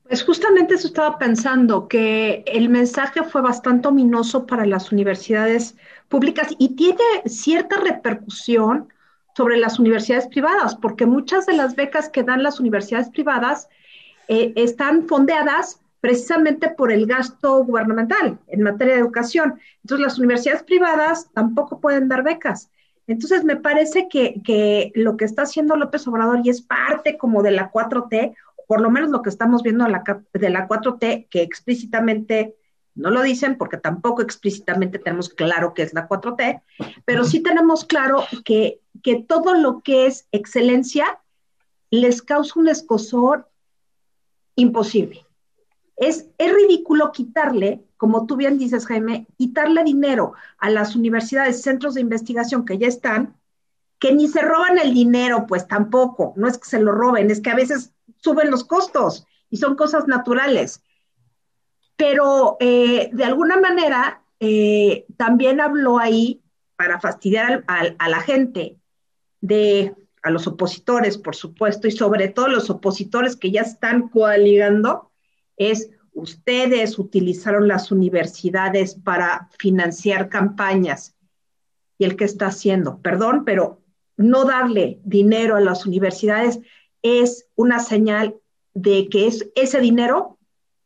Pues 0.04 0.24
justamente 0.24 0.74
eso 0.74 0.88
estaba 0.88 1.18
pensando, 1.18 1.86
que 1.86 2.42
el 2.46 2.68
mensaje 2.68 3.22
fue 3.22 3.42
bastante 3.42 3.88
ominoso 3.88 4.46
para 4.46 4.66
las 4.66 4.90
universidades 4.90 5.76
públicas 6.08 6.48
y 6.58 6.74
tiene 6.74 7.02
cierta 7.26 7.76
repercusión 7.78 8.88
sobre 9.36 9.56
las 9.56 9.78
universidades 9.78 10.28
privadas, 10.28 10.76
porque 10.76 11.06
muchas 11.06 11.46
de 11.46 11.54
las 11.54 11.74
becas 11.74 12.08
que 12.08 12.22
dan 12.22 12.42
las 12.42 12.60
universidades 12.60 13.08
privadas 13.10 13.68
eh, 14.28 14.52
están 14.56 15.06
fondeadas 15.08 15.80
precisamente 16.00 16.68
por 16.68 16.92
el 16.92 17.06
gasto 17.06 17.64
gubernamental 17.64 18.38
en 18.48 18.62
materia 18.62 18.94
de 18.94 19.00
educación. 19.00 19.58
Entonces, 19.82 20.06
las 20.06 20.18
universidades 20.18 20.62
privadas 20.62 21.30
tampoco 21.32 21.80
pueden 21.80 22.08
dar 22.08 22.22
becas. 22.22 22.70
Entonces, 23.06 23.44
me 23.44 23.56
parece 23.56 24.08
que, 24.08 24.92
lo 24.94 25.16
que 25.16 25.24
está 25.24 25.42
haciendo 25.42 25.76
López 25.76 26.06
Obrador 26.06 26.40
y 26.44 26.50
es 26.50 26.62
parte 26.62 27.16
como 27.16 27.42
de 27.42 27.52
la 27.52 27.70
4T, 27.70 28.34
por 28.68 28.80
lo 28.80 28.90
menos 28.90 29.10
lo 29.10 29.22
que 29.22 29.30
estamos 29.30 29.62
viendo 29.62 29.84
de 29.84 30.50
la 30.50 30.68
4T, 30.68 31.28
que 31.28 31.42
explícitamente 31.42 32.54
no 32.94 33.10
lo 33.10 33.22
dicen 33.22 33.56
porque 33.58 33.76
tampoco 33.76 34.22
explícitamente 34.22 34.98
tenemos 34.98 35.28
claro 35.28 35.74
qué 35.74 35.82
es 35.82 35.94
la 35.94 36.08
4T, 36.08 36.62
pero 37.04 37.24
sí 37.24 37.40
tenemos 37.40 37.84
claro 37.84 38.24
que, 38.44 38.80
que 39.02 39.22
todo 39.22 39.54
lo 39.54 39.80
que 39.82 40.06
es 40.06 40.28
excelencia 40.32 41.20
les 41.90 42.22
causa 42.22 42.58
un 42.58 42.68
escosor 42.68 43.48
imposible. 44.56 45.26
Es, 45.96 46.28
es 46.38 46.52
ridículo 46.52 47.12
quitarle, 47.12 47.84
como 47.96 48.26
tú 48.26 48.36
bien 48.36 48.58
dices, 48.58 48.86
Jaime, 48.86 49.26
quitarle 49.36 49.84
dinero 49.84 50.32
a 50.58 50.70
las 50.70 50.96
universidades, 50.96 51.62
centros 51.62 51.94
de 51.94 52.00
investigación 52.00 52.64
que 52.64 52.78
ya 52.78 52.88
están, 52.88 53.36
que 53.98 54.12
ni 54.12 54.28
se 54.28 54.42
roban 54.42 54.78
el 54.78 54.92
dinero, 54.92 55.46
pues 55.46 55.66
tampoco, 55.68 56.34
no 56.36 56.48
es 56.48 56.58
que 56.58 56.68
se 56.68 56.80
lo 56.80 56.92
roben, 56.92 57.30
es 57.30 57.40
que 57.40 57.50
a 57.50 57.56
veces 57.56 57.92
suben 58.16 58.50
los 58.50 58.64
costos 58.64 59.26
y 59.50 59.58
son 59.58 59.76
cosas 59.76 60.08
naturales. 60.08 60.82
Pero 61.96 62.56
eh, 62.60 63.10
de 63.12 63.24
alguna 63.24 63.58
manera 63.58 64.22
eh, 64.40 65.06
también 65.16 65.60
habló 65.60 65.98
ahí 65.98 66.42
para 66.76 67.00
fastidiar 67.00 67.64
a 67.68 68.08
la 68.08 68.20
gente 68.20 68.76
de 69.40 69.94
a 70.24 70.30
los 70.30 70.46
opositores, 70.46 71.18
por 71.18 71.36
supuesto, 71.36 71.86
y 71.86 71.90
sobre 71.90 72.28
todo 72.28 72.48
los 72.48 72.70
opositores 72.70 73.36
que 73.36 73.50
ya 73.50 73.60
están 73.60 74.08
coaligando, 74.08 75.10
es 75.58 75.90
ustedes 76.14 76.98
utilizaron 76.98 77.68
las 77.68 77.92
universidades 77.92 78.94
para 78.94 79.50
financiar 79.58 80.30
campañas. 80.30 81.14
¿Y 81.98 82.04
el 82.06 82.16
que 82.16 82.24
está 82.24 82.46
haciendo? 82.46 83.00
Perdón, 83.02 83.44
pero 83.44 83.82
no 84.16 84.44
darle 84.44 85.00
dinero 85.04 85.56
a 85.56 85.60
las 85.60 85.84
universidades 85.84 86.60
es 87.02 87.48
una 87.54 87.78
señal 87.80 88.36
de 88.72 89.08
que 89.10 89.26
es, 89.26 89.50
ese 89.54 89.80
dinero 89.80 90.38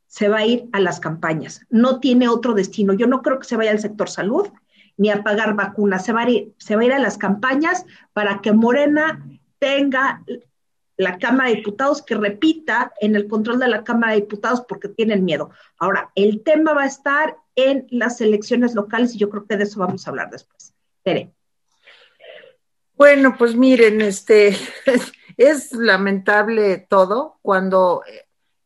se 0.09 0.28
va 0.28 0.38
a 0.38 0.46
ir 0.46 0.68
a 0.72 0.80
las 0.80 0.98
campañas. 0.98 1.61
No 1.70 2.00
tiene 2.00 2.28
otro 2.28 2.54
destino. 2.54 2.94
Yo 2.94 3.06
no 3.06 3.22
creo 3.22 3.38
que 3.38 3.46
se 3.46 3.56
vaya 3.56 3.70
al 3.70 3.78
sector 3.78 4.09
salud 4.09 4.48
ni 4.96 5.11
a 5.11 5.22
pagar 5.22 5.54
vacunas. 5.54 6.04
Se 6.04 6.12
va 6.12 6.22
a 6.22 6.30
ir, 6.30 6.54
se 6.59 6.74
va 6.74 6.82
a, 6.82 6.84
ir 6.86 6.92
a 6.92 6.98
las 6.98 7.18
campañas 7.18 7.84
para 8.12 8.40
que 8.40 8.52
Morena 8.52 9.24
tenga 9.59 10.24
la 10.96 11.18
Cámara 11.18 11.50
de 11.50 11.56
Diputados 11.56 12.02
que 12.02 12.16
repita 12.16 12.92
en 13.00 13.14
el 13.14 13.28
control 13.28 13.61
de 13.61 13.68
la 13.68 13.84
Cámara 13.84 14.14
de 14.14 14.22
Diputados 14.22 14.62
porque 14.68 14.88
tienen 14.88 15.24
miedo. 15.24 15.50
Ahora, 15.78 16.11
el 16.16 16.42
tema 16.42 16.72
va 16.72 16.82
a 16.82 16.86
estar 16.86 17.36
en 17.54 17.86
las 17.90 18.20
elecciones 18.20 18.74
locales 18.74 19.14
y 19.14 19.18
yo 19.18 19.28
creo 19.30 19.46
que 19.46 19.56
de 19.56 19.64
eso 19.64 19.78
vamos 19.78 20.06
a 20.06 20.11
hablar 20.11 20.30
después. 20.30 20.74
Tere. 21.04 21.32
Bueno, 22.94 23.36
pues 23.38 23.54
miren, 23.54 24.00
este 24.00 24.56
es 25.36 25.72
lamentable 25.72 26.78
todo 26.78 27.38
cuando 27.42 28.02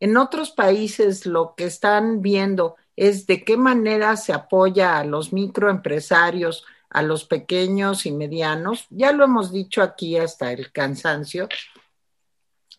en 0.02 0.16
otros 0.16 0.50
países 0.50 1.26
lo 1.26 1.54
que 1.54 1.64
están 1.64 2.22
viendo 2.22 2.74
es 2.96 3.26
de 3.28 3.44
qué 3.44 3.56
manera 3.56 4.16
se 4.16 4.32
apoya 4.32 4.98
a 4.98 5.04
los 5.04 5.32
microempresarios, 5.32 6.64
a 6.90 7.02
los 7.02 7.24
pequeños 7.24 8.04
y 8.04 8.10
medianos. 8.10 8.86
Ya 8.90 9.12
lo 9.12 9.22
hemos 9.22 9.52
dicho 9.52 9.80
aquí 9.80 10.16
hasta 10.16 10.50
el 10.50 10.72
cansancio. 10.72 11.48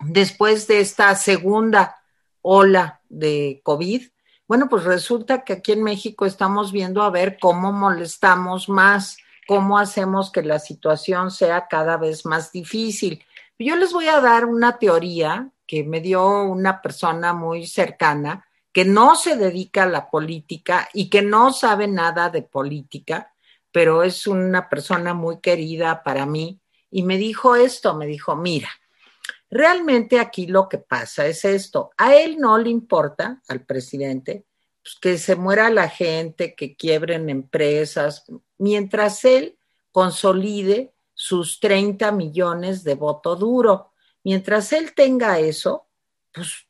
Después 0.02 0.68
de 0.68 0.82
esta 0.82 1.16
segunda 1.16 2.04
ola 2.42 3.00
de 3.08 3.62
COVID, 3.64 4.04
bueno, 4.46 4.68
pues 4.68 4.84
resulta 4.84 5.46
que 5.46 5.54
aquí 5.54 5.72
en 5.72 5.84
México 5.84 6.26
estamos 6.26 6.74
viendo 6.74 7.02
a 7.04 7.10
ver 7.10 7.38
cómo 7.40 7.72
molestamos 7.72 8.68
más 8.68 9.18
cómo 9.48 9.78
hacemos 9.78 10.32
que 10.32 10.42
la 10.42 10.60
situación 10.60 11.32
sea 11.32 11.68
cada 11.68 11.98
vez 11.98 12.26
más 12.26 12.52
difícil. 12.52 13.24
Yo 13.60 13.76
les 13.76 13.94
voy 13.94 14.08
a 14.08 14.20
dar 14.20 14.46
una 14.46 14.78
teoría 14.78 15.50
que 15.66 15.84
me 15.84 16.02
dio 16.02 16.44
una 16.44 16.82
persona 16.82 17.34
muy 17.34 17.66
cercana 17.66 18.46
que 18.72 18.86
no 18.86 19.16
se 19.16 19.38
dedica 19.38 19.84
a 19.84 19.88
la 19.88 20.10
política 20.10 20.90
y 20.94 21.10
que 21.10 21.22
no 21.22 21.54
sabe 21.54 21.88
nada 21.88 22.30
de 22.30 22.42
política, 22.42 23.34
pero 23.72 24.04
es 24.04 24.26
una 24.26 24.68
persona 24.68 25.14
muy 25.14 25.40
querida 25.40 26.04
para 26.04 26.26
mí 26.26 26.60
y 26.90 27.04
me 27.04 27.18
dijo 27.18 27.56
esto, 27.56 27.96
me 27.96 28.08
dijo, 28.08 28.36
mira, 28.36 28.70
realmente 29.50 30.20
aquí 30.20 30.48
lo 30.48 30.68
que 30.68 30.80
pasa 30.80 31.28
es 31.28 31.46
esto, 31.46 31.92
a 31.98 32.16
él 32.16 32.38
no 32.40 32.58
le 32.58 32.70
importa, 32.70 33.42
al 33.48 33.64
presidente, 33.66 34.46
pues, 34.84 34.96
que 35.02 35.18
se 35.18 35.36
muera 35.36 35.70
la 35.70 35.88
gente, 35.88 36.56
que 36.56 36.76
quiebren 36.76 37.30
empresas, 37.30 38.26
mientras 38.58 39.24
él 39.24 39.58
consolide 39.92 40.94
sus 41.14 41.60
30 41.60 42.12
millones 42.12 42.84
de 42.84 42.96
voto 42.96 43.36
duro. 43.36 43.93
Mientras 44.24 44.72
él 44.74 44.94
tenga 44.94 45.40
eso, 45.40 45.86
pues 46.34 46.68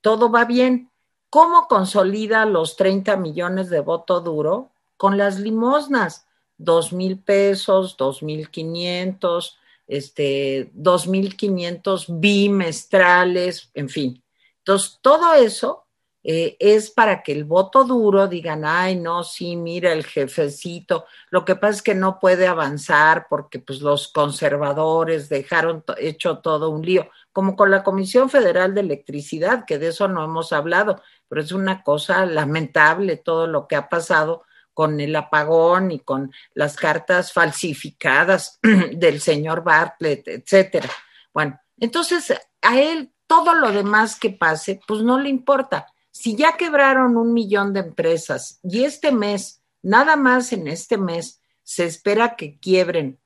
todo 0.00 0.30
va 0.30 0.44
bien. 0.44 0.90
¿Cómo 1.30 1.66
consolida 1.68 2.44
los 2.46 2.76
30 2.76 3.16
millones 3.16 3.70
de 3.70 3.80
voto 3.80 4.20
duro? 4.20 4.70
Con 4.96 5.16
las 5.16 5.38
limosnas, 5.38 6.26
dos 6.56 6.92
mil 6.92 7.18
pesos, 7.18 7.96
dos 7.96 8.22
mil 8.22 8.50
quinientos, 8.50 9.58
este, 9.86 10.70
dos 10.74 11.06
mil 11.06 11.36
quinientos 11.36 12.06
bimestrales, 12.08 13.70
en 13.74 13.88
fin. 13.88 14.22
Entonces, 14.58 14.98
todo 15.00 15.34
eso 15.34 15.87
eh, 16.30 16.58
es 16.60 16.90
para 16.90 17.22
que 17.22 17.32
el 17.32 17.44
voto 17.44 17.84
duro 17.84 18.28
digan, 18.28 18.62
ay, 18.66 18.96
no, 18.96 19.24
sí, 19.24 19.56
mira 19.56 19.94
el 19.94 20.04
jefecito. 20.04 21.06
Lo 21.30 21.46
que 21.46 21.56
pasa 21.56 21.76
es 21.76 21.82
que 21.82 21.94
no 21.94 22.18
puede 22.18 22.46
avanzar 22.46 23.28
porque 23.30 23.60
pues 23.60 23.80
los 23.80 24.08
conservadores 24.08 25.30
dejaron 25.30 25.82
hecho 25.96 26.40
todo 26.40 26.68
un 26.68 26.84
lío, 26.84 27.08
como 27.32 27.56
con 27.56 27.70
la 27.70 27.82
Comisión 27.82 28.28
Federal 28.28 28.74
de 28.74 28.82
Electricidad, 28.82 29.64
que 29.64 29.78
de 29.78 29.88
eso 29.88 30.06
no 30.06 30.22
hemos 30.22 30.52
hablado, 30.52 31.00
pero 31.28 31.40
es 31.40 31.50
una 31.50 31.82
cosa 31.82 32.26
lamentable 32.26 33.16
todo 33.16 33.46
lo 33.46 33.66
que 33.66 33.76
ha 33.76 33.88
pasado 33.88 34.44
con 34.74 35.00
el 35.00 35.16
apagón 35.16 35.92
y 35.92 36.00
con 36.00 36.30
las 36.52 36.76
cartas 36.76 37.32
falsificadas 37.32 38.60
del 38.92 39.22
señor 39.22 39.64
Bartlett, 39.64 40.28
etcétera. 40.28 40.90
Bueno, 41.32 41.58
entonces 41.80 42.34
a 42.60 42.78
él 42.78 43.14
todo 43.26 43.54
lo 43.54 43.72
demás 43.72 44.20
que 44.20 44.28
pase, 44.28 44.78
pues 44.86 45.00
no 45.00 45.18
le 45.18 45.30
importa 45.30 45.86
si 46.18 46.34
ya 46.34 46.56
quebraron 46.56 47.16
un 47.16 47.32
millón 47.32 47.72
de 47.72 47.78
empresas 47.78 48.58
y 48.64 48.82
este 48.82 49.12
mes, 49.12 49.62
nada 49.82 50.16
más 50.16 50.52
en 50.52 50.66
este 50.66 50.98
mes, 50.98 51.40
se 51.62 51.84
espera 51.84 52.34
que 52.34 52.58
quiebren 52.58 53.20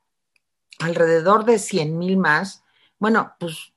alrededor 0.78 1.46
de 1.46 1.58
100 1.58 1.96
mil 1.98 2.18
más, 2.18 2.64
bueno, 2.98 3.32
pues 3.40 3.72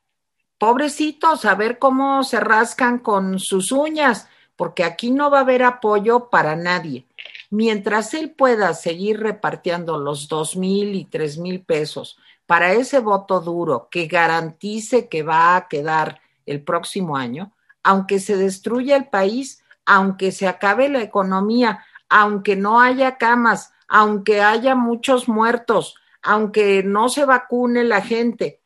pobrecitos, 0.57 1.45
a 1.45 1.55
ver 1.55 1.79
cómo 1.79 2.25
se 2.25 2.41
rascan 2.41 2.99
con 2.99 3.39
sus 3.39 3.71
uñas, 3.71 4.27
porque 4.57 4.83
aquí 4.83 5.11
no 5.11 5.31
va 5.31 5.37
a 5.37 5.41
haber 5.41 5.63
apoyo 5.63 6.29
para 6.29 6.57
nadie. 6.57 7.05
Mientras 7.49 8.13
él 8.13 8.31
pueda 8.31 8.73
seguir 8.73 9.21
repartiendo 9.21 9.97
los 9.97 10.27
dos 10.27 10.57
mil 10.57 10.93
y 10.93 11.05
tres 11.05 11.37
mil 11.37 11.63
pesos 11.63 12.17
para 12.45 12.73
ese 12.73 12.99
voto 12.99 13.39
duro 13.39 13.87
que 13.89 14.07
garantice 14.07 15.07
que 15.07 15.23
va 15.23 15.55
a 15.55 15.69
quedar 15.69 16.19
el 16.45 16.61
próximo 16.61 17.15
año, 17.15 17.54
aunque 17.85 18.19
se 18.19 18.35
destruya 18.35 18.97
el 18.97 19.09
país, 19.09 19.63
aunque 19.85 20.31
se 20.31 20.47
acabe 20.47 20.89
la 20.89 21.03
economía, 21.03 21.85
aunque 22.09 22.55
no 22.55 22.81
haya 22.81 23.19
camas, 23.19 23.73
aunque 23.87 24.41
haya 24.41 24.73
muchos 24.73 25.27
muertos, 25.27 25.95
aunque 26.23 26.81
no 26.81 27.09
se 27.09 27.25
vacune 27.25 27.83
la 27.83 28.01
gente, 28.01 28.63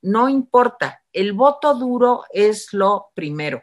no 0.00 0.30
importa, 0.30 1.02
el 1.12 1.34
voto 1.34 1.74
duro 1.74 2.24
es 2.32 2.72
lo 2.72 3.10
primero. 3.14 3.62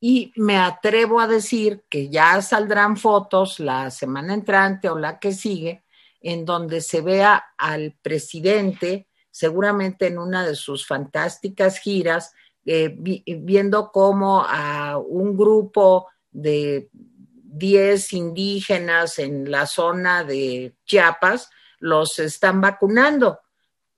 Y 0.00 0.32
me 0.34 0.56
atrevo 0.56 1.20
a 1.20 1.28
decir 1.28 1.84
que 1.88 2.08
ya 2.08 2.42
saldrán 2.42 2.96
fotos 2.96 3.60
la 3.60 3.92
semana 3.92 4.34
entrante 4.34 4.88
o 4.88 4.98
la 4.98 5.20
que 5.20 5.30
sigue, 5.30 5.84
en 6.20 6.44
donde 6.44 6.80
se 6.80 7.00
vea 7.00 7.44
al 7.56 7.96
presidente, 8.02 9.08
seguramente 9.30 10.08
en 10.08 10.18
una 10.18 10.44
de 10.44 10.56
sus 10.56 10.84
fantásticas 10.84 11.78
giras, 11.78 12.34
eh, 12.70 12.94
viendo 12.98 13.90
cómo 13.90 14.44
a 14.46 14.98
un 14.98 15.34
grupo 15.38 16.08
de 16.30 16.90
10 16.92 18.12
indígenas 18.12 19.18
en 19.18 19.50
la 19.50 19.64
zona 19.64 20.22
de 20.22 20.74
Chiapas 20.84 21.48
los 21.78 22.18
están 22.18 22.60
vacunando. 22.60 23.40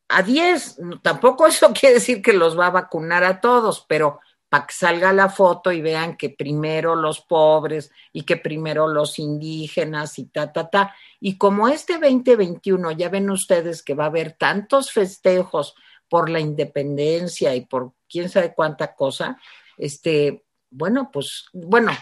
A 0.09 0.23
10, 0.23 0.79
tampoco 1.03 1.47
eso 1.49 1.73
quiere 1.73 1.97
decir 1.97 2.23
que 2.23 2.33
los 2.33 2.57
va 2.57 2.67
a 2.67 2.71
vacunar 2.71 3.25
a 3.25 3.41
todos, 3.41 3.85
pero 3.89 4.21
para 4.49 4.69
que 4.69 4.75
salga 4.75 5.13
la 5.13 5.29
foto 5.29 5.73
y 5.73 5.81
vean 5.81 6.17
que 6.17 6.31
primero 6.31 6.95
los 6.95 7.23
pobres 7.23 7.91
y 8.13 8.23
que 8.23 8.37
primero 8.37 8.87
los 8.87 9.19
indígenas 9.19 10.17
y 10.21 10.27
ta, 10.27 10.53
ta, 10.53 10.71
ta. 10.71 10.95
Y 11.19 11.39
como 11.39 11.67
este 11.67 11.95
2021, 11.95 12.93
ya 12.93 13.09
ven 13.09 13.31
ustedes 13.31 13.83
que 13.83 13.95
va 13.95 14.05
a 14.05 14.09
haber 14.09 14.35
tantos 14.35 14.93
festejos 14.93 15.75
por 16.09 16.31
la 16.31 16.39
independencia 16.39 17.57
y 17.57 17.67
por 17.67 17.95
quién 18.11 18.29
sabe 18.29 18.55
cuánta 18.55 18.95
cosa, 18.95 19.39
este, 19.79 20.45
bueno, 20.71 21.11
pues, 21.13 21.47
bueno, 21.53 21.93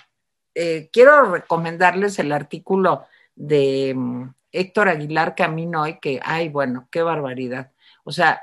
eh, 0.55 0.91
quiero 0.93 1.31
recomendarles 1.31 2.19
el 2.19 2.33
artículo 2.33 3.07
de 3.37 3.95
mm, 3.95 4.29
Héctor 4.53 4.89
Aguilar 4.89 5.35
Camino 5.35 5.83
hoy, 5.83 5.99
que, 6.01 6.21
ay, 6.25 6.49
bueno, 6.49 6.89
qué 6.91 7.03
barbaridad. 7.03 7.73
O 8.05 8.13
sea, 8.13 8.43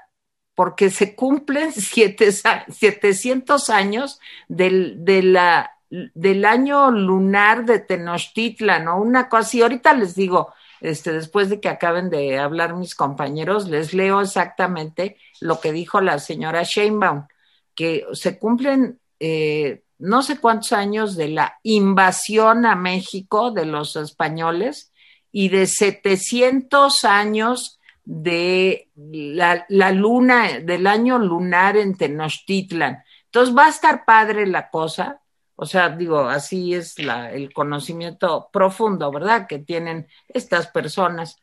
porque 0.55 0.89
se 0.89 1.16
cumplen 1.16 1.72
siete, 1.74 2.32
700 2.32 3.70
años 3.70 4.20
del, 4.47 5.03
de 5.03 5.24
la, 5.24 5.78
del 5.89 6.45
año 6.45 6.91
lunar 6.91 7.66
de 7.66 7.80
Tenochtitlan, 7.80 8.86
¿no? 8.86 8.99
Una 8.99 9.30
cosa 9.30 9.41
así, 9.41 9.61
ahorita 9.61 9.93
les 9.93 10.16
digo, 10.16 10.53
este, 10.82 11.11
después 11.11 11.49
de 11.49 11.59
que 11.59 11.70
acaben 11.70 12.09
de 12.09 12.39
hablar 12.39 12.76
mis 12.76 12.95
compañeros, 12.95 13.68
les 13.68 13.93
leo 13.93 14.22
exactamente 14.22 15.18
lo 15.41 15.59
que 15.59 15.72
dijo 15.72 16.01
la 16.01 16.20
señora 16.20 16.63
Sheinbaum, 16.63 17.28
que 17.76 18.05
se 18.13 18.39
cumplen 18.39 18.99
eh, 19.19 19.84
no 19.97 20.21
sé 20.21 20.39
cuántos 20.39 20.73
años 20.73 21.15
de 21.15 21.30
la 21.30 21.59
invasión 21.63 22.65
a 22.65 22.76
México 22.76 23.51
de 23.51 23.65
los 23.65 23.95
españoles 23.95 24.91
y 25.32 25.49
de 25.49 25.67
700 25.67 27.03
años 27.05 27.80
de 28.03 28.89
la, 28.95 29.91
luna, 29.91 30.59
del 30.59 30.88
año 30.88 31.17
lunar 31.17 31.78
en 31.78 31.97
Tenochtitlan. 31.97 33.03
Entonces 33.26 33.55
va 33.55 33.65
a 33.65 33.69
estar 33.69 34.05
padre 34.05 34.47
la 34.47 34.69
cosa, 34.69 35.21
o 35.55 35.65
sea, 35.65 35.89
digo, 35.89 36.19
así 36.19 36.73
es 36.73 36.99
la, 36.99 37.32
el 37.32 37.53
conocimiento 37.53 38.49
profundo, 38.51 39.11
¿verdad? 39.11 39.47
Que 39.47 39.59
tienen 39.59 40.07
estas 40.28 40.67
personas 40.67 41.38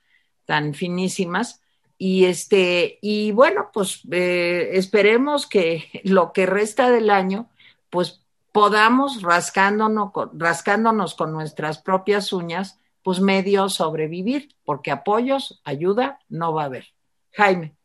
tan 0.45 0.75
finísimas. 0.75 1.62
Y 2.05 2.25
este, 2.25 2.99
y 3.01 3.31
bueno, 3.31 3.71
pues 3.73 4.01
eh, 4.11 4.71
esperemos 4.73 5.47
que 5.47 5.85
lo 6.03 6.33
que 6.33 6.47
resta 6.47 6.91
del 6.91 7.11
año, 7.11 7.49
pues 7.91 8.25
podamos 8.51 9.23
rascándonos, 9.23 10.11
rascándonos 10.33 11.15
con 11.15 11.33
nuestras 11.33 11.81
propias 11.81 12.33
uñas, 12.33 12.81
pues 13.05 13.21
medio 13.21 13.69
sobrevivir, 13.69 14.49
porque 14.65 14.91
apoyos, 14.91 15.61
ayuda, 15.63 16.19
no 16.29 16.53
va 16.53 16.63
a 16.63 16.67
haber. 16.67 16.87
Jaime. 17.35 17.77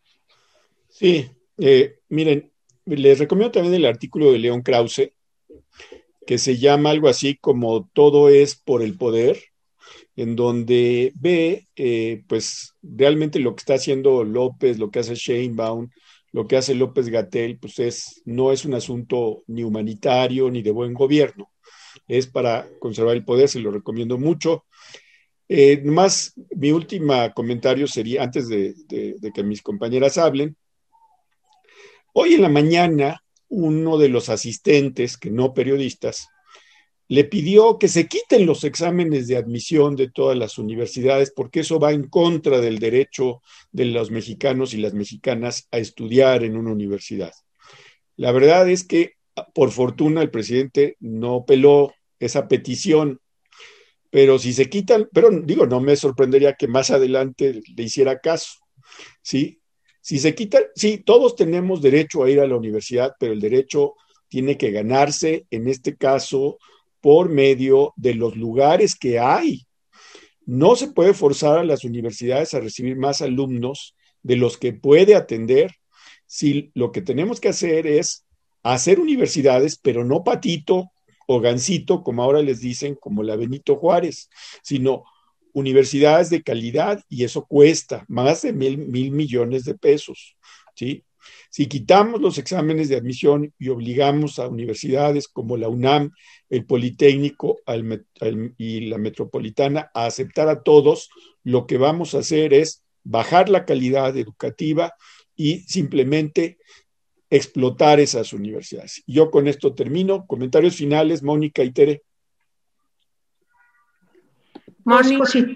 Sí, 0.89 1.29
eh, 1.59 1.99
miren, 2.09 2.51
les 2.85 3.19
recomiendo 3.19 3.51
también 3.51 3.75
el 3.75 3.85
artículo 3.85 4.31
de 4.31 4.39
León 4.39 4.63
Krause, 4.63 5.11
que 6.25 6.39
se 6.39 6.57
llama 6.57 6.89
algo 6.89 7.07
así 7.07 7.37
como 7.37 7.87
Todo 7.93 8.29
es 8.29 8.55
por 8.55 8.81
el 8.81 8.97
poder, 8.97 9.37
en 10.17 10.35
donde 10.35 11.13
ve, 11.15 11.67
eh, 11.75 12.23
pues, 12.27 12.73
realmente 12.81 13.39
lo 13.39 13.55
que 13.55 13.61
está 13.61 13.75
haciendo 13.75 14.23
López, 14.23 14.79
lo 14.79 14.89
que 14.89 14.99
hace 14.99 15.13
Sheinbaum, 15.13 15.89
lo 16.31 16.47
que 16.47 16.57
hace 16.57 16.73
López 16.73 17.07
Gatel, 17.09 17.59
pues 17.59 17.77
es, 17.77 18.23
no 18.25 18.51
es 18.51 18.65
un 18.65 18.73
asunto 18.73 19.43
ni 19.45 19.63
humanitario 19.63 20.49
ni 20.49 20.63
de 20.63 20.71
buen 20.71 20.95
gobierno, 20.95 21.51
es 22.07 22.25
para 22.25 22.67
conservar 22.79 23.15
el 23.15 23.23
poder, 23.23 23.47
se 23.47 23.59
lo 23.59 23.69
recomiendo 23.69 24.17
mucho. 24.17 24.65
Eh, 25.47 25.83
más, 25.83 26.33
mi 26.55 26.71
último 26.71 27.13
comentario 27.35 27.87
sería, 27.87 28.23
antes 28.23 28.49
de, 28.49 28.73
de 28.87 29.31
que 29.31 29.43
mis 29.43 29.61
compañeras 29.61 30.17
hablen, 30.17 30.57
hoy 32.13 32.33
en 32.33 32.41
la 32.41 32.49
mañana, 32.49 33.23
uno 33.49 33.99
de 33.99 34.09
los 34.09 34.29
asistentes, 34.29 35.15
que 35.15 35.29
no 35.29 35.53
periodistas, 35.53 36.27
le 37.09 37.23
pidió 37.23 37.79
que 37.79 37.87
se 37.87 38.07
quiten 38.07 38.45
los 38.45 38.63
exámenes 38.63 39.27
de 39.27 39.37
admisión 39.37 39.95
de 39.95 40.09
todas 40.09 40.37
las 40.37 40.57
universidades 40.57 41.31
porque 41.35 41.61
eso 41.61 41.79
va 41.79 41.93
en 41.93 42.09
contra 42.09 42.59
del 42.59 42.79
derecho 42.79 43.41
de 43.71 43.85
los 43.85 44.11
mexicanos 44.11 44.73
y 44.73 44.77
las 44.77 44.93
mexicanas 44.93 45.67
a 45.71 45.77
estudiar 45.77 46.43
en 46.43 46.57
una 46.57 46.71
universidad. 46.71 47.31
La 48.17 48.31
verdad 48.31 48.69
es 48.69 48.83
que, 48.83 49.13
por 49.53 49.71
fortuna, 49.71 50.21
el 50.21 50.31
presidente 50.31 50.97
no 50.99 51.45
peló 51.45 51.93
esa 52.19 52.47
petición, 52.47 53.21
pero 54.09 54.39
si 54.39 54.51
se 54.53 54.69
quitan, 54.69 55.07
pero 55.13 55.29
digo, 55.29 55.65
no 55.65 55.79
me 55.79 55.95
sorprendería 55.95 56.53
que 56.53 56.67
más 56.67 56.89
adelante 56.91 57.61
le 57.75 57.83
hiciera 57.83 58.19
caso, 58.19 58.59
¿sí? 59.21 59.61
Si 60.01 60.19
se 60.19 60.33
quitan, 60.33 60.63
sí, 60.75 60.99
todos 61.05 61.35
tenemos 61.35 61.81
derecho 61.81 62.23
a 62.23 62.29
ir 62.29 62.39
a 62.39 62.47
la 62.47 62.55
universidad, 62.55 63.13
pero 63.19 63.33
el 63.33 63.41
derecho 63.41 63.95
tiene 64.29 64.57
que 64.57 64.71
ganarse, 64.71 65.45
en 65.51 65.67
este 65.67 65.95
caso, 65.95 66.57
por 67.01 67.29
medio 67.29 67.93
de 67.95 68.13
los 68.13 68.35
lugares 68.35 68.95
que 68.95 69.19
hay. 69.19 69.67
No 70.45 70.75
se 70.75 70.89
puede 70.89 71.13
forzar 71.13 71.59
a 71.59 71.63
las 71.63 71.83
universidades 71.83 72.53
a 72.53 72.59
recibir 72.59 72.97
más 72.97 73.21
alumnos 73.21 73.95
de 74.23 74.35
los 74.37 74.57
que 74.57 74.73
puede 74.73 75.15
atender 75.15 75.71
si 76.25 76.71
lo 76.73 76.91
que 76.91 77.01
tenemos 77.01 77.39
que 77.39 77.49
hacer 77.49 77.87
es 77.87 78.25
hacer 78.63 78.99
universidades, 78.99 79.77
pero 79.77 80.03
no 80.03 80.23
patito 80.23 80.91
o 81.27 81.39
gancito, 81.39 82.03
como 82.03 82.23
ahora 82.23 82.41
les 82.41 82.61
dicen, 82.61 82.95
como 82.95 83.23
la 83.23 83.35
Benito 83.35 83.75
Juárez, 83.75 84.29
sino 84.61 85.03
universidades 85.53 86.29
de 86.29 86.43
calidad 86.43 87.01
y 87.09 87.23
eso 87.23 87.45
cuesta 87.45 88.05
más 88.07 88.43
de 88.43 88.53
mil, 88.53 88.77
mil 88.77 89.11
millones 89.11 89.63
de 89.65 89.75
pesos, 89.75 90.37
¿sí? 90.75 91.03
Si 91.49 91.67
quitamos 91.67 92.21
los 92.21 92.37
exámenes 92.37 92.89
de 92.89 92.95
admisión 92.95 93.53
y 93.57 93.69
obligamos 93.69 94.39
a 94.39 94.47
universidades 94.47 95.27
como 95.27 95.57
la 95.57 95.67
UNAM, 95.67 96.11
el 96.49 96.65
Politécnico 96.65 97.59
y 98.57 98.81
la 98.87 98.97
Metropolitana 98.97 99.91
a 99.93 100.05
aceptar 100.05 100.47
a 100.49 100.63
todos, 100.63 101.09
lo 101.43 101.67
que 101.67 101.77
vamos 101.77 102.15
a 102.15 102.19
hacer 102.19 102.53
es 102.53 102.83
bajar 103.03 103.49
la 103.49 103.65
calidad 103.65 104.15
educativa 104.17 104.93
y 105.35 105.59
simplemente 105.59 106.57
explotar 107.29 107.99
esas 107.99 108.33
universidades. 108.33 109.03
Yo 109.05 109.29
con 109.31 109.47
esto 109.47 109.73
termino. 109.73 110.25
Comentarios 110.25 110.75
finales, 110.75 111.23
Mónica 111.23 111.63
y 111.63 111.71
Tere. 111.71 112.03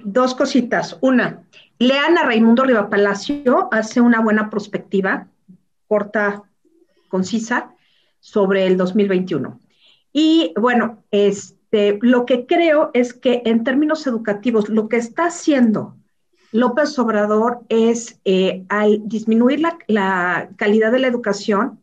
Dos, 0.04 0.36
cositas. 0.36 0.98
Una, 1.00 1.48
lean 1.80 2.18
a 2.18 2.26
Raimundo 2.26 2.66
Riva 2.66 2.90
Palacio, 2.90 3.70
hace 3.72 4.02
una 4.02 4.20
buena 4.20 4.50
prospectiva 4.50 5.28
corta, 5.88 6.44
concisa, 7.08 7.74
sobre 8.20 8.68
el 8.68 8.78
2021. 8.78 9.60
Y 10.14 10.54
bueno, 10.60 11.04
este, 11.12 12.00
lo 12.02 12.26
que 12.26 12.46
creo 12.46 12.92
es 12.94 13.14
que 13.14 13.42
en 13.46 13.64
términos 13.64 14.06
educativos, 14.08 14.70
lo 14.70 14.90
que 14.90 14.98
está 14.98 15.26
haciendo 15.26 15.96
López 16.52 17.00
Obrador 17.00 17.62
es, 17.70 18.20
eh, 18.26 18.66
al 18.68 19.08
disminuir 19.08 19.62
la, 19.62 19.78
la 19.88 20.50
calidad 20.58 20.92
de 20.92 21.00
la 21.00 21.08
educación, 21.08 21.82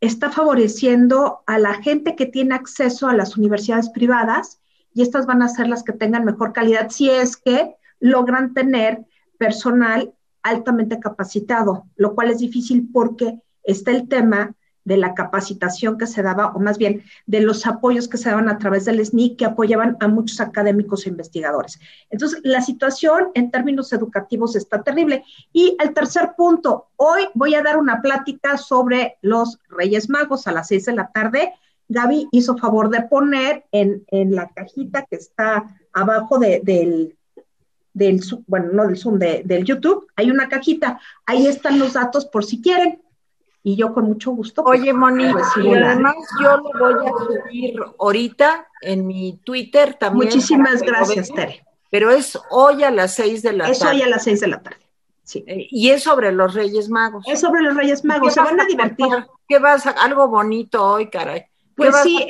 está 0.00 0.30
favoreciendo 0.30 1.42
a 1.46 1.58
la 1.58 1.74
gente 1.74 2.16
que 2.16 2.26
tiene 2.26 2.54
acceso 2.54 3.08
a 3.08 3.14
las 3.14 3.36
universidades 3.36 3.90
privadas 3.90 4.60
y 4.94 5.02
estas 5.02 5.26
van 5.26 5.42
a 5.42 5.48
ser 5.48 5.68
las 5.68 5.84
que 5.84 5.92
tengan 5.92 6.24
mejor 6.24 6.52
calidad 6.52 6.90
si 6.90 7.10
es 7.10 7.36
que 7.36 7.76
logran 8.00 8.54
tener 8.54 9.04
personal 9.38 10.12
altamente 10.42 10.98
capacitado, 10.98 11.84
lo 11.96 12.14
cual 12.14 12.30
es 12.30 12.38
difícil 12.38 12.88
porque 12.92 13.38
está 13.62 13.90
el 13.90 14.08
tema 14.08 14.54
de 14.84 14.96
la 14.96 15.14
capacitación 15.14 15.98
que 15.98 16.06
se 16.06 16.22
daba, 16.22 16.52
o 16.52 16.58
más 16.58 16.78
bien 16.78 17.02
de 17.26 17.40
los 17.40 17.66
apoyos 17.66 18.08
que 18.08 18.16
se 18.16 18.30
daban 18.30 18.48
a 18.48 18.58
través 18.58 18.84
del 18.84 19.04
SNI 19.04 19.36
que 19.36 19.44
apoyaban 19.44 19.96
a 20.00 20.08
muchos 20.08 20.40
académicos 20.40 21.06
e 21.06 21.10
investigadores. 21.10 21.78
Entonces, 22.08 22.40
la 22.44 22.62
situación 22.62 23.28
en 23.34 23.50
términos 23.50 23.92
educativos 23.92 24.56
está 24.56 24.82
terrible. 24.82 25.24
Y 25.52 25.76
el 25.80 25.92
tercer 25.94 26.32
punto, 26.36 26.88
hoy 26.96 27.22
voy 27.34 27.54
a 27.54 27.62
dar 27.62 27.78
una 27.78 28.00
plática 28.00 28.56
sobre 28.56 29.18
los 29.22 29.58
Reyes 29.68 30.08
Magos 30.08 30.46
a 30.46 30.52
las 30.52 30.68
seis 30.68 30.86
de 30.86 30.94
la 30.94 31.10
tarde. 31.12 31.52
Gaby 31.88 32.28
hizo 32.30 32.56
favor 32.56 32.88
de 32.88 33.02
poner 33.02 33.64
en, 33.72 34.04
la 34.34 34.48
cajita 34.48 35.04
que 35.10 35.16
está 35.16 35.76
abajo 35.92 36.38
del, 36.38 37.16
del, 37.92 38.20
bueno, 38.46 38.68
no 38.72 38.86
del 38.86 38.96
Zoom, 38.96 39.18
del 39.18 39.64
YouTube, 39.64 40.06
hay 40.14 40.30
una 40.30 40.48
cajita, 40.48 41.00
ahí 41.26 41.46
están 41.46 41.78
los 41.78 41.94
datos 41.94 42.26
por 42.26 42.44
si 42.44 42.62
quieren. 42.62 43.02
Y 43.62 43.76
yo 43.76 43.92
con 43.92 44.04
mucho 44.04 44.30
gusto. 44.30 44.64
Pues, 44.64 44.80
Oye, 44.80 44.92
Moni, 44.92 45.30
pues, 45.32 45.46
y 45.62 45.74
además 45.74 46.14
yo 46.42 46.56
lo 46.56 46.70
voy 46.78 47.06
a 47.06 47.44
subir 47.44 47.80
ahorita 47.98 48.68
en 48.80 49.06
mi 49.06 49.38
Twitter 49.44 49.94
también. 49.94 50.28
Muchísimas 50.28 50.82
gracias, 50.82 51.30
Tere. 51.32 51.64
Pero 51.90 52.10
es 52.10 52.38
hoy 52.50 52.84
a 52.84 52.90
las 52.90 53.14
seis 53.14 53.42
de 53.42 53.52
la 53.52 53.64
tarde. 53.64 53.72
Es 53.72 53.84
hoy 53.84 54.02
a 54.02 54.08
las 54.08 54.24
seis 54.24 54.40
de 54.40 54.46
la 54.46 54.62
tarde. 54.62 54.78
Sí. 55.24 55.44
Eh, 55.46 55.66
y 55.70 55.90
es 55.90 56.04
sobre 56.04 56.32
los 56.32 56.54
Reyes 56.54 56.88
Magos. 56.88 57.24
Es 57.28 57.40
sobre 57.40 57.62
los 57.62 57.76
Reyes 57.76 58.04
Magos, 58.04 58.34
se 58.34 58.40
van 58.40 58.60
a, 58.60 58.64
divertir. 58.64 59.06
¿Qué 59.46 59.58
vas 59.58 59.86
a, 59.86 59.90
algo 59.90 60.28
bonito 60.28 60.82
hoy, 60.82 61.10
caray? 61.10 61.44
Pues 61.76 61.94
sí, 62.02 62.26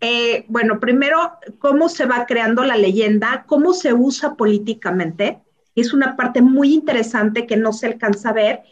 eh, 0.00 0.44
bueno, 0.48 0.78
primero, 0.78 1.32
cómo 1.58 1.88
se 1.88 2.06
va 2.06 2.26
creando 2.26 2.64
la 2.64 2.76
leyenda, 2.76 3.44
cómo 3.46 3.72
se 3.72 3.92
usa 3.92 4.34
políticamente, 4.34 5.42
es 5.80 5.92
una 5.92 6.16
parte 6.16 6.42
muy 6.42 6.74
interesante 6.74 7.46
que 7.46 7.56
no 7.56 7.72
se 7.72 7.86
alcanza 7.86 8.30
a 8.30 8.32
ver. 8.32 8.62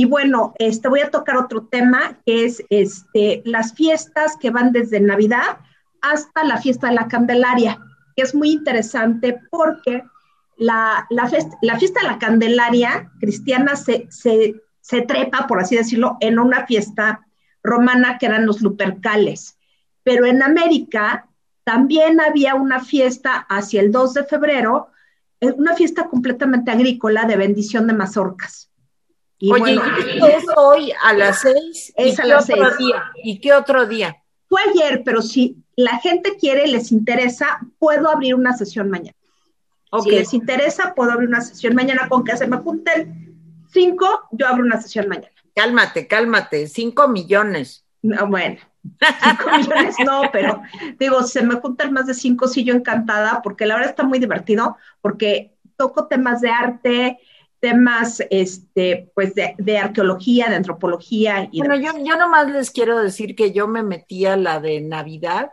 Y 0.00 0.04
bueno, 0.04 0.54
este, 0.60 0.86
voy 0.88 1.00
a 1.00 1.10
tocar 1.10 1.36
otro 1.36 1.66
tema, 1.66 2.20
que 2.24 2.44
es 2.44 2.62
este, 2.70 3.42
las 3.44 3.74
fiestas 3.74 4.36
que 4.36 4.50
van 4.50 4.70
desde 4.70 5.00
Navidad 5.00 5.58
hasta 6.00 6.44
la 6.44 6.58
fiesta 6.58 6.86
de 6.86 6.94
la 6.94 7.08
Candelaria, 7.08 7.80
que 8.14 8.22
es 8.22 8.32
muy 8.32 8.52
interesante 8.52 9.40
porque 9.50 10.04
la, 10.56 11.04
la, 11.10 11.28
la 11.62 11.78
fiesta 11.80 12.00
de 12.00 12.06
la 12.06 12.18
Candelaria 12.20 13.10
cristiana 13.18 13.74
se, 13.74 14.06
se, 14.08 14.62
se 14.80 15.00
trepa, 15.02 15.48
por 15.48 15.58
así 15.58 15.74
decirlo, 15.74 16.16
en 16.20 16.38
una 16.38 16.64
fiesta 16.64 17.26
romana 17.64 18.18
que 18.18 18.26
eran 18.26 18.46
los 18.46 18.60
Lupercales. 18.60 19.58
Pero 20.04 20.26
en 20.26 20.44
América 20.44 21.26
también 21.64 22.20
había 22.20 22.54
una 22.54 22.78
fiesta 22.78 23.34
hacia 23.48 23.80
el 23.80 23.90
2 23.90 24.14
de 24.14 24.24
febrero, 24.26 24.90
eh, 25.40 25.50
una 25.56 25.74
fiesta 25.74 26.06
completamente 26.06 26.70
agrícola 26.70 27.24
de 27.24 27.36
bendición 27.36 27.88
de 27.88 27.94
mazorcas. 27.94 28.67
Y 29.38 29.52
Oye, 29.52 29.60
bueno, 29.60 29.82
es 30.26 30.44
hoy 30.56 30.92
a 31.02 31.12
las 31.12 31.40
seis? 31.40 31.92
Es 31.96 32.18
a 32.18 32.26
las 32.26 32.46
seis. 32.46 32.60
¿Y 33.22 33.40
qué 33.40 33.52
otro 33.52 33.86
día? 33.86 34.16
Fue 34.48 34.60
ayer, 34.70 35.02
pero 35.04 35.22
si 35.22 35.56
la 35.76 35.98
gente 35.98 36.36
quiere, 36.36 36.66
les 36.66 36.90
interesa, 36.90 37.60
puedo 37.78 38.10
abrir 38.10 38.34
una 38.34 38.56
sesión 38.56 38.90
mañana. 38.90 39.16
Si 40.02 40.10
les 40.10 40.34
interesa, 40.34 40.94
puedo 40.94 41.12
abrir 41.12 41.28
una 41.28 41.40
sesión 41.40 41.74
mañana 41.74 42.08
con 42.08 42.24
que 42.24 42.36
se 42.36 42.46
me 42.46 42.58
junten 42.58 43.28
cinco, 43.72 44.28
yo 44.32 44.46
abro 44.46 44.64
una 44.64 44.80
sesión 44.80 45.08
mañana. 45.08 45.32
Cálmate, 45.54 46.06
cálmate, 46.06 46.66
cinco 46.66 47.08
millones. 47.08 47.84
No, 48.02 48.26
bueno, 48.28 48.58
5 48.98 49.50
millones 49.58 49.96
no, 50.04 50.22
pero 50.32 50.62
digo, 50.98 51.22
se 51.22 51.42
me 51.42 51.56
juntan 51.56 51.92
más 51.92 52.06
de 52.06 52.14
5, 52.14 52.48
sí, 52.48 52.64
yo 52.64 52.74
encantada, 52.74 53.40
porque 53.42 53.66
la 53.66 53.74
verdad 53.74 53.90
está 53.90 54.04
muy 54.04 54.18
divertido, 54.18 54.76
porque 55.00 55.56
toco 55.76 56.06
temas 56.06 56.40
de 56.40 56.50
arte, 56.50 57.18
temas 57.60 58.22
este, 58.30 59.10
pues 59.14 59.34
de, 59.34 59.78
arqueología, 59.78 60.48
de 60.48 60.56
antropología. 60.56 61.48
Y 61.50 61.60
bueno, 61.60 61.76
yo, 61.76 61.92
yo 62.04 62.16
nomás 62.16 62.50
les 62.50 62.70
quiero 62.70 62.98
decir 63.00 63.34
que 63.34 63.52
yo 63.52 63.66
me 63.66 63.82
metí 63.82 64.26
a 64.26 64.36
la 64.36 64.60
de 64.60 64.80
Navidad 64.80 65.52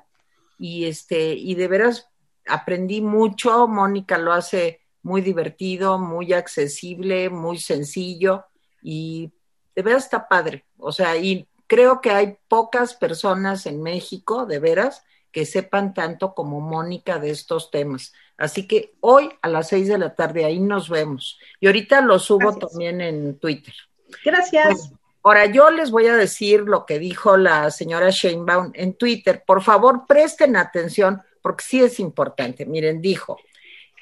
y 0.57 0.85
este, 0.85 1.33
y 1.33 1.55
de 1.55 1.67
veras 1.67 2.09
aprendí 2.47 3.01
mucho. 3.01 3.67
Mónica 3.67 4.17
lo 4.17 4.33
hace 4.33 4.81
muy 5.01 5.21
divertido, 5.21 5.99
muy 5.99 6.33
accesible, 6.33 7.29
muy 7.29 7.59
sencillo 7.59 8.45
y 8.81 9.31
de 9.75 9.81
veras 9.81 10.05
está 10.05 10.27
padre. 10.27 10.65
O 10.77 10.91
sea, 10.91 11.17
y 11.17 11.47
creo 11.67 12.01
que 12.01 12.11
hay 12.11 12.37
pocas 12.47 12.93
personas 12.93 13.65
en 13.65 13.81
México, 13.81 14.45
de 14.45 14.59
veras, 14.59 15.03
que 15.31 15.45
sepan 15.45 15.93
tanto 15.93 16.33
como 16.33 16.61
Mónica 16.61 17.19
de 17.19 17.31
estos 17.31 17.69
temas. 17.71 18.13
Así 18.37 18.67
que 18.67 18.93
hoy 18.99 19.29
a 19.41 19.47
las 19.47 19.69
seis 19.69 19.87
de 19.87 19.97
la 19.97 20.13
tarde 20.13 20.45
ahí 20.45 20.59
nos 20.59 20.89
vemos. 20.89 21.39
Y 21.59 21.67
ahorita 21.67 22.01
lo 22.01 22.19
subo 22.19 22.57
también 22.57 23.01
en 23.01 23.39
Twitter. 23.39 23.73
Gracias. 24.23 24.91
ahora 25.23 25.45
yo 25.47 25.69
les 25.71 25.89
voy 25.91 26.07
a 26.07 26.15
decir 26.15 26.61
lo 26.61 26.85
que 26.85 26.99
dijo 26.99 27.37
la 27.37 27.71
señora 27.71 28.09
Sheinbaum 28.09 28.71
en 28.73 28.93
Twitter. 28.93 29.43
Por 29.45 29.63
favor, 29.63 30.05
presten 30.07 30.55
atención 30.55 31.21
porque 31.41 31.63
sí 31.65 31.81
es 31.81 31.99
importante. 31.99 32.65
Miren, 32.65 33.01
dijo, 33.01 33.37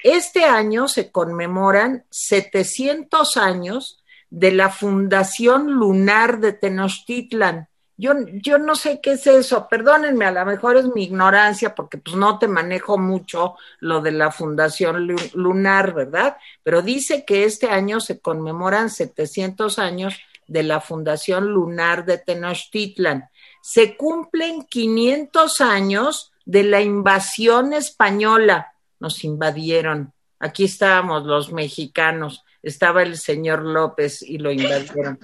este 0.02 0.44
año 0.44 0.88
se 0.88 1.10
conmemoran 1.10 2.04
700 2.10 3.36
años 3.36 4.04
de 4.30 4.52
la 4.52 4.68
Fundación 4.68 5.72
Lunar 5.72 6.40
de 6.40 6.52
Tenochtitlan 6.52 7.68
yo, 7.96 8.12
yo 8.42 8.58
no 8.58 8.74
sé 8.74 9.00
qué 9.00 9.12
es 9.12 9.26
eso, 9.26 9.68
perdónenme, 9.68 10.24
a 10.24 10.32
lo 10.32 10.44
mejor 10.44 10.76
es 10.76 10.86
mi 10.86 11.04
ignorancia 11.04 11.74
porque 11.74 11.98
pues 11.98 12.16
no 12.16 12.38
te 12.38 12.48
manejo 12.48 12.98
mucho 12.98 13.54
lo 13.78 14.00
de 14.00 14.10
la 14.10 14.32
Fundación 14.32 15.08
Lunar, 15.34 15.94
¿verdad? 15.94 16.36
Pero 16.62 16.82
dice 16.82 17.24
que 17.24 17.44
este 17.44 17.68
año 17.68 18.00
se 18.00 18.20
conmemoran 18.20 18.90
700 18.90 19.78
años 19.78 20.16
de 20.46 20.62
la 20.62 20.80
Fundación 20.80 21.46
Lunar 21.48 22.04
de 22.04 22.18
Tenochtitlan. 22.18 23.28
Se 23.62 23.96
cumplen 23.96 24.64
500 24.64 25.60
años 25.60 26.32
de 26.44 26.64
la 26.64 26.80
invasión 26.80 27.72
española. 27.72 28.74
Nos 29.00 29.24
invadieron. 29.24 30.12
Aquí 30.38 30.64
estábamos 30.64 31.24
los 31.24 31.52
mexicanos. 31.52 32.44
Estaba 32.62 33.02
el 33.02 33.16
señor 33.16 33.62
López 33.62 34.22
y 34.22 34.38
lo 34.38 34.50
invadieron. 34.50 35.18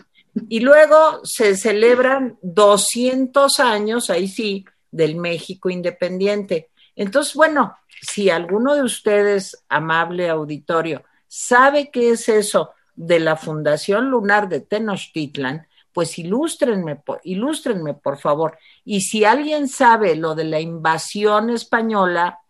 Y 0.49 0.61
luego 0.61 1.20
se 1.24 1.57
celebran 1.57 2.39
200 2.43 3.61
años, 3.61 4.11
ahí 4.11 4.28
sí, 4.28 4.64
del 4.91 5.16
México 5.16 5.70
independiente. 5.70 6.70
Entonces, 6.97 7.35
bueno, 7.35 7.76
si 8.01 8.31
alguno 8.31 8.74
de 8.74 8.83
ustedes, 8.83 9.64
amable 9.68 10.28
auditorio, 10.28 11.03
sabe 11.26 11.91
qué 11.91 12.11
es 12.11 12.28
eso 12.28 12.70
de 12.95 13.20
la 13.20 13.37
Fundación 13.37 14.11
Lunar 14.11 14.49
de 14.49 14.61
Tenochtitlan, 14.61 15.66
pues 15.93 16.18
ilústrenme, 16.18 17.01
ilústrenme, 17.24 17.95
por 17.95 18.18
favor. 18.18 18.59
Y 18.85 19.01
si 19.01 19.24
alguien 19.24 19.68
sabe 19.68 20.14
lo 20.14 20.35
de 20.35 20.45
la 20.45 20.61
invasión 20.61 21.51
española, 21.51 22.41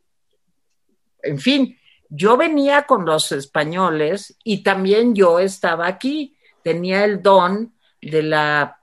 en 1.22 1.38
fin, 1.38 1.78
yo 2.08 2.36
venía 2.36 2.82
con 2.82 3.04
los 3.04 3.32
españoles 3.32 4.36
y 4.44 4.62
también 4.62 5.14
yo 5.14 5.38
estaba 5.38 5.86
aquí 5.86 6.36
tenía 6.62 7.04
el 7.04 7.22
don 7.22 7.72
de 8.00 8.22
la, 8.22 8.78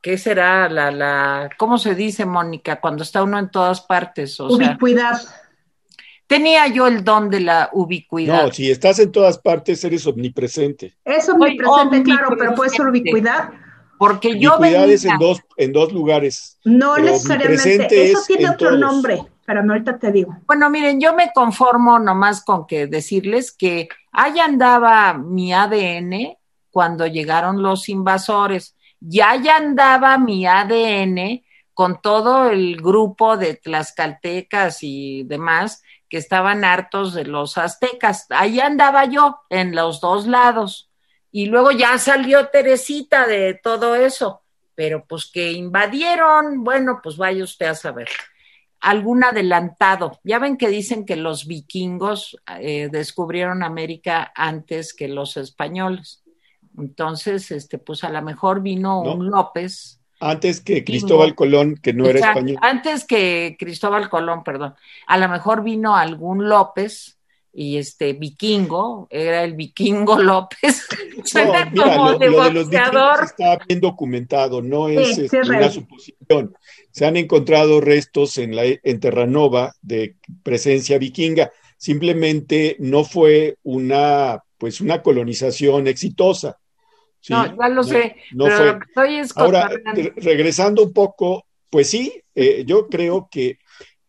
¿qué 0.00 0.18
será? 0.18 0.68
La, 0.68 0.90
la, 0.90 1.50
¿cómo 1.56 1.78
se 1.78 1.94
dice, 1.94 2.24
Mónica? 2.26 2.80
Cuando 2.80 3.02
está 3.02 3.22
uno 3.22 3.38
en 3.38 3.50
todas 3.50 3.80
partes. 3.82 4.38
O 4.40 4.46
ubicuidad. 4.46 5.20
tenía 6.26 6.66
yo 6.68 6.86
el 6.86 7.04
don 7.04 7.30
de 7.30 7.40
la 7.40 7.70
ubicuidad. 7.72 8.44
No, 8.44 8.52
si 8.52 8.70
estás 8.70 8.98
en 8.98 9.12
todas 9.12 9.38
partes, 9.38 9.82
eres 9.84 10.06
omnipresente. 10.06 10.96
Es 11.04 11.28
omnipresente, 11.28 12.02
claro, 12.02 12.36
pero 12.38 12.54
puede 12.54 12.70
ser 12.70 12.86
ubicuidad. 12.86 13.50
Porque 13.98 14.36
yo 14.36 14.58
venía... 14.58 14.84
es 14.86 15.04
en 15.04 15.16
dos, 15.18 15.40
en 15.56 15.72
dos 15.72 15.92
lugares. 15.92 16.58
No 16.64 16.98
necesariamente, 16.98 18.10
eso 18.10 18.20
tiene 18.26 18.50
otro 18.50 18.72
nombre, 18.72 19.22
pero 19.46 19.60
ahorita 19.60 19.96
te 19.96 20.10
digo. 20.10 20.36
Bueno, 20.44 20.68
miren, 20.70 21.00
yo 21.00 21.14
me 21.14 21.30
conformo 21.32 22.00
nomás 22.00 22.44
con 22.44 22.66
que 22.66 22.88
decirles 22.88 23.52
que 23.52 23.88
ahí 24.10 24.40
andaba 24.40 25.14
mi 25.14 25.52
ADN 25.52 26.36
cuando 26.72 27.06
llegaron 27.06 27.62
los 27.62 27.88
invasores. 27.88 28.76
Ya 28.98 29.36
ya 29.36 29.58
andaba 29.58 30.18
mi 30.18 30.46
ADN 30.46 31.44
con 31.74 32.00
todo 32.00 32.50
el 32.50 32.76
grupo 32.76 33.36
de 33.36 33.54
tlaxcaltecas 33.54 34.78
y 34.82 35.22
demás 35.24 35.82
que 36.08 36.18
estaban 36.18 36.64
hartos 36.64 37.14
de 37.14 37.24
los 37.24 37.56
aztecas. 37.56 38.26
Ahí 38.28 38.60
andaba 38.60 39.06
yo 39.06 39.40
en 39.48 39.74
los 39.74 40.00
dos 40.00 40.26
lados. 40.26 40.90
Y 41.30 41.46
luego 41.46 41.70
ya 41.70 41.96
salió 41.96 42.48
Teresita 42.48 43.26
de 43.26 43.54
todo 43.54 43.96
eso. 43.96 44.42
Pero 44.74 45.06
pues 45.06 45.30
que 45.32 45.52
invadieron, 45.52 46.64
bueno, 46.64 47.00
pues 47.02 47.16
vaya 47.16 47.42
usted 47.42 47.66
a 47.66 47.74
saber. 47.74 48.08
Algún 48.80 49.24
adelantado. 49.24 50.20
Ya 50.22 50.38
ven 50.38 50.58
que 50.58 50.68
dicen 50.68 51.06
que 51.06 51.16
los 51.16 51.46
vikingos 51.46 52.36
eh, 52.60 52.88
descubrieron 52.92 53.62
América 53.62 54.32
antes 54.34 54.92
que 54.92 55.08
los 55.08 55.38
españoles. 55.38 56.21
Entonces, 56.78 57.50
este, 57.50 57.78
pues 57.78 58.04
a 58.04 58.10
lo 58.10 58.22
mejor 58.22 58.62
vino 58.62 59.00
un 59.00 59.30
López. 59.30 60.00
Antes 60.20 60.60
que 60.60 60.84
Cristóbal 60.84 61.34
Colón, 61.34 61.76
que 61.76 61.92
no 61.92 62.06
era 62.06 62.20
español. 62.20 62.58
Antes 62.62 63.04
que 63.04 63.56
Cristóbal 63.58 64.08
Colón, 64.08 64.44
perdón. 64.44 64.74
A 65.06 65.18
lo 65.18 65.28
mejor 65.28 65.62
vino 65.62 65.96
algún 65.96 66.48
López 66.48 67.18
y 67.52 67.76
este 67.76 68.14
vikingo, 68.14 69.06
era 69.10 69.44
el 69.44 69.54
vikingo 69.54 70.18
López. 70.22 70.86
Suena 71.24 71.70
como 71.70 72.18
de 72.18 72.30
boxeador. 72.30 73.24
está 73.24 73.58
bien 73.68 73.80
documentado, 73.80 74.62
no 74.62 74.88
es, 74.88 75.18
este, 75.18 75.40
una 75.40 75.70
suposición. 75.70 76.54
Se 76.90 77.04
han 77.04 77.16
encontrado 77.16 77.80
restos 77.80 78.38
en 78.38 78.56
la 78.56 78.62
en 78.64 79.00
Terranova 79.00 79.74
de 79.82 80.16
presencia 80.42 80.98
vikinga. 80.98 81.52
Simplemente 81.76 82.76
no 82.78 83.04
fue 83.04 83.58
una 83.64 84.42
pues 84.56 84.80
una 84.80 85.02
colonización 85.02 85.88
exitosa 85.88 86.60
no, 87.28 87.56
ya 87.56 87.68
lo 87.68 87.82
sé. 87.84 88.16
pero 88.36 88.78
Estoy 88.84 89.22
Ahora, 89.36 89.70
regresando 90.16 90.82
un 90.82 90.92
poco, 90.92 91.46
pues 91.70 91.88
sí, 91.88 92.12
eh, 92.34 92.64
yo 92.66 92.88
creo 92.88 93.28
que 93.30 93.58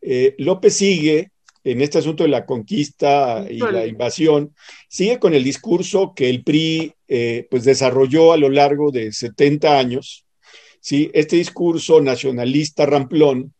eh, 0.01 0.35
López 0.37 0.75
sigue 0.75 1.31
en 1.63 1.81
este 1.81 1.99
asunto 1.99 2.23
de 2.23 2.29
la 2.29 2.45
conquista 2.45 3.45
y 3.49 3.59
la 3.59 3.85
invasión, 3.87 4.53
sigue 4.89 5.17
con 5.17 5.33
el 5.33 5.43
discurso 5.43 6.13
que 6.13 6.29
el 6.29 6.43
PRI 6.43 6.93
eh, 7.07 7.47
pues 7.49 7.63
desarrolló 7.63 8.33
a 8.33 8.37
lo 8.37 8.49
largo 8.49 8.91
de 8.91 9.13
70 9.13 9.79
años, 9.79 10.25
¿sí? 10.81 11.09
este 11.13 11.37
discurso 11.37 12.01
nacionalista 12.01 12.85
ramplón 12.85 13.53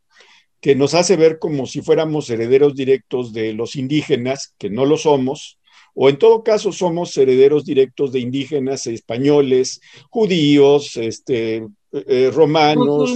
que 0.60 0.76
nos 0.76 0.94
hace 0.94 1.16
ver 1.16 1.40
como 1.40 1.66
si 1.66 1.82
fuéramos 1.82 2.30
herederos 2.30 2.76
directos 2.76 3.34
de 3.34 3.54
los 3.54 3.76
indígenas, 3.76 4.54
que 4.58 4.70
no 4.70 4.86
lo 4.86 4.98
somos, 4.98 5.58
o 5.94 6.10
en 6.10 6.18
todo 6.18 6.44
caso 6.44 6.72
somos 6.72 7.16
herederos 7.18 7.66
directos 7.66 8.12
de 8.12 8.20
indígenas 8.20 8.88
españoles, 8.88 9.80
judíos, 10.10 10.98
este, 10.98 11.58
eh, 11.58 11.68
eh, 11.92 12.32
romanos, 12.34 13.14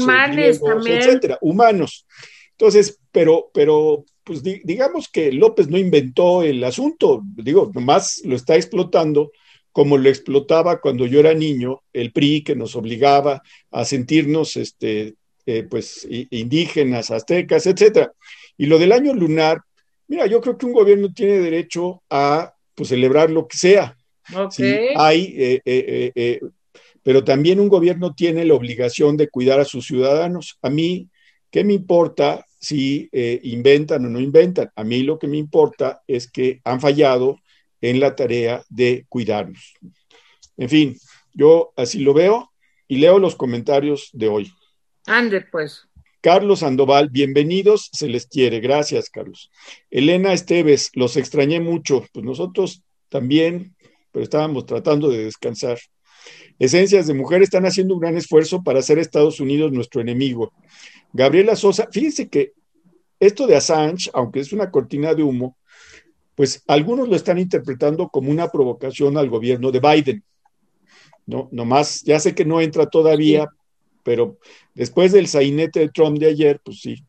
etcétera, 0.86 1.38
humanos. 1.42 2.06
Entonces, 2.52 3.00
pero, 3.12 3.50
pero, 3.54 4.06
pues 4.24 4.44
digamos 4.44 5.08
que 5.10 5.32
López 5.32 5.70
no 5.70 5.78
inventó 5.78 6.44
el 6.44 6.64
asunto, 6.64 7.22
digo, 7.36 7.72
nomás 7.74 8.22
lo 8.26 8.36
está 8.36 8.56
explotando 8.56 9.32
como 9.72 9.98
lo 9.98 10.10
explotaba 10.10 10.82
cuando 10.82 11.06
yo 11.06 11.20
era 11.20 11.36
niño, 11.36 11.84
el 11.94 12.12
PRI 12.12 12.44
que 12.44 12.56
nos 12.56 12.76
obligaba 12.76 13.44
a 13.70 13.86
sentirnos, 13.86 14.58
este, 14.58 15.14
eh, 15.46 15.64
pues, 15.70 16.08
indígenas, 16.10 17.12
aztecas, 17.12 17.68
etcétera. 17.68 18.12
Y 18.58 18.66
lo 18.66 18.80
del 18.80 18.92
año 18.92 19.14
lunar, 19.14 19.62
mira, 20.08 20.26
yo 20.26 20.42
creo 20.42 20.58
que 20.58 20.66
un 20.66 20.74
gobierno 20.74 21.14
tiene 21.14 21.38
derecho 21.38 22.02
a 22.10 22.56
pues 22.78 22.90
celebrar 22.90 23.32
lo 23.32 23.48
que 23.48 23.58
sea. 23.58 23.98
hay, 24.96 25.34
eh, 25.36 25.62
eh, 25.66 26.12
eh, 26.14 26.40
pero 27.02 27.24
también 27.24 27.60
un 27.60 27.70
gobierno 27.70 28.14
tiene 28.14 28.46
la 28.46 28.54
obligación 28.54 29.18
de 29.18 29.30
cuidar 29.30 29.60
a 29.60 29.66
sus 29.66 29.88
ciudadanos. 29.88 30.60
A 30.62 30.70
mí, 30.70 31.10
¿qué 31.50 31.64
me 31.64 31.74
importa 31.74 32.46
si 32.60 33.10
inventan 33.12 34.06
o 34.06 34.10
no 34.10 34.20
inventan? 34.20 34.70
A 34.76 34.84
mí 34.84 35.02
lo 35.02 35.18
que 35.18 35.28
me 35.28 35.38
importa 35.38 36.04
es 36.06 36.30
que 36.30 36.62
han 36.64 36.80
fallado 36.80 37.40
en 37.82 38.00
la 38.00 38.16
tarea 38.16 38.62
de 38.70 39.06
cuidarnos. 39.10 39.74
En 40.56 40.70
fin, 40.70 40.98
yo 41.34 41.74
así 41.76 42.00
lo 42.00 42.14
veo 42.14 42.52
y 42.88 42.98
leo 42.98 43.18
los 43.18 43.36
comentarios 43.36 44.10
de 44.14 44.28
hoy. 44.28 44.52
Ande, 45.08 45.42
pues. 45.42 45.88
Carlos 46.22 46.60
Sandoval, 46.60 47.10
bienvenidos, 47.10 47.90
se 47.94 48.08
les 48.08 48.26
quiere. 48.26 48.60
Gracias, 48.60 49.10
Carlos. 49.10 49.52
Elena 49.92 50.34
Esteves, 50.34 50.90
los 50.94 51.16
extrañé 51.16 51.60
mucho. 51.60 52.06
Pues 52.12 52.26
nosotros 52.26 52.82
también, 53.10 53.76
pero 54.12 54.24
estábamos 54.24 54.66
tratando 54.66 55.10
de 55.10 55.26
descansar. 55.26 55.78
Esencias 56.58 57.06
de 57.06 57.14
Mujer 57.14 57.44
están 57.44 57.66
haciendo 57.66 57.94
un 57.94 58.00
gran 58.00 58.18
esfuerzo 58.18 58.64
para 58.64 58.80
hacer 58.80 58.98
Estados 58.98 59.40
Unidos 59.40 59.72
nuestro 59.72 60.02
enemigo. 60.02 60.54
Gabriela 61.14 61.56
Sosa, 61.56 61.88
fíjense 61.92 62.28
que 62.30 62.54
esto 63.20 63.46
de 63.46 63.56
Assange, 63.56 64.10
aunque 64.14 64.40
es 64.40 64.52
una 64.54 64.72
cortina 64.72 65.14
de 65.14 65.24
humo, 65.24 65.58
pues 66.34 66.64
algunos 66.68 67.08
lo 67.08 67.16
están 67.16 67.38
interpretando 67.38 68.10
como 68.10 68.32
una 68.32 68.50
provocación 68.50 69.18
al 69.18 69.30
gobierno 69.30 69.72
de 69.72 69.80
Biden. 69.80 70.24
No, 71.28 71.48
nomás, 71.52 72.02
ya 72.04 72.20
sé 72.20 72.34
que 72.34 72.46
no 72.46 72.62
entra 72.62 72.88
todavía, 72.88 73.48
pero 74.08 74.38
después 74.74 75.12
del 75.12 75.28
sainete 75.28 75.82
de 75.82 75.90
Trump 75.90 76.18
de 76.18 76.28
ayer, 76.28 76.62
pues 76.64 76.80
sí. 76.80 77.04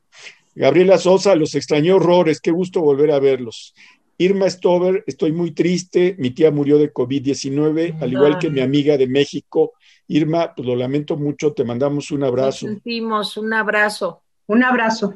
Gabriela 0.57 0.99
Sosa, 0.99 1.37
los 1.37 1.55
extrañó 1.55 1.95
horrores, 1.95 2.41
qué 2.41 2.51
gusto 2.51 2.81
volver 2.81 3.13
a 3.13 3.21
verlos. 3.21 3.73
Irma 4.19 4.51
Stover, 4.51 5.05
estoy 5.07 5.31
muy 5.31 5.53
triste, 5.53 6.17
mi 6.19 6.31
tía 6.31 6.51
murió 6.51 6.77
de 6.77 6.93
COVID-19, 6.93 8.03
al 8.03 8.13
igual 8.13 8.41
que 8.41 8.51
mi 8.51 8.61
amiga 8.61 8.97
de 8.97 9.07
México. 9.07 9.75
Irma, 10.09 10.53
pues 10.57 10.67
lo 10.67 10.75
lamento 10.75 11.17
mucho, 11.17 11.53
te 11.53 11.63
mandamos 11.63 12.11
un 12.11 12.25
abrazo. 12.25 12.67
Nos 12.67 12.75
sentimos, 12.75 13.37
un 13.37 13.53
abrazo. 13.53 14.25
Un 14.49 14.65
abrazo. 14.65 15.15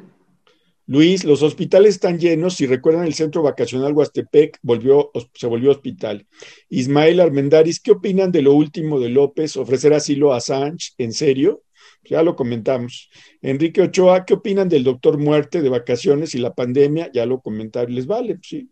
Luis, 0.86 1.24
los 1.24 1.42
hospitales 1.42 1.94
están 1.94 2.18
llenos. 2.18 2.54
Si 2.54 2.66
recuerdan, 2.66 3.06
el 3.06 3.14
centro 3.14 3.42
vacacional 3.42 3.92
Huastepec 3.92 4.58
volvió, 4.62 5.10
se 5.32 5.46
volvió 5.46 5.70
hospital. 5.70 6.26
Ismael 6.68 7.20
Armendaris, 7.20 7.80
¿qué 7.80 7.92
opinan 7.92 8.32
de 8.32 8.42
lo 8.42 8.52
último 8.54 8.98
de 8.98 9.08
López, 9.08 9.56
ofrecer 9.56 9.94
asilo 9.94 10.32
a 10.32 10.40
Sánchez? 10.40 10.94
¿En 10.98 11.12
serio? 11.12 11.62
Ya 12.04 12.22
lo 12.22 12.34
comentamos. 12.34 13.10
Enrique 13.40 13.82
Ochoa, 13.82 14.24
¿qué 14.24 14.34
opinan 14.34 14.68
del 14.68 14.84
doctor 14.84 15.18
muerte 15.18 15.62
de 15.62 15.68
vacaciones 15.68 16.34
y 16.34 16.38
la 16.38 16.54
pandemia? 16.54 17.10
Ya 17.12 17.26
lo 17.26 17.40
comentaron, 17.40 17.94
les 17.94 18.06
vale, 18.06 18.38
sí. 18.42 18.68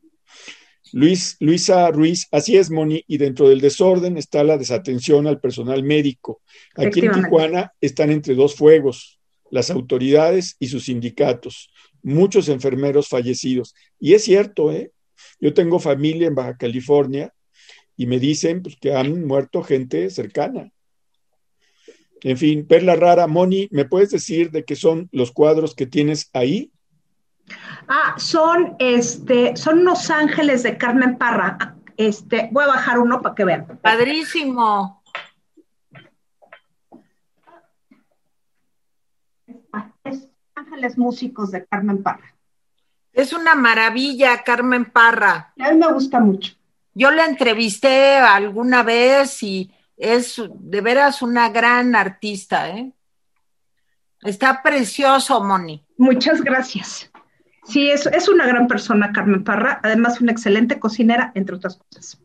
Luis, 0.92 1.36
Luisa 1.38 1.88
Ruiz, 1.90 2.26
así 2.32 2.56
es, 2.56 2.70
Moni, 2.70 3.04
y 3.06 3.18
dentro 3.18 3.48
del 3.48 3.60
desorden 3.60 4.16
está 4.16 4.42
la 4.42 4.58
desatención 4.58 5.26
al 5.26 5.40
personal 5.40 5.84
médico. 5.84 6.42
Aquí 6.74 7.00
en 7.00 7.12
Tijuana 7.12 7.72
están 7.80 8.10
entre 8.10 8.34
dos 8.34 8.56
fuegos, 8.56 9.20
las 9.50 9.70
autoridades 9.70 10.56
y 10.58 10.66
sus 10.66 10.86
sindicatos, 10.86 11.70
muchos 12.02 12.48
enfermeros 12.48 13.08
fallecidos. 13.08 13.74
Y 14.00 14.14
es 14.14 14.24
cierto, 14.24 14.72
¿eh? 14.72 14.90
Yo 15.40 15.54
tengo 15.54 15.78
familia 15.78 16.26
en 16.26 16.34
Baja 16.34 16.56
California 16.56 17.32
y 17.96 18.06
me 18.06 18.18
dicen 18.18 18.62
pues, 18.62 18.76
que 18.80 18.94
han 18.94 19.24
muerto 19.26 19.62
gente 19.62 20.10
cercana. 20.10 20.72
En 22.22 22.36
fin, 22.36 22.66
Perla 22.66 22.96
Rara, 22.96 23.26
Moni, 23.26 23.68
¿me 23.70 23.84
puedes 23.84 24.10
decir 24.10 24.50
de 24.50 24.64
qué 24.64 24.76
son 24.76 25.08
los 25.12 25.32
cuadros 25.32 25.74
que 25.74 25.86
tienes 25.86 26.28
ahí? 26.32 26.70
Ah, 27.88 28.14
son, 28.18 28.76
este, 28.78 29.56
son 29.56 29.80
unos 29.80 30.10
ángeles 30.10 30.62
de 30.62 30.76
Carmen 30.76 31.16
Parra. 31.16 31.76
Este, 31.96 32.48
voy 32.52 32.64
a 32.64 32.68
bajar 32.68 32.98
uno 32.98 33.20
para 33.20 33.34
que 33.34 33.44
vean. 33.44 33.78
Padrísimo. 33.82 35.02
Es 40.04 40.28
ángeles 40.54 40.98
músicos 40.98 41.50
de 41.50 41.64
Carmen 41.66 42.02
Parra. 42.02 42.34
Es 43.12 43.32
una 43.32 43.54
maravilla, 43.54 44.42
Carmen 44.44 44.84
Parra. 44.84 45.52
A 45.58 45.72
mí 45.72 45.78
me 45.78 45.92
gusta 45.92 46.20
mucho. 46.20 46.54
Yo 46.94 47.10
la 47.10 47.24
entrevisté 47.24 48.16
alguna 48.16 48.82
vez 48.82 49.42
y 49.42 49.70
es 50.00 50.42
de 50.48 50.80
veras 50.80 51.22
una 51.22 51.50
gran 51.50 51.94
artista, 51.94 52.70
¿eh? 52.70 52.92
Está 54.22 54.62
precioso, 54.62 55.42
Moni. 55.42 55.84
Muchas 55.96 56.42
gracias. 56.42 57.10
Sí, 57.64 57.90
es, 57.90 58.06
es 58.06 58.28
una 58.28 58.46
gran 58.46 58.66
persona, 58.66 59.12
Carmen 59.12 59.44
Parra, 59.44 59.80
además 59.82 60.20
una 60.20 60.32
excelente 60.32 60.78
cocinera, 60.78 61.32
entre 61.34 61.56
otras 61.56 61.78
cosas. 61.78 62.20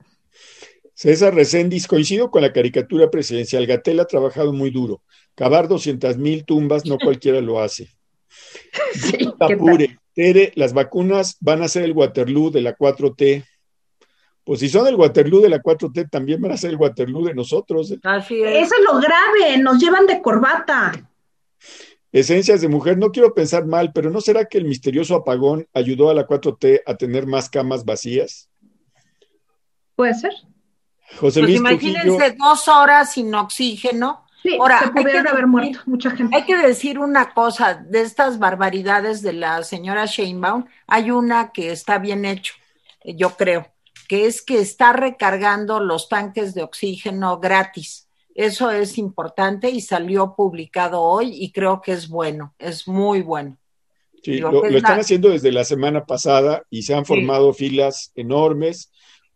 César 0.94 1.36
Recendis, 1.36 1.88
coincido 1.88 2.32
con 2.32 2.42
la 2.42 2.54
caricatura 2.54 3.12
presidencial. 3.12 3.68
Gatel 3.68 4.00
ha 4.00 4.06
trabajado 4.06 4.54
muy 4.54 4.72
duro. 4.72 5.04
Cavar 5.36 5.68
200 5.68 6.18
mil 6.18 6.46
tumbas, 6.46 6.86
no 6.86 6.98
cualquiera 7.04 7.42
lo 7.42 7.62
hace. 7.62 7.90
Sí, 8.94 9.30
Tapure, 9.38 10.00
Tere, 10.14 10.52
las 10.56 10.74
vacunas 10.74 11.38
van 11.42 11.62
a 11.62 11.68
ser 11.68 11.84
el 11.84 11.92
Waterloo 11.92 12.50
de 12.50 12.62
la 12.62 12.78
4T. 12.78 13.44
Pues 14.46 14.60
si 14.60 14.70
son 14.70 14.86
el 14.86 14.96
Waterloo 14.96 15.42
de 15.42 15.50
la 15.50 15.62
4T, 15.62 16.08
también 16.10 16.40
van 16.40 16.52
a 16.52 16.58
ser 16.58 16.70
el 16.70 16.76
Waterloo 16.78 17.26
de 17.26 17.34
nosotros. 17.34 17.96
Así 18.04 18.44
es. 18.44 18.68
Eso 18.68 18.76
es 18.76 18.84
lo 18.86 19.00
grave, 19.00 19.58
nos 19.58 19.80
llevan 19.80 20.06
de 20.06 20.22
corbata. 20.22 20.92
Esencias 22.12 22.62
de 22.62 22.70
mujer, 22.70 22.98
no 23.00 23.12
quiero 23.12 23.34
pensar 23.34 23.66
mal, 23.66 23.92
pero 23.92 24.12
¿no 24.12 24.22
será 24.22 24.46
que 24.46 24.60
el 24.60 24.66
misterioso 24.66 25.16
apagón 25.16 25.68
ayudó 25.74 26.12
a 26.12 26.14
la 26.14 26.28
4T 26.28 26.84
a 26.86 26.96
tener 26.96 27.26
más 27.26 27.50
camas 27.50 27.84
vacías? 27.84 28.48
Puede 29.96 30.14
ser. 30.14 30.32
José 31.20 31.40
pues 31.42 31.50
Luis 31.50 31.58
imagínense 31.58 32.36
dos 32.38 32.68
horas 32.68 33.14
sin 33.14 33.34
oxígeno. 33.34 34.26
Sí, 34.44 34.58
Ahora, 34.60 34.80
se 34.80 34.92
pudieron 34.92 35.28
haber 35.28 35.48
muerto 35.48 35.80
mucha 35.88 36.12
gente. 36.12 36.36
Hay 36.36 36.44
que 36.44 36.56
decir 36.56 37.00
una 37.00 37.34
cosa, 37.34 37.74
de 37.74 38.02
estas 38.02 38.38
barbaridades 38.38 39.24
de 39.24 39.34
la 39.34 39.64
señora 39.64 40.06
Sheinbaum, 40.06 40.66
hay 40.86 41.10
una 41.10 41.52
que 41.52 41.72
está 41.72 41.98
bien 41.98 42.26
hecho, 42.26 42.54
yo 43.04 43.32
creo, 43.32 43.75
que 44.08 44.26
es 44.26 44.42
que 44.42 44.60
está 44.60 44.94
recargando 44.94 45.80
los 45.80 46.10
tanques 46.10 46.54
de 46.54 46.64
oxígeno 46.64 47.40
gratis 47.40 48.06
eso 48.36 48.70
es 48.70 48.98
importante 48.98 49.70
y 49.70 49.80
salió 49.80 50.36
publicado 50.36 51.02
hoy 51.02 51.32
y 51.34 51.54
creo 51.54 51.82
que 51.82 51.94
es 51.94 52.10
bueno, 52.10 52.54
es 52.60 52.86
muy 52.86 53.22
bueno. 53.22 53.58
Sí, 54.22 54.40
lo, 54.40 54.66
están 54.66 55.00
haciendo 55.00 55.30
desde 55.30 55.54
la 55.54 55.64
semana 55.64 56.06
pasada 56.06 56.64
y 56.70 56.84
se 56.84 56.94
han 56.94 57.06
formado 57.06 57.54
filas 57.54 58.12
enormes 58.16 58.92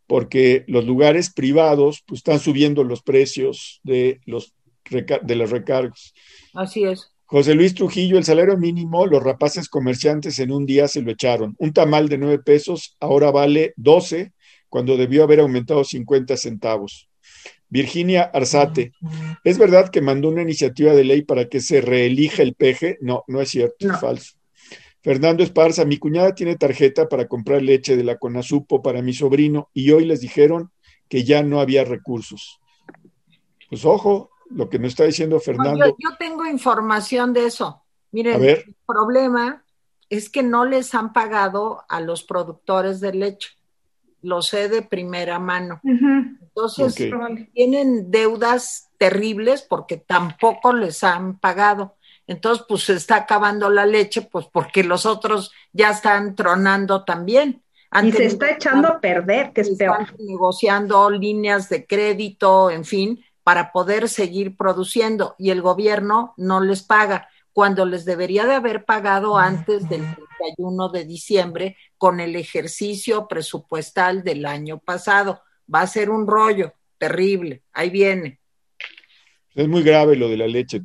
porque 0.06 0.66
los 0.68 0.84
lugares 0.86 1.32
privados 1.32 2.04
pues, 2.06 2.20
están 2.20 2.40
subiendo 2.40 2.84
los 2.84 3.02
precios 3.02 3.80
de 3.84 4.20
los, 4.26 4.54
de 4.90 5.36
los 5.36 5.50
recargos. 5.50 6.14
Así 6.54 6.84
es. 6.84 7.10
José 7.24 7.54
Luis 7.54 7.76
Trujillo, 7.76 8.18
el 8.18 8.26
salario 8.26 8.58
mínimo, 8.58 9.06
los 9.06 9.24
rapaces 9.24 9.70
comerciantes 9.70 10.40
en 10.40 10.52
un 10.52 10.66
día 10.66 10.90
se 10.90 11.04
lo 11.04 11.12
echaron. 11.12 11.56
Un 11.60 11.72
tamal 11.72 12.10
de 12.10 12.18
nueve 12.18 12.40
pesos 12.40 12.98
ahora 13.00 13.32
vale 13.32 13.74
doce, 13.78 14.34
cuando 14.70 14.98
debió 14.98 15.24
haber 15.24 15.40
aumentado 15.40 15.84
cincuenta 15.84 16.38
centavos. 16.38 17.10
Virginia 17.70 18.24
Arzate, 18.34 18.94
¿es 19.44 19.58
verdad 19.58 19.90
que 19.90 20.02
mandó 20.02 20.30
una 20.30 20.42
iniciativa 20.42 20.94
de 20.94 21.04
ley 21.04 21.22
para 21.22 21.48
que 21.48 21.62
se 21.62 21.82
reelija 21.82 22.42
el 22.42 22.56
peje? 22.56 22.98
No, 23.02 23.24
no 23.28 23.42
es 23.42 23.50
cierto, 23.50 23.92
es 23.92 24.00
falso. 24.00 24.34
Fernando 25.02 25.44
Esparza, 25.44 25.86
mi 25.86 25.98
cuñada 25.98 26.34
tiene 26.34 26.56
tarjeta 26.56 27.08
para 27.08 27.28
comprar 27.28 27.62
leche 27.62 27.96
de 27.96 28.04
la 28.04 28.18
Conasupo 28.18 28.82
para 28.82 29.02
mi 29.02 29.14
sobrino 29.14 29.70
y 29.74 29.92
hoy 29.92 30.06
les 30.06 30.20
dijeron 30.20 30.72
que 31.08 31.24
ya 31.24 31.44
no 31.44 31.62
había 31.62 31.86
recursos. 31.86 32.60
Pues 33.70 33.86
ojo, 33.86 34.32
lo 34.50 34.68
que 34.70 34.80
me 34.80 34.88
está 34.88 35.06
diciendo 35.06 35.40
Fernando. 35.40 35.86
yo, 35.86 36.10
tengo 36.18 36.46
información 36.46 37.34
de 37.34 37.46
eso. 37.46 37.84
Miren, 38.12 38.44
el 38.44 38.76
problema 38.86 39.64
es 40.10 40.30
que 40.30 40.42
no 40.42 40.66
les 40.66 40.96
han 40.96 41.14
pagado 41.14 41.84
a 41.88 42.02
los 42.02 42.24
productores 42.24 43.00
de 43.00 43.14
leche 43.14 43.59
lo 44.22 44.42
sé 44.42 44.70
de 44.70 44.82
primera 44.82 45.40
mano. 45.40 45.80
Entonces, 45.84 46.96
tienen 47.54 48.12
deudas 48.12 48.90
terribles 48.98 49.62
porque 49.62 49.98
tampoco 49.98 50.74
les 50.74 51.04
han 51.04 51.40
pagado. 51.40 51.96
Entonces, 52.28 52.66
pues 52.68 52.84
se 52.84 52.94
está 52.94 53.16
acabando 53.16 53.70
la 53.70 53.86
leche, 53.86 54.22
pues 54.22 54.46
porque 54.52 54.84
los 54.84 55.06
otros 55.06 55.52
ya 55.74 55.90
están 55.90 56.36
tronando 56.36 57.04
también. 57.04 57.64
y 58.04 58.12
se 58.12 58.26
está 58.26 58.52
echando 58.52 58.88
a 58.88 59.00
perder, 59.00 59.52
que 59.52 59.62
es 59.62 59.76
peor. 59.76 60.02
Están 60.02 60.16
negociando 60.20 61.10
líneas 61.10 61.70
de 61.70 61.88
crédito, 61.88 62.70
en 62.70 62.86
fin, 62.86 63.24
para 63.44 63.72
poder 63.72 64.10
seguir 64.10 64.56
produciendo 64.56 65.34
y 65.40 65.50
el 65.50 65.64
gobierno 65.64 66.36
no 66.38 66.62
les 66.62 66.84
paga 66.84 67.30
cuando 67.52 67.86
les 67.86 68.06
debería 68.06 68.46
de 68.46 68.54
haber 68.54 68.86
pagado 68.86 69.38
antes 69.38 69.90
del 69.90 70.06
31 70.40 70.90
de 70.90 71.06
diciembre 71.06 71.78
con 71.98 72.20
el 72.20 72.36
ejercicio 72.36 73.28
presupuestal 73.28 74.24
del 74.24 74.46
año 74.46 74.80
pasado. 74.80 75.42
Va 75.74 75.82
a 75.82 75.88
ser 75.88 76.10
un 76.10 76.28
rollo 76.28 76.74
terrible. 76.98 77.64
Ahí 77.74 77.90
viene. 77.90 78.40
Es 79.54 79.68
muy 79.68 79.84
grave 79.84 80.16
lo 80.16 80.30
de 80.30 80.38
la 80.38 80.48
leche, 80.48 80.82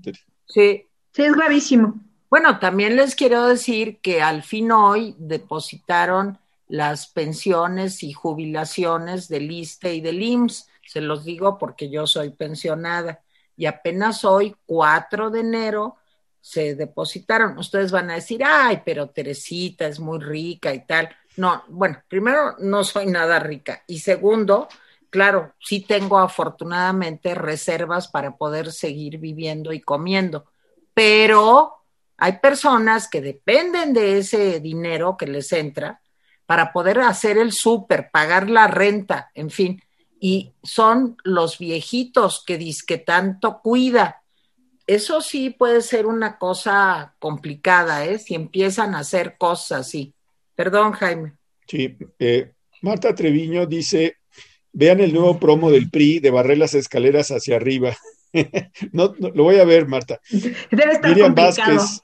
Sí. 0.46 0.86
Sí, 1.14 1.22
es 1.22 1.32
gravísimo. 1.32 2.00
Bueno, 2.28 2.58
también 2.58 2.96
les 2.96 3.14
quiero 3.14 3.46
decir 3.46 4.00
que 4.00 4.20
al 4.20 4.42
fin 4.42 4.72
hoy 4.72 5.14
depositaron 5.18 6.38
las 6.66 7.06
pensiones 7.06 8.02
y 8.02 8.12
jubilaciones 8.12 9.28
del 9.28 9.48
ISTE 9.52 9.94
y 9.94 10.00
del 10.00 10.20
IMSS. 10.20 10.68
Se 10.86 11.00
los 11.00 11.24
digo 11.24 11.56
porque 11.56 11.88
yo 11.88 12.08
soy 12.08 12.30
pensionada. 12.30 13.22
Y 13.56 13.66
apenas 13.66 14.24
hoy, 14.24 14.56
4 14.66 15.30
de 15.30 15.40
enero, 15.40 15.96
se 16.44 16.74
depositaron. 16.74 17.56
Ustedes 17.56 17.90
van 17.90 18.10
a 18.10 18.16
decir, 18.16 18.42
ay, 18.44 18.82
pero 18.84 19.08
Teresita 19.08 19.86
es 19.86 19.98
muy 19.98 20.18
rica 20.18 20.74
y 20.74 20.84
tal. 20.84 21.08
No, 21.38 21.64
bueno, 21.68 22.02
primero, 22.06 22.54
no 22.58 22.84
soy 22.84 23.06
nada 23.06 23.38
rica. 23.38 23.82
Y 23.86 24.00
segundo, 24.00 24.68
claro, 25.08 25.54
sí 25.58 25.80
tengo 25.80 26.18
afortunadamente 26.18 27.34
reservas 27.34 28.08
para 28.08 28.36
poder 28.36 28.72
seguir 28.72 29.16
viviendo 29.16 29.72
y 29.72 29.80
comiendo. 29.80 30.44
Pero 30.92 31.76
hay 32.18 32.32
personas 32.40 33.08
que 33.08 33.22
dependen 33.22 33.94
de 33.94 34.18
ese 34.18 34.60
dinero 34.60 35.16
que 35.16 35.26
les 35.26 35.50
entra 35.50 36.02
para 36.44 36.74
poder 36.74 37.00
hacer 37.00 37.38
el 37.38 37.52
súper, 37.52 38.10
pagar 38.10 38.50
la 38.50 38.66
renta, 38.66 39.30
en 39.34 39.48
fin. 39.48 39.80
y 40.20 40.52
son 40.62 41.16
los 41.24 41.58
viejitos 41.58 42.44
que 42.46 42.58
que 42.86 42.98
tanto 42.98 43.60
cuida. 43.62 44.23
Eso 44.86 45.20
sí 45.20 45.50
puede 45.50 45.80
ser 45.80 46.06
una 46.06 46.38
cosa 46.38 47.14
complicada, 47.18 48.04
¿eh? 48.04 48.18
Si 48.18 48.34
empiezan 48.34 48.94
a 48.94 48.98
hacer 49.00 49.36
cosas 49.38 49.80
así. 49.80 50.12
Perdón, 50.54 50.92
Jaime. 50.92 51.34
Sí, 51.66 51.96
eh, 52.18 52.52
Marta 52.82 53.14
Treviño 53.14 53.66
dice, 53.66 54.18
vean 54.72 55.00
el 55.00 55.14
nuevo 55.14 55.40
promo 55.40 55.70
del 55.70 55.90
PRI 55.90 56.20
de 56.20 56.30
barrer 56.30 56.58
las 56.58 56.74
escaleras 56.74 57.30
hacia 57.30 57.56
arriba. 57.56 57.96
no, 58.92 59.14
lo 59.18 59.44
voy 59.44 59.56
a 59.56 59.64
ver, 59.64 59.86
Marta. 59.86 60.20
Debe 60.70 60.92
estar 60.92 61.10
Miriam 61.10 61.34
Vázquez, 61.34 62.02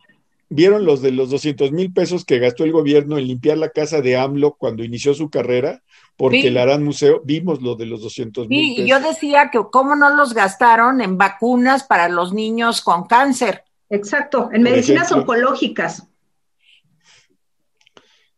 ¿vieron 0.49 0.87
los 0.87 1.03
de 1.03 1.11
los 1.11 1.29
200 1.31 1.73
mil 1.73 1.93
pesos 1.93 2.25
que 2.25 2.39
gastó 2.39 2.65
el 2.65 2.73
gobierno 2.73 3.19
en 3.19 3.27
limpiar 3.27 3.59
la 3.59 3.71
casa 3.71 4.01
de 4.01 4.17
AMLO 4.17 4.57
cuando 4.57 4.85
inició 4.85 5.13
su 5.13 5.29
carrera? 5.29 5.83
Porque 6.21 6.49
el 6.49 6.59
Arán 6.59 6.85
Museo, 6.85 7.23
vimos 7.25 7.63
lo 7.63 7.77
de 7.77 7.87
los 7.87 8.03
200 8.03 8.47
mil 8.47 8.59
Sí, 8.59 8.83
y 8.83 8.87
yo 8.87 9.01
decía 9.01 9.49
que 9.51 9.59
cómo 9.73 9.97
no 9.97 10.15
los 10.15 10.35
gastaron 10.35 11.01
en 11.01 11.17
vacunas 11.17 11.85
para 11.85 12.11
los 12.11 12.35
niños 12.35 12.83
con 12.83 13.07
cáncer. 13.07 13.65
Exacto, 13.89 14.51
en 14.53 14.63
medicinas 14.63 15.11
oncológicas. 15.13 16.07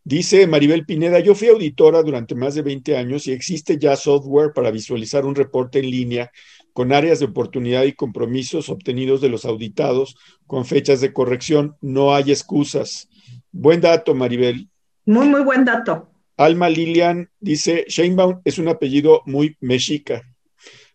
Dice 0.01 0.47
Maribel 0.47 0.85
Pineda, 0.85 1.19
yo 1.19 1.35
fui 1.35 1.49
auditora 1.49 2.01
durante 2.03 2.35
más 2.35 2.55
de 2.55 2.61
20 2.61 2.95
años 2.95 3.27
y 3.27 3.33
existe 3.33 3.77
ya 3.77 3.97
software 3.97 4.53
para 4.53 4.71
visualizar 4.71 5.25
un 5.25 5.35
reporte 5.35 5.79
en 5.79 5.91
línea 5.91 6.31
con 6.71 6.93
áreas 6.93 7.19
de 7.19 7.25
oportunidad 7.25 7.83
y 7.83 7.91
compromisos 7.91 8.69
obtenidos 8.69 9.19
de 9.19 9.27
los 9.27 9.43
auditados 9.43 10.15
con 10.47 10.63
fechas 10.63 11.01
de 11.01 11.11
corrección. 11.11 11.75
No 11.81 12.15
hay 12.15 12.31
excusas. 12.31 13.09
Buen 13.51 13.81
dato, 13.81 14.15
Maribel. 14.15 14.69
Muy, 15.05 15.27
muy 15.27 15.43
buen 15.43 15.65
dato. 15.65 16.12
Alma 16.37 16.69
Lilian 16.69 17.29
dice, 17.39 17.85
Sheinbaum 17.87 18.41
es 18.43 18.57
un 18.57 18.67
apellido 18.67 19.21
muy 19.25 19.57
mexica. 19.59 20.23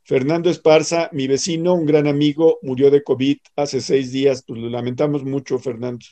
Fernando 0.05 0.49
Esparza, 0.49 1.11
mi 1.13 1.27
vecino, 1.27 1.75
un 1.75 1.85
gran 1.85 2.07
amigo, 2.07 2.59
murió 2.63 2.91
de 2.91 3.03
COVID 3.03 3.39
hace 3.57 3.81
seis 3.81 4.11
días. 4.11 4.43
Pues 4.47 4.59
lo 4.61 4.71
lamentamos 4.71 5.23
mucho, 5.23 5.59
Fernando. 5.59 6.07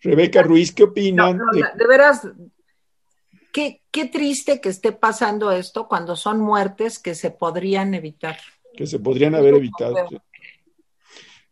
Rebeca 0.00 0.42
Ruiz, 0.42 0.72
¿qué 0.72 0.84
opinan? 0.84 1.38
de... 1.52 1.86
veras, 1.86 2.26
qué, 3.52 3.82
qué 3.90 4.06
triste 4.06 4.60
que 4.60 4.70
esté 4.70 4.92
pasando 4.92 5.52
esto 5.52 5.86
cuando 5.86 6.16
son 6.16 6.40
muertes 6.40 6.98
que 6.98 7.14
se 7.14 7.30
podrían 7.30 7.94
evitar. 7.94 8.38
Que 8.74 8.86
se 8.86 8.98
podrían 8.98 9.34
haber 9.34 9.54
evitado. 9.54 9.96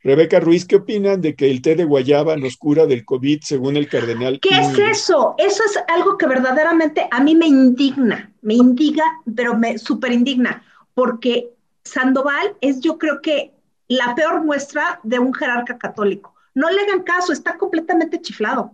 Rebeca 0.03 0.41
Ruiz, 0.41 0.65
¿qué 0.65 0.77
opinan 0.77 1.21
de 1.21 1.35
que 1.37 1.51
el 1.51 1.61
té 1.61 1.77
de 1.77 1.85
guayaba 1.85 2.37
nos 2.37 2.57
cura 2.57 2.87
del 2.87 3.05
COVID 3.05 3.41
según 3.43 3.77
el 3.77 3.89
cardenal? 3.89 4.41
¿Qué 4.41 4.49
es 4.49 4.79
eso? 4.79 5.35
Eso 5.37 5.63
es 5.65 5.79
algo 5.89 6.17
que 6.17 6.27
verdaderamente 6.27 7.07
a 7.11 7.21
mí 7.21 7.35
me 7.35 7.47
indigna, 7.47 8.33
me 8.41 8.55
indigna, 8.55 9.05
pero 9.37 9.57
me 9.57 9.77
súper 9.77 10.13
indigna, 10.13 10.65
porque 10.95 11.51
Sandoval 11.85 12.57
es 12.63 12.81
yo 12.81 12.97
creo 12.97 13.21
que 13.21 13.53
la 13.89 14.15
peor 14.15 14.43
muestra 14.43 15.01
de 15.03 15.19
un 15.19 15.35
jerarca 15.35 15.77
católico. 15.77 16.35
No 16.55 16.71
le 16.71 16.81
hagan 16.81 17.03
caso, 17.03 17.33
está 17.33 17.59
completamente 17.59 18.21
chiflado. 18.23 18.73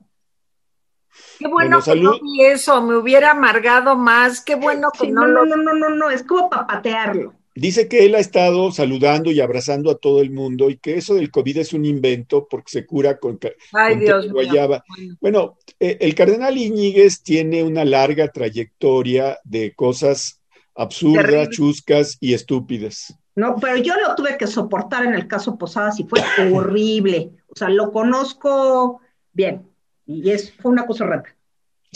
Qué 1.39 1.49
bueno, 1.49 1.83
que 1.83 1.97
no 1.97 2.21
vi 2.21 2.45
eso, 2.45 2.81
me 2.83 2.97
hubiera 2.97 3.33
amargado 3.33 3.97
más, 3.97 4.41
qué 4.43 4.55
bueno 4.55 4.91
que 4.99 5.09
no, 5.09 5.27
no, 5.27 5.45
no, 5.45 5.57
no, 5.57 5.73
no, 5.73 5.89
no, 5.89 6.11
es 6.11 6.23
como 6.23 6.51
para 6.51 6.67
patearlo. 6.67 7.35
Dice 7.57 7.89
que 7.89 8.05
él 8.05 8.15
ha 8.15 8.19
estado 8.19 8.71
saludando 8.71 9.31
y 9.31 9.41
abrazando 9.41 9.91
a 9.91 9.97
todo 9.97 10.21
el 10.21 10.31
mundo 10.31 10.69
y 10.69 10.77
que 10.77 10.99
eso 10.99 11.15
del 11.15 11.31
COVID 11.31 11.57
es 11.57 11.73
un 11.73 11.87
invento 11.87 12.47
porque 12.49 12.71
se 12.71 12.87
cura 12.87 13.19
con, 13.19 13.41
Ay, 13.73 13.97
Dios 13.97 14.31
guayaba. 14.31 14.85
Bueno, 15.23 15.57
eh, 15.81 15.97
el 16.01 16.15
cardenal 16.15 16.59
Iñiguez 16.59 17.23
tiene 17.23 17.63
una 17.63 17.87
larga 17.87 18.29
trayectoria 18.29 19.39
de 19.43 19.75
cosas 19.75 20.43
absurdas, 20.75 21.49
chuscas 21.49 22.19
y 22.21 22.35
estúpidas. 22.35 23.17
No, 23.35 23.57
pero 23.57 23.79
yo 23.79 23.95
lo 23.97 24.15
tuve 24.15 24.37
que 24.37 24.47
soportar 24.47 25.07
en 25.07 25.15
el 25.15 25.27
caso 25.27 25.57
Posadas 25.57 25.99
y 25.99 26.05
fue 26.05 26.21
horrible. 26.53 27.31
O 27.47 27.57
sea, 27.57 27.71
lo 27.71 27.91
conozco 27.91 29.01
bien 29.33 29.67
y 30.07 30.31
es, 30.31 30.53
fue 30.53 30.73
una 30.73 30.87
cosa 30.87 31.07
rara. 31.07 31.36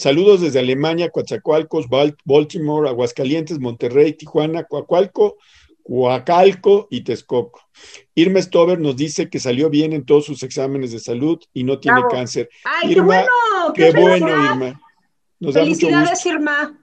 Saludos 0.00 0.40
desde 0.40 0.60
Alemania, 0.60 1.10
Coatzacoalcos, 1.10 1.86
Baltimore, 2.24 2.88
Aguascalientes, 2.88 3.60
Monterrey, 3.60 4.14
Tijuana, 4.14 4.64
Coacualco, 4.64 5.36
Coacalco 5.82 6.88
y 6.90 7.02
Texcoco. 7.02 7.60
Irma 8.14 8.40
Stover 8.40 8.80
nos 8.80 8.96
dice 8.96 9.28
que 9.28 9.38
salió 9.38 9.68
bien 9.68 9.92
en 9.92 10.06
todos 10.06 10.24
sus 10.24 10.42
exámenes 10.42 10.92
de 10.92 11.00
salud 11.00 11.38
y 11.52 11.64
no 11.64 11.80
tiene 11.80 12.00
cáncer. 12.10 12.48
¡Ay, 12.64 12.94
qué 12.94 13.00
bueno! 13.02 13.28
¡Qué, 13.74 13.90
bueno, 13.90 14.28
Irma! 14.28 14.80
Felicidades, 15.52 16.24
Irma. 16.24 16.80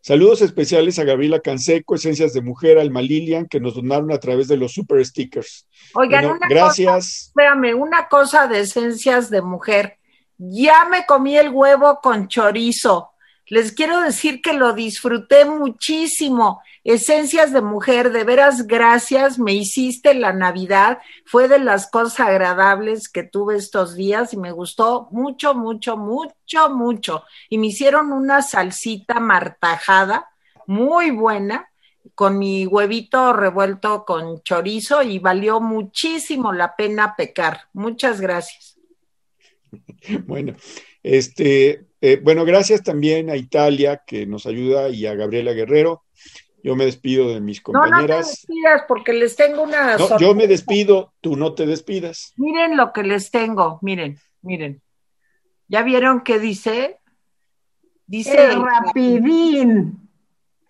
Saludos 0.00 0.42
especiales 0.42 1.00
a 1.00 1.04
Gabriela 1.04 1.40
Canseco, 1.40 1.96
Esencias 1.96 2.34
de 2.34 2.40
Mujer, 2.40 2.78
Alma 2.78 3.02
Lilian, 3.02 3.46
que 3.46 3.58
nos 3.58 3.74
donaron 3.74 4.12
a 4.12 4.20
través 4.20 4.46
de 4.46 4.58
los 4.58 4.74
super 4.74 5.04
stickers. 5.04 5.66
Oigan, 5.94 6.26
una 6.26 6.46
gracias. 6.48 7.32
Cosa, 7.34 7.50
espérame, 7.50 7.74
una 7.74 8.06
cosa 8.06 8.46
de 8.46 8.60
Esencias 8.60 9.28
de 9.28 9.42
Mujer. 9.42 9.98
Ya 10.38 10.84
me 10.84 11.06
comí 11.06 11.36
el 11.36 11.50
huevo 11.50 12.00
con 12.02 12.28
chorizo. 12.28 13.10
Les 13.48 13.72
quiero 13.72 14.00
decir 14.00 14.42
que 14.42 14.52
lo 14.52 14.72
disfruté 14.72 15.44
muchísimo. 15.44 16.60
Esencias 16.82 17.52
de 17.52 17.62
mujer, 17.62 18.10
de 18.12 18.24
veras 18.24 18.66
gracias, 18.66 19.38
me 19.38 19.52
hiciste 19.54 20.14
la 20.14 20.32
Navidad. 20.32 20.98
Fue 21.24 21.46
de 21.46 21.60
las 21.60 21.88
cosas 21.88 22.20
agradables 22.20 23.08
que 23.08 23.22
tuve 23.22 23.56
estos 23.56 23.94
días 23.94 24.32
y 24.32 24.36
me 24.36 24.50
gustó 24.50 25.08
mucho, 25.12 25.54
mucho, 25.54 25.96
mucho, 25.96 26.70
mucho. 26.70 27.24
Y 27.48 27.58
me 27.58 27.68
hicieron 27.68 28.12
una 28.12 28.42
salsita 28.42 29.20
martajada, 29.20 30.28
muy 30.66 31.10
buena, 31.12 31.70
con 32.14 32.38
mi 32.38 32.66
huevito 32.66 33.32
revuelto 33.32 34.04
con 34.04 34.42
chorizo 34.42 35.02
y 35.02 35.18
valió 35.18 35.60
muchísimo 35.60 36.52
la 36.52 36.74
pena 36.74 37.14
pecar. 37.16 37.68
Muchas 37.72 38.20
gracias. 38.20 38.75
Bueno, 40.26 40.54
este, 41.02 41.86
eh, 42.00 42.20
bueno, 42.22 42.44
gracias 42.44 42.82
también 42.82 43.30
a 43.30 43.36
Italia 43.36 44.02
que 44.06 44.26
nos 44.26 44.46
ayuda 44.46 44.88
y 44.88 45.06
a 45.06 45.14
Gabriela 45.14 45.52
Guerrero. 45.52 46.04
Yo 46.62 46.74
me 46.74 46.84
despido 46.84 47.32
de 47.32 47.40
mis 47.40 47.60
compañeras. 47.60 48.00
No, 48.00 48.02
no 48.02 48.06
te 48.06 48.30
despidas 48.30 48.82
porque 48.88 49.12
les 49.12 49.36
tengo 49.36 49.62
una. 49.62 49.96
No, 49.96 50.18
yo 50.18 50.34
me 50.34 50.48
despido, 50.48 51.12
tú 51.20 51.36
no 51.36 51.54
te 51.54 51.64
despidas. 51.64 52.32
Miren 52.36 52.76
lo 52.76 52.92
que 52.92 53.04
les 53.04 53.30
tengo, 53.30 53.78
miren, 53.82 54.18
miren. 54.42 54.82
¿Ya 55.68 55.82
vieron 55.82 56.22
qué 56.22 56.38
dice? 56.38 56.98
Dice 58.06 58.52
el 58.52 58.62
rapidín. 58.62 60.08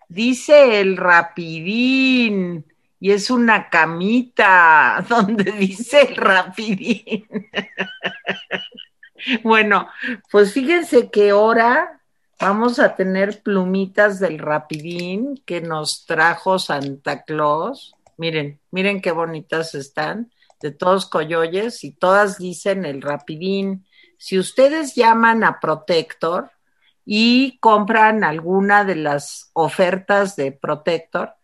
Dice 0.09 0.79
el 0.79 0.97
rapidín. 0.97 2.65
Y 2.99 3.11
es 3.11 3.29
una 3.29 3.69
camita 3.69 5.05
donde 5.09 5.51
dice 5.51 6.01
el 6.01 6.15
rapidín. 6.15 7.27
Bueno, 9.43 9.87
pues 10.31 10.53
fíjense 10.53 11.09
que 11.09 11.31
ahora 11.31 12.01
vamos 12.39 12.79
a 12.79 12.95
tener 12.95 13.41
plumitas 13.41 14.19
del 14.19 14.39
rapidín 14.39 15.41
que 15.45 15.61
nos 15.61 16.05
trajo 16.05 16.59
Santa 16.59 17.23
Claus. 17.23 17.95
Miren, 18.17 18.59
miren 18.71 19.01
qué 19.01 19.11
bonitas 19.11 19.75
están, 19.75 20.31
de 20.61 20.71
todos 20.71 21.05
coyoyes 21.07 21.83
y 21.83 21.91
todas 21.91 22.37
dicen 22.37 22.85
el 22.85 23.01
rapidín. 23.01 23.85
Si 24.17 24.39
ustedes 24.39 24.95
llaman 24.95 25.43
a 25.43 25.59
Protector 25.59 26.51
y 27.05 27.57
compran 27.59 28.23
alguna 28.23 28.83
de 28.83 28.95
las 28.95 29.51
ofertas 29.53 30.35
de 30.35 30.51
Protector, 30.51 31.36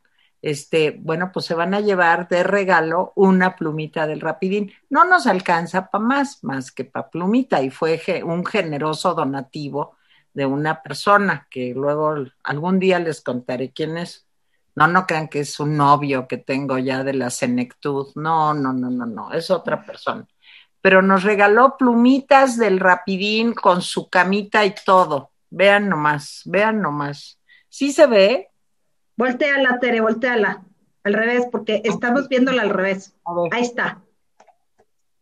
este, 0.44 0.92
bueno, 1.00 1.32
pues 1.32 1.46
se 1.46 1.56
van 1.56 1.74
a 1.74 1.80
llevar 1.80 2.28
de 2.28 2.44
regalo 2.44 3.14
una 3.16 3.56
plumita 3.56 4.06
del 4.06 4.20
Rapidín. 4.20 4.74
No 4.90 5.06
nos 5.06 5.26
alcanza 5.26 5.90
para 5.90 6.04
más, 6.04 6.44
más 6.44 6.70
que 6.74 6.84
para 6.84 7.10
plumita, 7.10 7.64
y 7.64 7.70
fue 7.70 8.02
un 8.26 8.46
generoso 8.46 9.14
donativo 9.14 9.96
de 10.34 10.46
una 10.46 10.84
persona 10.84 11.48
que 11.50 11.74
luego 11.74 12.26
algún 12.44 12.78
día 12.78 13.00
les 13.00 13.22
contaré 13.22 13.72
quién 13.72 13.98
es. 13.98 14.28
No, 14.76 14.86
no 14.88 15.08
crean 15.08 15.30
que 15.30 15.40
es 15.40 15.62
un 15.62 15.78
novio 15.78 16.28
que 16.28 16.38
tengo 16.38 16.78
ya 16.78 17.06
de 17.06 17.14
la 17.14 17.30
senectud. 17.30 18.08
No, 18.16 18.54
no, 18.54 18.74
no, 18.74 18.90
no, 18.90 19.06
no, 19.06 19.32
es 19.32 19.50
otra 19.50 19.86
persona. 19.86 20.28
Pero 20.82 21.02
nos 21.02 21.24
regaló 21.24 21.78
plumitas 21.78 22.58
del 22.58 22.82
Rapidín 22.82 23.54
con 23.54 23.82
su 23.82 24.10
camita 24.10 24.66
y 24.66 24.76
todo. 24.86 25.32
Vean 25.50 25.88
nomás, 25.88 26.42
vean 26.44 26.82
nomás. 26.82 27.40
¿Sí 27.70 27.94
se 27.94 28.08
ve? 28.08 28.50
Volteala, 29.16 29.80
Tere, 29.80 30.02
volteala. 30.02 30.64
Al 31.04 31.14
revés, 31.14 31.48
porque 31.52 31.82
estamos 31.84 32.30
viéndola 32.30 32.62
al 32.62 32.70
revés. 32.70 33.14
Ahí 33.52 33.64
está. 33.64 34.02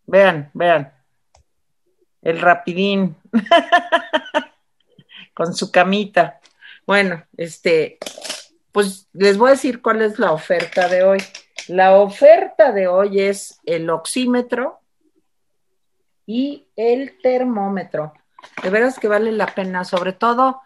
Vean, 0.05 0.51
vean. 0.53 0.93
El 2.21 2.39
rapidín. 2.39 3.15
Con 5.33 5.55
su 5.55 5.71
camita. 5.71 6.39
Bueno, 6.85 7.23
este, 7.35 7.97
pues 8.71 9.07
les 9.13 9.37
voy 9.37 9.49
a 9.49 9.53
decir 9.53 9.81
cuál 9.81 10.01
es 10.01 10.19
la 10.19 10.31
oferta 10.31 10.87
de 10.87 11.03
hoy. 11.03 11.19
La 11.67 11.93
oferta 11.93 12.71
de 12.71 12.87
hoy 12.87 13.21
es 13.21 13.59
el 13.65 13.89
oxímetro 13.89 14.79
y 16.25 16.67
el 16.75 17.19
termómetro. 17.21 18.13
De 18.61 18.69
veras 18.69 18.99
que 18.99 19.07
vale 19.07 19.31
la 19.31 19.47
pena, 19.47 19.83
sobre 19.83 20.13
todo 20.13 20.61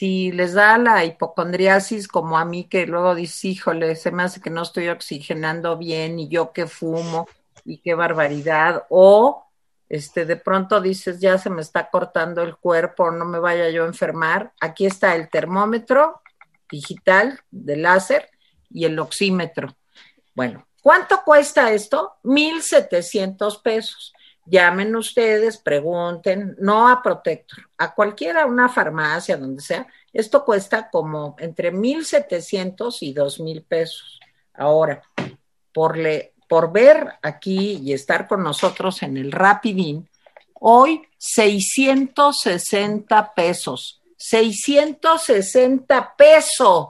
si 0.00 0.32
les 0.32 0.54
da 0.54 0.78
la 0.78 1.04
hipocondriasis 1.04 2.08
como 2.08 2.38
a 2.38 2.46
mí 2.46 2.64
que 2.64 2.86
luego 2.86 3.14
dice, 3.14 3.48
híjole, 3.48 3.94
se 3.96 4.10
me 4.10 4.22
hace 4.22 4.40
que 4.40 4.48
no 4.48 4.62
estoy 4.62 4.88
oxigenando 4.88 5.76
bien 5.76 6.18
y 6.18 6.26
yo 6.28 6.54
que 6.54 6.66
fumo 6.66 7.28
y 7.66 7.82
qué 7.82 7.92
barbaridad, 7.92 8.86
o 8.88 9.44
este 9.90 10.24
de 10.24 10.36
pronto 10.36 10.80
dices, 10.80 11.20
ya 11.20 11.36
se 11.36 11.50
me 11.50 11.60
está 11.60 11.90
cortando 11.90 12.42
el 12.42 12.56
cuerpo, 12.56 13.10
no 13.10 13.26
me 13.26 13.40
vaya 13.40 13.68
yo 13.68 13.84
a 13.84 13.88
enfermar, 13.88 14.54
aquí 14.58 14.86
está 14.86 15.14
el 15.14 15.28
termómetro 15.28 16.22
digital 16.70 17.38
de 17.50 17.76
láser 17.76 18.30
y 18.70 18.86
el 18.86 18.98
oxímetro. 18.98 19.76
Bueno, 20.34 20.66
¿cuánto 20.80 21.20
cuesta 21.26 21.72
esto? 21.72 22.14
Mil 22.22 22.62
setecientos 22.62 23.58
pesos 23.58 24.14
llamen 24.50 24.96
ustedes, 24.96 25.56
pregunten, 25.56 26.56
no 26.58 26.88
a 26.88 27.02
Protector, 27.02 27.68
a 27.78 27.94
cualquiera, 27.94 28.46
una 28.46 28.68
farmacia, 28.68 29.36
donde 29.36 29.62
sea. 29.62 29.86
Esto 30.12 30.44
cuesta 30.44 30.90
como 30.90 31.36
entre 31.38 31.72
1.700 31.72 32.96
y 33.00 33.14
2.000 33.14 33.64
pesos. 33.64 34.18
Ahora, 34.54 35.02
por, 35.72 35.96
le, 35.96 36.34
por 36.48 36.72
ver 36.72 37.14
aquí 37.22 37.80
y 37.82 37.92
estar 37.92 38.26
con 38.26 38.42
nosotros 38.42 39.02
en 39.02 39.16
el 39.16 39.30
Rapidín, 39.30 40.08
hoy 40.54 41.02
660 41.16 43.34
pesos. 43.34 44.02
660 44.16 46.16
pesos. 46.16 46.88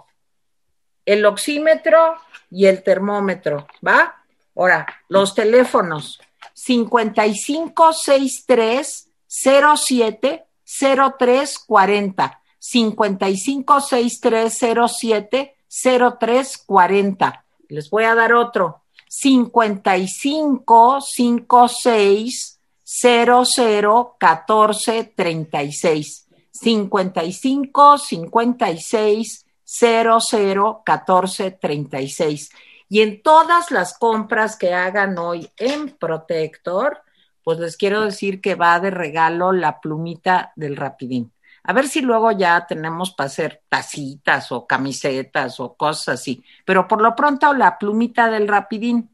El 1.05 1.27
oxímetro 1.27 2.17
y 2.51 2.67
el 2.67 2.83
termómetro, 2.83 3.67
¿va? 3.87 4.17
Ahora, 4.57 4.87
los 5.09 5.35
teléfonos 5.35 6.21
5563 6.55 9.09
07 9.27 10.47
0340. 10.65 12.41
5563 12.59 14.59
07 14.59 15.57
0340. 15.69 17.45
Les 17.69 17.91
voy 17.91 18.05
a 18.05 18.15
dar 18.15 18.33
otro. 18.35 18.83
55 19.09 21.01
56 21.01 22.61
00 22.85 24.17
14 24.19 25.05
36. 25.05 26.27
55 26.53 27.99
56 27.99 29.47
00 29.65 30.83
14 30.85 31.51
36. 31.53 32.51
Y 32.91 33.03
en 33.03 33.23
todas 33.23 33.71
las 33.71 33.97
compras 33.97 34.57
que 34.57 34.75
hagan 34.75 35.17
hoy 35.17 35.49
en 35.57 35.91
Protector, 35.91 37.03
pues 37.45 37.59
les 37.61 37.77
quiero 37.77 38.03
decir 38.03 38.41
que 38.41 38.57
va 38.57 38.81
de 38.81 38.91
regalo 38.91 39.53
la 39.53 39.81
plumita 39.81 40.53
del 40.57 40.77
Rapidín. 40.77 41.33
A 41.63 41.73
ver 41.73 41.87
si 41.87 42.01
luego 42.01 42.33
ya 42.33 42.67
tenemos 42.67 43.13
para 43.13 43.29
hacer 43.29 43.63
tacitas 43.69 44.51
o 44.51 44.67
camisetas 44.67 45.61
o 45.61 45.75
cosas 45.75 46.21
así. 46.21 46.43
Pero 46.65 46.89
por 46.89 47.01
lo 47.01 47.15
pronto 47.15 47.55
la 47.55 47.79
plumita 47.79 48.29
del 48.29 48.49
Rapidín. 48.49 49.09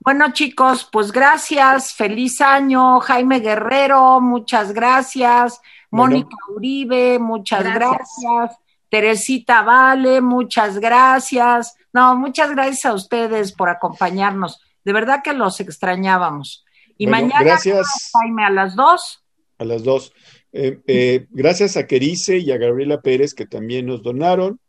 Bueno, 0.00 0.32
chicos, 0.32 0.88
pues 0.90 1.12
gracias. 1.12 1.92
Feliz 1.92 2.40
año. 2.40 2.98
Jaime 3.00 3.40
Guerrero, 3.40 4.22
muchas 4.22 4.72
gracias. 4.72 5.60
Mónica 5.90 6.34
Uribe, 6.54 7.18
muchas 7.18 7.64
gracias. 7.64 8.58
Teresita 8.88 9.60
Vale, 9.62 10.22
muchas 10.22 10.78
gracias. 10.78 11.76
No, 11.98 12.16
muchas 12.16 12.52
gracias 12.52 12.86
a 12.86 12.94
ustedes 12.94 13.50
por 13.50 13.68
acompañarnos. 13.68 14.60
De 14.84 14.92
verdad 14.92 15.20
que 15.24 15.32
los 15.32 15.58
extrañábamos. 15.58 16.64
Y 16.96 17.08
mañana, 17.08 17.42
gracias. 17.42 18.12
Jaime, 18.12 18.44
a 18.44 18.50
las 18.50 18.76
dos. 18.76 19.24
A 19.58 19.64
las 19.64 19.82
dos. 19.82 20.12
Eh, 20.52 20.78
eh, 20.86 21.26
gracias 21.30 21.76
a 21.76 21.88
Querice 21.88 22.38
y 22.38 22.52
a 22.52 22.56
Gabriela 22.56 23.00
Pérez 23.00 23.34
que 23.34 23.46
también 23.46 23.86
nos 23.86 24.04
donaron. 24.04 24.60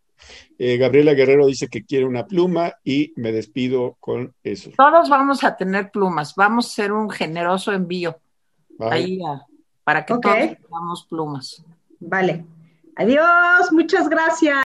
Eh, 0.57 0.77
Gabriela 0.77 1.13
Guerrero 1.13 1.45
dice 1.45 1.67
que 1.67 1.85
quiere 1.85 2.05
una 2.05 2.25
pluma 2.25 2.73
y 2.83 3.13
me 3.15 3.31
despido 3.31 3.95
con 3.99 4.33
eso. 4.41 4.71
Todos 4.75 5.07
vamos 5.07 5.43
a 5.43 5.55
tener 5.55 5.91
plumas. 5.91 6.33
Vamos 6.33 6.65
a 6.65 6.69
hacer 6.69 6.91
un 6.91 7.11
generoso 7.11 7.71
envío 7.71 8.19
ahí 8.79 9.19
para 9.83 10.03
que 10.03 10.17
todos 10.17 10.35
tengamos 10.35 11.05
plumas. 11.07 11.63
Vale. 11.99 12.43
Adiós, 12.95 13.71
muchas 13.71 14.09
gracias. 14.09 14.63